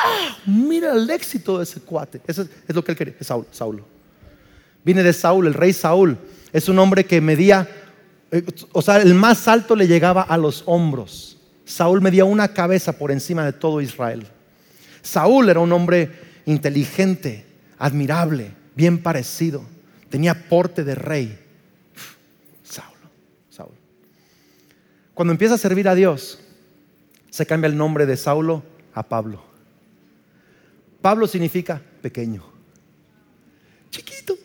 mira 0.47 0.93
el 0.93 1.09
éxito 1.11 1.59
de 1.59 1.65
ese 1.65 1.81
cuate. 1.81 2.21
Eso 2.27 2.43
es, 2.43 2.75
lo 2.75 2.83
que 2.83 2.93
él 2.93 2.99
quería, 2.99 3.15
Saulo. 3.21 3.85
Viene 4.85 5.03
de 5.03 5.13
Saúl, 5.13 5.47
el 5.47 5.55
rey 5.55 5.73
Saúl. 5.73 6.17
Es 6.53 6.69
un 6.69 6.79
hombre 6.79 7.05
que 7.05 7.21
medía, 7.21 7.69
eh, 8.31 8.45
o 8.73 8.83
sea, 8.83 8.97
el 8.99 9.15
más 9.15 9.47
alto 9.47 9.77
le 9.77 9.87
llegaba 9.87 10.23
a 10.23 10.37
los 10.37 10.63
hombros. 10.67 11.37
Saúl 11.65 12.01
medía 12.01 12.25
una 12.25 12.49
cabeza 12.49 12.93
por 12.93 13.13
encima 13.13 13.45
de 13.45 13.53
todo 13.53 13.81
Israel. 13.81 14.27
Saúl 15.03 15.51
era 15.51 15.61
un 15.61 15.73
hombre 15.73 16.11
inteligente, 16.47 17.45
admirable, 17.79 18.53
bien 18.75 19.03
parecido. 19.03 19.63
Tenía 20.09 20.49
porte 20.49 20.85
de 20.85 20.95
rey. 20.95 21.39
Saulo, 22.63 23.11
Saulo. 23.51 23.75
Cuando 25.19 25.33
empieza 25.33 25.57
a 25.57 25.59
servir 25.59 25.89
a 25.89 25.97
Dios, 25.97 26.39
se 27.29 27.45
cambia 27.45 27.66
el 27.66 27.77
nombre 27.77 28.07
de 28.07 28.16
Saulo 28.16 28.62
a 28.95 29.03
Pablo. 29.03 29.43
Pablo 31.03 31.27
significa 31.27 31.83
pequeño, 32.01 32.45
chiquito. 33.91 34.39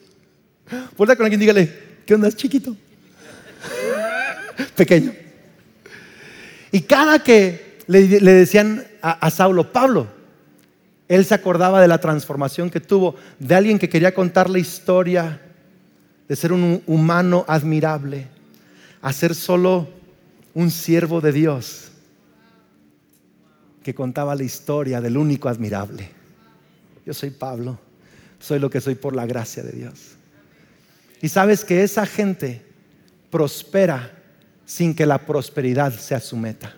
Vuelta 0.97 1.15
con 1.15 1.27
alguien, 1.27 1.39
dígale, 1.39 1.71
¿qué 2.07 2.15
onda? 2.15 2.31
Chiquito, 2.31 2.75
pequeño. 4.75 5.13
Y 6.71 6.81
cada 6.81 7.19
que 7.19 7.77
le, 7.85 8.07
decían 8.07 8.83
a 8.99 9.29
Saulo, 9.29 9.71
Pablo, 9.71 10.07
él 11.07 11.23
se 11.23 11.35
acordaba 11.35 11.83
de 11.83 11.87
la 11.87 11.99
transformación 11.99 12.71
que 12.71 12.79
tuvo, 12.79 13.13
de 13.37 13.53
alguien 13.53 13.77
que 13.77 13.89
quería 13.89 14.15
contar 14.15 14.49
la 14.49 14.57
historia, 14.57 15.39
de 16.27 16.35
ser 16.35 16.51
un 16.51 16.81
humano 16.87 17.45
admirable, 17.47 18.27
a 19.03 19.13
ser 19.13 19.35
solo 19.35 20.01
un 20.53 20.71
siervo 20.71 21.21
de 21.21 21.31
Dios 21.31 21.91
que 23.83 23.93
contaba 23.93 24.35
la 24.35 24.43
historia 24.43 25.01
del 25.01 25.17
único 25.17 25.49
admirable. 25.49 26.09
Yo 27.05 27.13
soy 27.13 27.31
Pablo, 27.31 27.79
soy 28.39 28.59
lo 28.59 28.69
que 28.69 28.81
soy 28.81 28.95
por 28.95 29.15
la 29.15 29.25
gracia 29.25 29.63
de 29.63 29.71
Dios. 29.71 30.15
Y 31.21 31.29
sabes 31.29 31.65
que 31.65 31.83
esa 31.83 32.05
gente 32.05 32.61
prospera 33.29 34.11
sin 34.65 34.95
que 34.95 35.05
la 35.05 35.25
prosperidad 35.25 35.93
sea 35.93 36.19
su 36.19 36.37
meta. 36.37 36.73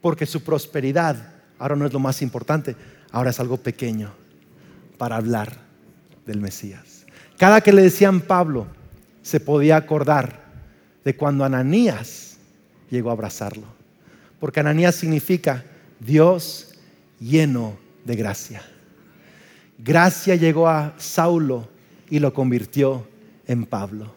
Porque 0.00 0.26
su 0.26 0.42
prosperidad 0.42 1.38
Ahora 1.58 1.76
no 1.76 1.86
es 1.86 1.92
lo 1.92 1.98
más 1.98 2.22
importante, 2.22 2.76
ahora 3.10 3.30
es 3.30 3.40
algo 3.40 3.56
pequeño 3.56 4.12
para 4.96 5.16
hablar 5.16 5.52
del 6.24 6.40
Mesías. 6.40 7.04
Cada 7.36 7.60
que 7.60 7.72
le 7.72 7.82
decían 7.82 8.20
Pablo, 8.20 8.66
se 9.22 9.40
podía 9.40 9.76
acordar 9.76 10.47
de 11.08 11.16
cuando 11.16 11.42
Ananías 11.42 12.36
llegó 12.90 13.08
a 13.08 13.14
abrazarlo. 13.14 13.64
Porque 14.38 14.60
Ananías 14.60 14.94
significa 14.94 15.64
Dios 15.98 16.74
lleno 17.18 17.78
de 18.04 18.14
gracia. 18.14 18.60
Gracia 19.78 20.34
llegó 20.34 20.68
a 20.68 20.92
Saulo 20.98 21.66
y 22.10 22.18
lo 22.18 22.34
convirtió 22.34 23.08
en 23.46 23.64
Pablo. 23.64 24.12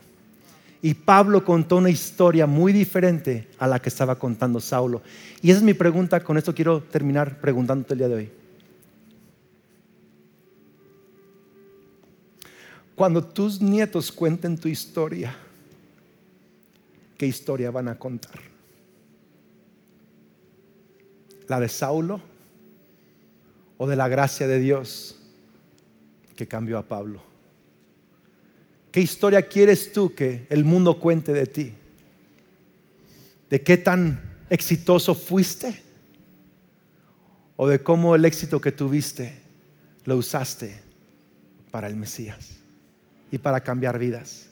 Y 0.81 0.93
Pablo 0.93 1.45
contó 1.45 1.77
una 1.77 1.89
historia 1.89 2.45
muy 2.45 2.73
diferente 2.73 3.47
a 3.57 3.67
la 3.67 3.79
que 3.79 3.87
estaba 3.87 4.19
contando 4.19 4.59
Saulo. 4.59 5.01
Y 5.41 5.49
esa 5.49 5.59
es 5.59 5.63
mi 5.63 5.73
pregunta, 5.73 6.21
con 6.21 6.37
esto 6.37 6.53
quiero 6.53 6.81
terminar 6.81 7.39
preguntándote 7.39 7.93
el 7.93 7.99
día 7.99 8.07
de 8.09 8.15
hoy. 8.15 8.31
Cuando 12.95 13.23
tus 13.23 13.61
nietos 13.61 14.11
cuenten 14.11 14.57
tu 14.57 14.67
historia, 14.67 15.33
¿qué 17.21 17.27
historia 17.27 17.69
van 17.69 17.87
a 17.87 17.99
contar? 17.99 18.33
¿La 21.47 21.59
de 21.59 21.69
Saulo 21.69 22.19
o 23.77 23.85
de 23.85 23.95
la 23.95 24.07
gracia 24.07 24.47
de 24.47 24.57
Dios 24.57 25.19
que 26.35 26.47
cambió 26.47 26.79
a 26.79 26.81
Pablo? 26.81 27.21
¿Qué 28.91 29.01
historia 29.01 29.43
quieres 29.43 29.93
tú 29.93 30.15
que 30.15 30.47
el 30.49 30.65
mundo 30.65 30.99
cuente 30.99 31.31
de 31.31 31.45
ti? 31.45 31.73
¿De 33.51 33.61
qué 33.61 33.77
tan 33.77 34.19
exitoso 34.49 35.13
fuiste? 35.13 35.79
¿O 37.55 37.67
de 37.67 37.83
cómo 37.83 38.15
el 38.15 38.25
éxito 38.25 38.59
que 38.59 38.71
tuviste 38.71 39.37
lo 40.05 40.17
usaste 40.17 40.75
para 41.69 41.85
el 41.85 41.95
Mesías 41.95 42.49
y 43.31 43.37
para 43.37 43.61
cambiar 43.61 43.99
vidas? 43.99 44.47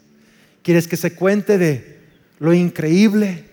¿Quieres 0.62 0.88
que 0.88 0.98
se 0.98 1.16
cuente 1.16 1.58
de 1.58 1.99
lo 2.40 2.54
increíble 2.54 3.46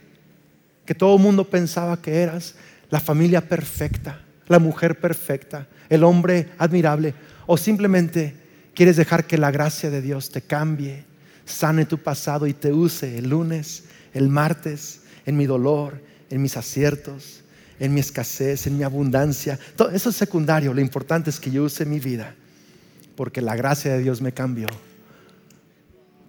que 0.85 0.95
todo 0.95 1.17
el 1.17 1.23
mundo 1.23 1.45
pensaba 1.45 2.01
que 2.01 2.23
eras? 2.23 2.55
La 2.91 3.01
familia 3.01 3.41
perfecta, 3.41 4.21
la 4.49 4.59
mujer 4.59 5.01
perfecta, 5.01 5.67
el 5.89 6.05
hombre 6.05 6.49
admirable. 6.59 7.15
O 7.47 7.57
simplemente 7.57 8.47
¿Quieres 8.77 8.97
dejar 8.97 9.27
que 9.27 9.39
la 9.39 9.51
gracia 9.51 9.89
de 9.89 10.03
Dios 10.03 10.31
te 10.31 10.43
cambie, 10.43 11.07
sane 11.47 11.87
tu 11.87 11.97
pasado 11.97 12.47
y 12.47 12.53
te 12.53 12.75
use 12.75 13.17
el 13.17 13.31
lunes, 13.31 13.85
el 14.13 14.29
martes, 14.29 15.01
en 15.25 15.39
mi 15.39 15.47
dolor, 15.47 15.99
en 16.29 16.43
mis 16.43 16.59
aciertos, 16.59 17.41
en 17.81 17.95
mi 17.95 18.01
escasez, 18.01 18.67
en 18.67 18.77
mi 18.77 18.85
abundancia? 18.85 19.59
Todo 19.77 19.89
eso 19.93 20.11
es 20.11 20.17
secundario. 20.17 20.75
Lo 20.75 20.83
importante 20.83 21.31
es 21.31 21.41
que 21.41 21.51
yo 21.51 21.65
use 21.65 21.87
mi 21.87 22.01
vida 22.01 22.35
porque 23.17 23.41
la 23.41 23.57
gracia 23.57 23.95
de 23.95 24.03
Dios 24.03 24.21
me 24.21 24.33
cambió 24.33 24.67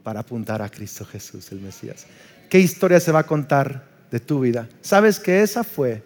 para 0.01 0.21
apuntar 0.21 0.61
a 0.61 0.69
Cristo 0.69 1.03
Jesús, 1.03 1.51
el 1.51 1.59
Mesías. 1.59 2.05
¿Qué 2.49 2.59
historia 2.59 2.99
se 2.99 3.11
va 3.11 3.19
a 3.19 3.25
contar 3.25 3.87
de 4.09 4.19
tu 4.19 4.39
vida? 4.39 4.69
¿Sabes 4.81 5.19
que 5.19 5.41
esa 5.41 5.63
fue 5.63 6.03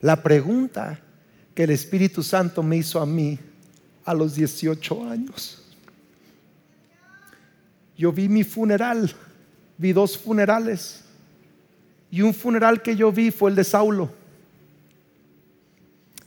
la 0.00 0.22
pregunta 0.22 1.00
que 1.54 1.64
el 1.64 1.70
Espíritu 1.70 2.22
Santo 2.22 2.62
me 2.62 2.76
hizo 2.76 3.00
a 3.00 3.06
mí 3.06 3.38
a 4.04 4.14
los 4.14 4.34
18 4.34 5.08
años. 5.08 5.62
Yo 7.96 8.12
vi 8.12 8.28
mi 8.28 8.44
funeral, 8.44 9.12
vi 9.76 9.92
dos 9.92 10.16
funerales. 10.16 11.02
Y 12.10 12.22
un 12.22 12.32
funeral 12.32 12.82
que 12.82 12.94
yo 12.94 13.10
vi 13.10 13.30
fue 13.30 13.50
el 13.50 13.56
de 13.56 13.64
Saulo. 13.64 14.12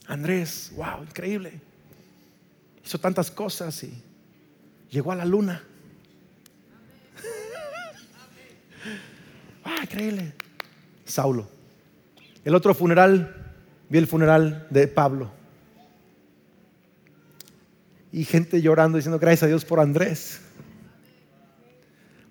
Andrés, 0.07 0.71
wow, 0.75 1.03
increíble. 1.03 1.61
Hizo 2.83 2.99
tantas 2.99 3.31
cosas 3.31 3.83
y 3.83 3.93
llegó 4.89 5.11
a 5.11 5.15
la 5.15 5.25
luna. 5.25 5.63
Ah, 9.69 9.83
increíble. 9.83 10.33
Saulo. 11.05 11.47
El 12.43 12.55
otro 12.55 12.73
funeral, 12.73 13.53
vi 13.87 13.99
el 13.99 14.07
funeral 14.07 14.65
de 14.71 14.87
Pablo. 14.87 15.31
Y 18.11 18.25
gente 18.25 18.61
llorando 18.63 18.97
diciendo 18.97 19.19
gracias 19.19 19.43
a 19.43 19.47
Dios 19.47 19.65
por 19.65 19.79
Andrés. 19.79 20.41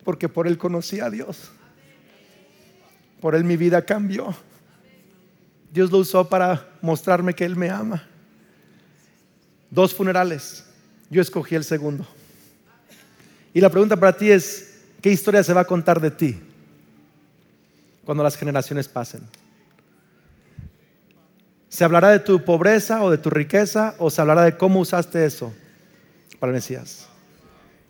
Porque 0.02 0.28
por 0.28 0.48
él 0.48 0.58
conocí 0.58 0.98
a 0.98 1.10
Dios. 1.10 1.52
Por 3.20 3.36
él 3.36 3.44
mi 3.44 3.56
vida 3.56 3.84
cambió. 3.84 4.34
Dios 5.72 5.92
lo 5.92 5.98
usó 5.98 6.28
para 6.28 6.68
mostrarme 6.80 7.34
que 7.34 7.44
Él 7.44 7.54
me 7.54 7.68
ama. 7.68 8.02
Dos 9.70 9.94
funerales. 9.94 10.64
Yo 11.10 11.20
escogí 11.20 11.54
el 11.54 11.62
segundo. 11.62 12.06
Y 13.52 13.60
la 13.60 13.68
pregunta 13.68 13.96
para 13.96 14.16
ti 14.16 14.30
es, 14.30 14.80
¿qué 15.02 15.12
historia 15.12 15.44
se 15.44 15.52
va 15.52 15.60
a 15.60 15.66
contar 15.66 16.00
de 16.00 16.10
ti 16.10 16.47
cuando 18.08 18.24
las 18.24 18.38
generaciones 18.38 18.88
pasen? 18.88 19.20
¿Se 21.68 21.84
hablará 21.84 22.08
de 22.08 22.20
tu 22.20 22.42
pobreza 22.42 23.02
o 23.02 23.10
de 23.10 23.18
tu 23.18 23.28
riqueza 23.28 23.96
o 23.98 24.08
se 24.08 24.18
hablará 24.22 24.44
de 24.44 24.56
cómo 24.56 24.80
usaste 24.80 25.26
eso 25.26 25.52
para 26.40 26.48
el 26.48 26.54
Mesías? 26.54 27.06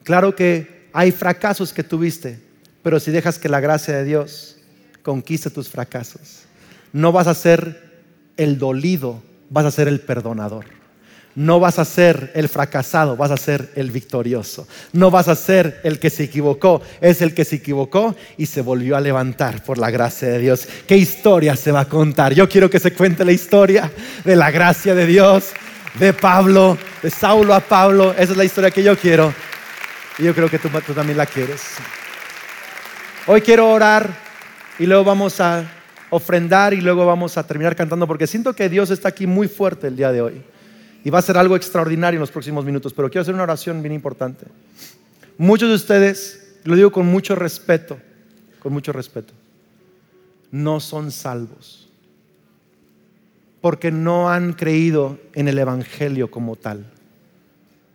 Claro 0.02 0.34
que 0.34 0.88
hay 0.92 1.12
fracasos 1.12 1.72
que 1.72 1.84
tuviste, 1.84 2.40
pero 2.82 2.98
si 2.98 3.12
dejas 3.12 3.38
que 3.38 3.48
la 3.48 3.60
gracia 3.60 3.96
de 3.96 4.02
Dios 4.02 4.56
conquiste 5.04 5.50
tus 5.50 5.68
fracasos, 5.68 6.46
no 6.92 7.12
vas 7.12 7.28
a 7.28 7.34
ser 7.34 8.02
el 8.36 8.58
dolido, 8.58 9.22
vas 9.50 9.66
a 9.66 9.70
ser 9.70 9.86
el 9.86 10.00
perdonador. 10.00 10.77
No 11.34 11.60
vas 11.60 11.78
a 11.78 11.84
ser 11.84 12.32
el 12.34 12.48
fracasado, 12.48 13.16
vas 13.16 13.30
a 13.30 13.36
ser 13.36 13.70
el 13.76 13.90
victorioso. 13.90 14.66
No 14.92 15.10
vas 15.10 15.28
a 15.28 15.36
ser 15.36 15.80
el 15.84 16.00
que 16.00 16.10
se 16.10 16.24
equivocó, 16.24 16.82
es 17.00 17.22
el 17.22 17.34
que 17.34 17.44
se 17.44 17.56
equivocó 17.56 18.16
y 18.36 18.46
se 18.46 18.60
volvió 18.60 18.96
a 18.96 19.00
levantar 19.00 19.62
por 19.62 19.78
la 19.78 19.90
gracia 19.90 20.28
de 20.28 20.38
Dios. 20.38 20.66
¿Qué 20.86 20.96
historia 20.96 21.54
se 21.54 21.70
va 21.70 21.80
a 21.80 21.88
contar? 21.88 22.34
Yo 22.34 22.48
quiero 22.48 22.68
que 22.68 22.80
se 22.80 22.92
cuente 22.92 23.24
la 23.24 23.32
historia 23.32 23.90
de 24.24 24.34
la 24.34 24.50
gracia 24.50 24.94
de 24.94 25.06
Dios, 25.06 25.52
de 25.98 26.12
Pablo, 26.12 26.76
de 27.02 27.10
Saulo 27.10 27.54
a 27.54 27.60
Pablo. 27.60 28.12
Esa 28.12 28.32
es 28.32 28.36
la 28.36 28.44
historia 28.44 28.70
que 28.70 28.82
yo 28.82 28.96
quiero 28.98 29.32
y 30.18 30.24
yo 30.24 30.34
creo 30.34 30.50
que 30.50 30.58
tú, 30.58 30.68
tú 30.84 30.92
también 30.92 31.18
la 31.18 31.26
quieres. 31.26 31.62
Hoy 33.26 33.42
quiero 33.42 33.70
orar 33.70 34.10
y 34.78 34.86
luego 34.86 35.04
vamos 35.04 35.40
a 35.40 35.64
ofrendar 36.10 36.74
y 36.74 36.80
luego 36.80 37.06
vamos 37.06 37.36
a 37.36 37.46
terminar 37.46 37.76
cantando 37.76 38.06
porque 38.06 38.26
siento 38.26 38.54
que 38.54 38.68
Dios 38.68 38.90
está 38.90 39.08
aquí 39.08 39.26
muy 39.26 39.48
fuerte 39.48 39.86
el 39.86 39.96
día 39.96 40.10
de 40.10 40.22
hoy. 40.22 40.42
Y 41.04 41.10
va 41.10 41.20
a 41.20 41.22
ser 41.22 41.36
algo 41.38 41.56
extraordinario 41.56 42.18
en 42.18 42.22
los 42.22 42.30
próximos 42.30 42.64
minutos, 42.64 42.92
pero 42.92 43.08
quiero 43.08 43.22
hacer 43.22 43.34
una 43.34 43.44
oración 43.44 43.82
bien 43.82 43.94
importante. 43.94 44.46
Muchos 45.36 45.68
de 45.68 45.74
ustedes, 45.74 46.56
lo 46.64 46.74
digo 46.74 46.90
con 46.90 47.06
mucho 47.06 47.34
respeto, 47.34 47.98
con 48.58 48.72
mucho 48.72 48.92
respeto, 48.92 49.32
no 50.50 50.80
son 50.80 51.10
salvos 51.10 51.88
porque 53.60 53.90
no 53.90 54.30
han 54.30 54.52
creído 54.52 55.18
en 55.34 55.48
el 55.48 55.58
Evangelio 55.58 56.30
como 56.30 56.56
tal. 56.56 56.84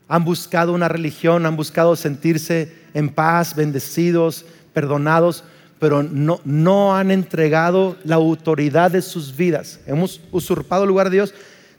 Han 0.08 0.26
buscado 0.26 0.74
una 0.74 0.89
religión, 0.89 1.45
han 1.45 1.56
buscado 1.56 1.95
sentirse 1.95 2.74
en 2.93 3.10
paz, 3.10 3.56
bendecidos, 3.56 4.45
perdonados, 4.74 5.43
pero 5.80 6.04
no, 6.04 6.41
no 6.43 6.95
han 6.95 7.12
entregado 7.12 7.97
la 8.04 8.16
autoridad 8.16 8.91
de 8.91 9.01
sus 9.01 9.36
vidas. 9.36 9.80
Hemos 9.88 10.22
usurpado 10.32 10.84
el 10.84 10.89
lugar 10.89 11.10
de 11.10 11.18
Dios 11.18 11.34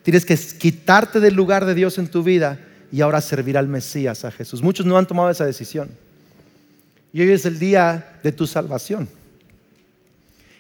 Tienes 0.05 0.27
que 0.27 0.37
quitarte 0.37 1.19
del 1.19 1.35
lugar 1.35 1.65
de 1.65 1.75
Dios 1.75 1.97
en 1.97 2.09
tu 2.09 2.23
vida 2.23 2.61
y 2.93 3.01
ahora 3.01 3.23
servir 3.23 3.57
al 3.57 3.69
Mesías, 3.69 4.25
a 4.27 4.31
Jesús. 4.31 4.63
Muchos 4.63 4.85
no 4.85 4.99
han 4.99 5.07
tomado 5.07 5.31
esa 5.31 5.47
decisión. 5.47 5.89
Y 7.11 7.23
hoy 7.23 7.33
es 7.33 7.47
el 7.47 7.59
día 7.59 8.19
de 8.23 8.31
tu 8.31 8.47
salvación. 8.47 9.09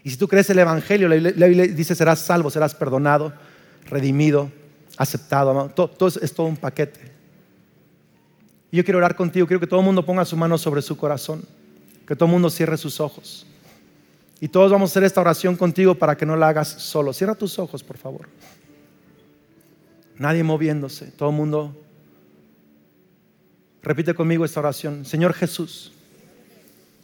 Y 0.03 0.11
si 0.11 0.17
tú 0.17 0.29
crees 0.29 0.49
el 0.49 0.59
Evangelio, 0.59 1.09
la 1.09 1.47
Biblia 1.47 1.67
dice 1.67 1.95
serás 1.95 2.21
salvo, 2.21 2.51
serás 2.51 2.75
perdonado, 2.75 3.35
redimido, 3.87 4.51
aceptado. 4.97 5.69
Todo, 5.69 6.09
es 6.21 6.33
todo 6.33 6.47
un 6.47 6.57
paquete. 6.57 7.13
Y 8.71 8.79
yo 8.79 8.85
quiero 8.85 8.99
orar 8.99 9.15
contigo, 9.15 9.47
quiero 9.47 9.61
que 9.61 9.67
todo 9.67 9.81
el 9.81 9.87
mundo 9.87 10.07
ponga 10.07 10.25
su 10.25 10.39
mano 10.39 10.57
sobre 10.57 10.81
su 10.81 10.97
corazón, 10.97 11.45
que 12.07 12.17
todo 12.17 12.27
el 12.27 12.33
mundo 12.33 12.49
cierre 12.49 12.79
sus 12.79 12.99
ojos. 12.99 13.47
Y 14.41 14.49
todos 14.49 14.73
vamos 14.73 14.91
a 14.91 14.93
hacer 14.93 15.05
esta 15.05 15.21
oración 15.21 15.55
contigo 15.55 15.95
para 15.95 16.17
que 16.17 16.25
no 16.25 16.35
la 16.35 16.49
hagas 16.49 16.69
solo. 16.69 17.13
Cierra 17.13 17.35
tus 17.35 17.59
ojos, 17.59 17.83
por 17.83 17.99
favor. 17.99 18.27
Nadie 20.19 20.43
moviéndose, 20.43 21.07
todo 21.07 21.31
el 21.31 21.37
mundo. 21.37 21.77
Repite 23.83 24.15
conmigo 24.15 24.45
esta 24.45 24.61
oración. 24.61 25.05
Señor 25.05 25.35
Jesús, 25.35 25.93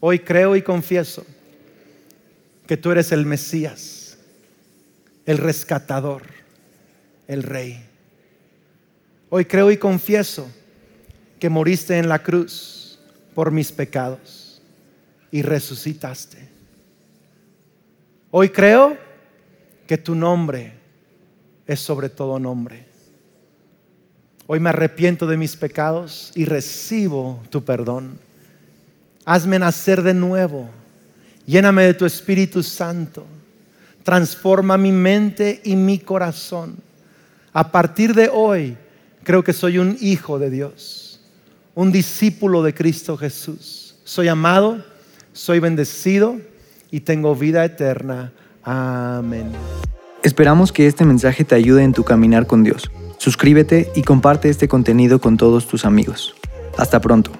hoy 0.00 0.20
creo 0.20 0.56
y 0.56 0.62
confieso 0.62 1.26
que 2.66 2.76
tú 2.76 2.92
eres 2.92 3.12
el 3.12 3.26
Mesías, 3.26 4.16
el 5.26 5.38
rescatador, 5.38 6.22
el 7.26 7.42
Rey. 7.42 7.84
Hoy 9.28 9.44
creo 9.44 9.70
y 9.70 9.76
confieso 9.76 10.50
que 11.38 11.50
moriste 11.50 11.98
en 11.98 12.08
la 12.08 12.22
cruz 12.22 12.98
por 13.34 13.50
mis 13.50 13.72
pecados 13.72 14.62
y 15.30 15.42
resucitaste. 15.42 16.48
Hoy 18.30 18.50
creo 18.50 18.96
que 19.86 19.98
tu 19.98 20.14
nombre 20.14 20.74
es 21.66 21.80
sobre 21.80 22.08
todo 22.08 22.38
nombre. 22.38 22.89
Hoy 24.53 24.59
me 24.59 24.70
arrepiento 24.70 25.28
de 25.28 25.36
mis 25.36 25.55
pecados 25.55 26.32
y 26.34 26.44
recibo 26.44 27.40
tu 27.51 27.62
perdón. 27.62 28.18
Hazme 29.24 29.61
nacer 29.61 30.03
de 30.03 30.12
nuevo. 30.12 30.68
Lléname 31.46 31.84
de 31.84 31.94
tu 31.94 32.05
Espíritu 32.05 32.64
Santo. 32.64 33.24
Transforma 34.03 34.76
mi 34.76 34.90
mente 34.90 35.61
y 35.62 35.76
mi 35.76 36.01
corazón. 36.01 36.74
A 37.53 37.70
partir 37.70 38.12
de 38.12 38.28
hoy, 38.28 38.76
creo 39.22 39.44
que 39.44 39.53
soy 39.53 39.78
un 39.78 39.96
hijo 40.01 40.40
de 40.40 40.51
Dios, 40.51 41.20
un 41.76 41.92
discípulo 41.92 42.64
de 42.64 42.74
Cristo 42.74 43.16
Jesús. 43.16 43.94
Soy 44.03 44.26
amado, 44.26 44.84
soy 45.32 45.61
bendecido 45.61 46.40
y 46.90 46.98
tengo 46.98 47.36
vida 47.36 47.64
eterna. 47.64 48.32
Amén. 48.64 49.53
Esperamos 50.24 50.72
que 50.72 50.88
este 50.88 51.05
mensaje 51.05 51.44
te 51.44 51.55
ayude 51.55 51.84
en 51.84 51.92
tu 51.92 52.03
caminar 52.03 52.48
con 52.48 52.64
Dios. 52.64 52.90
Suscríbete 53.20 53.92
y 53.94 54.02
comparte 54.02 54.48
este 54.48 54.66
contenido 54.66 55.20
con 55.20 55.36
todos 55.36 55.66
tus 55.66 55.84
amigos. 55.84 56.34
Hasta 56.78 57.02
pronto. 57.02 57.39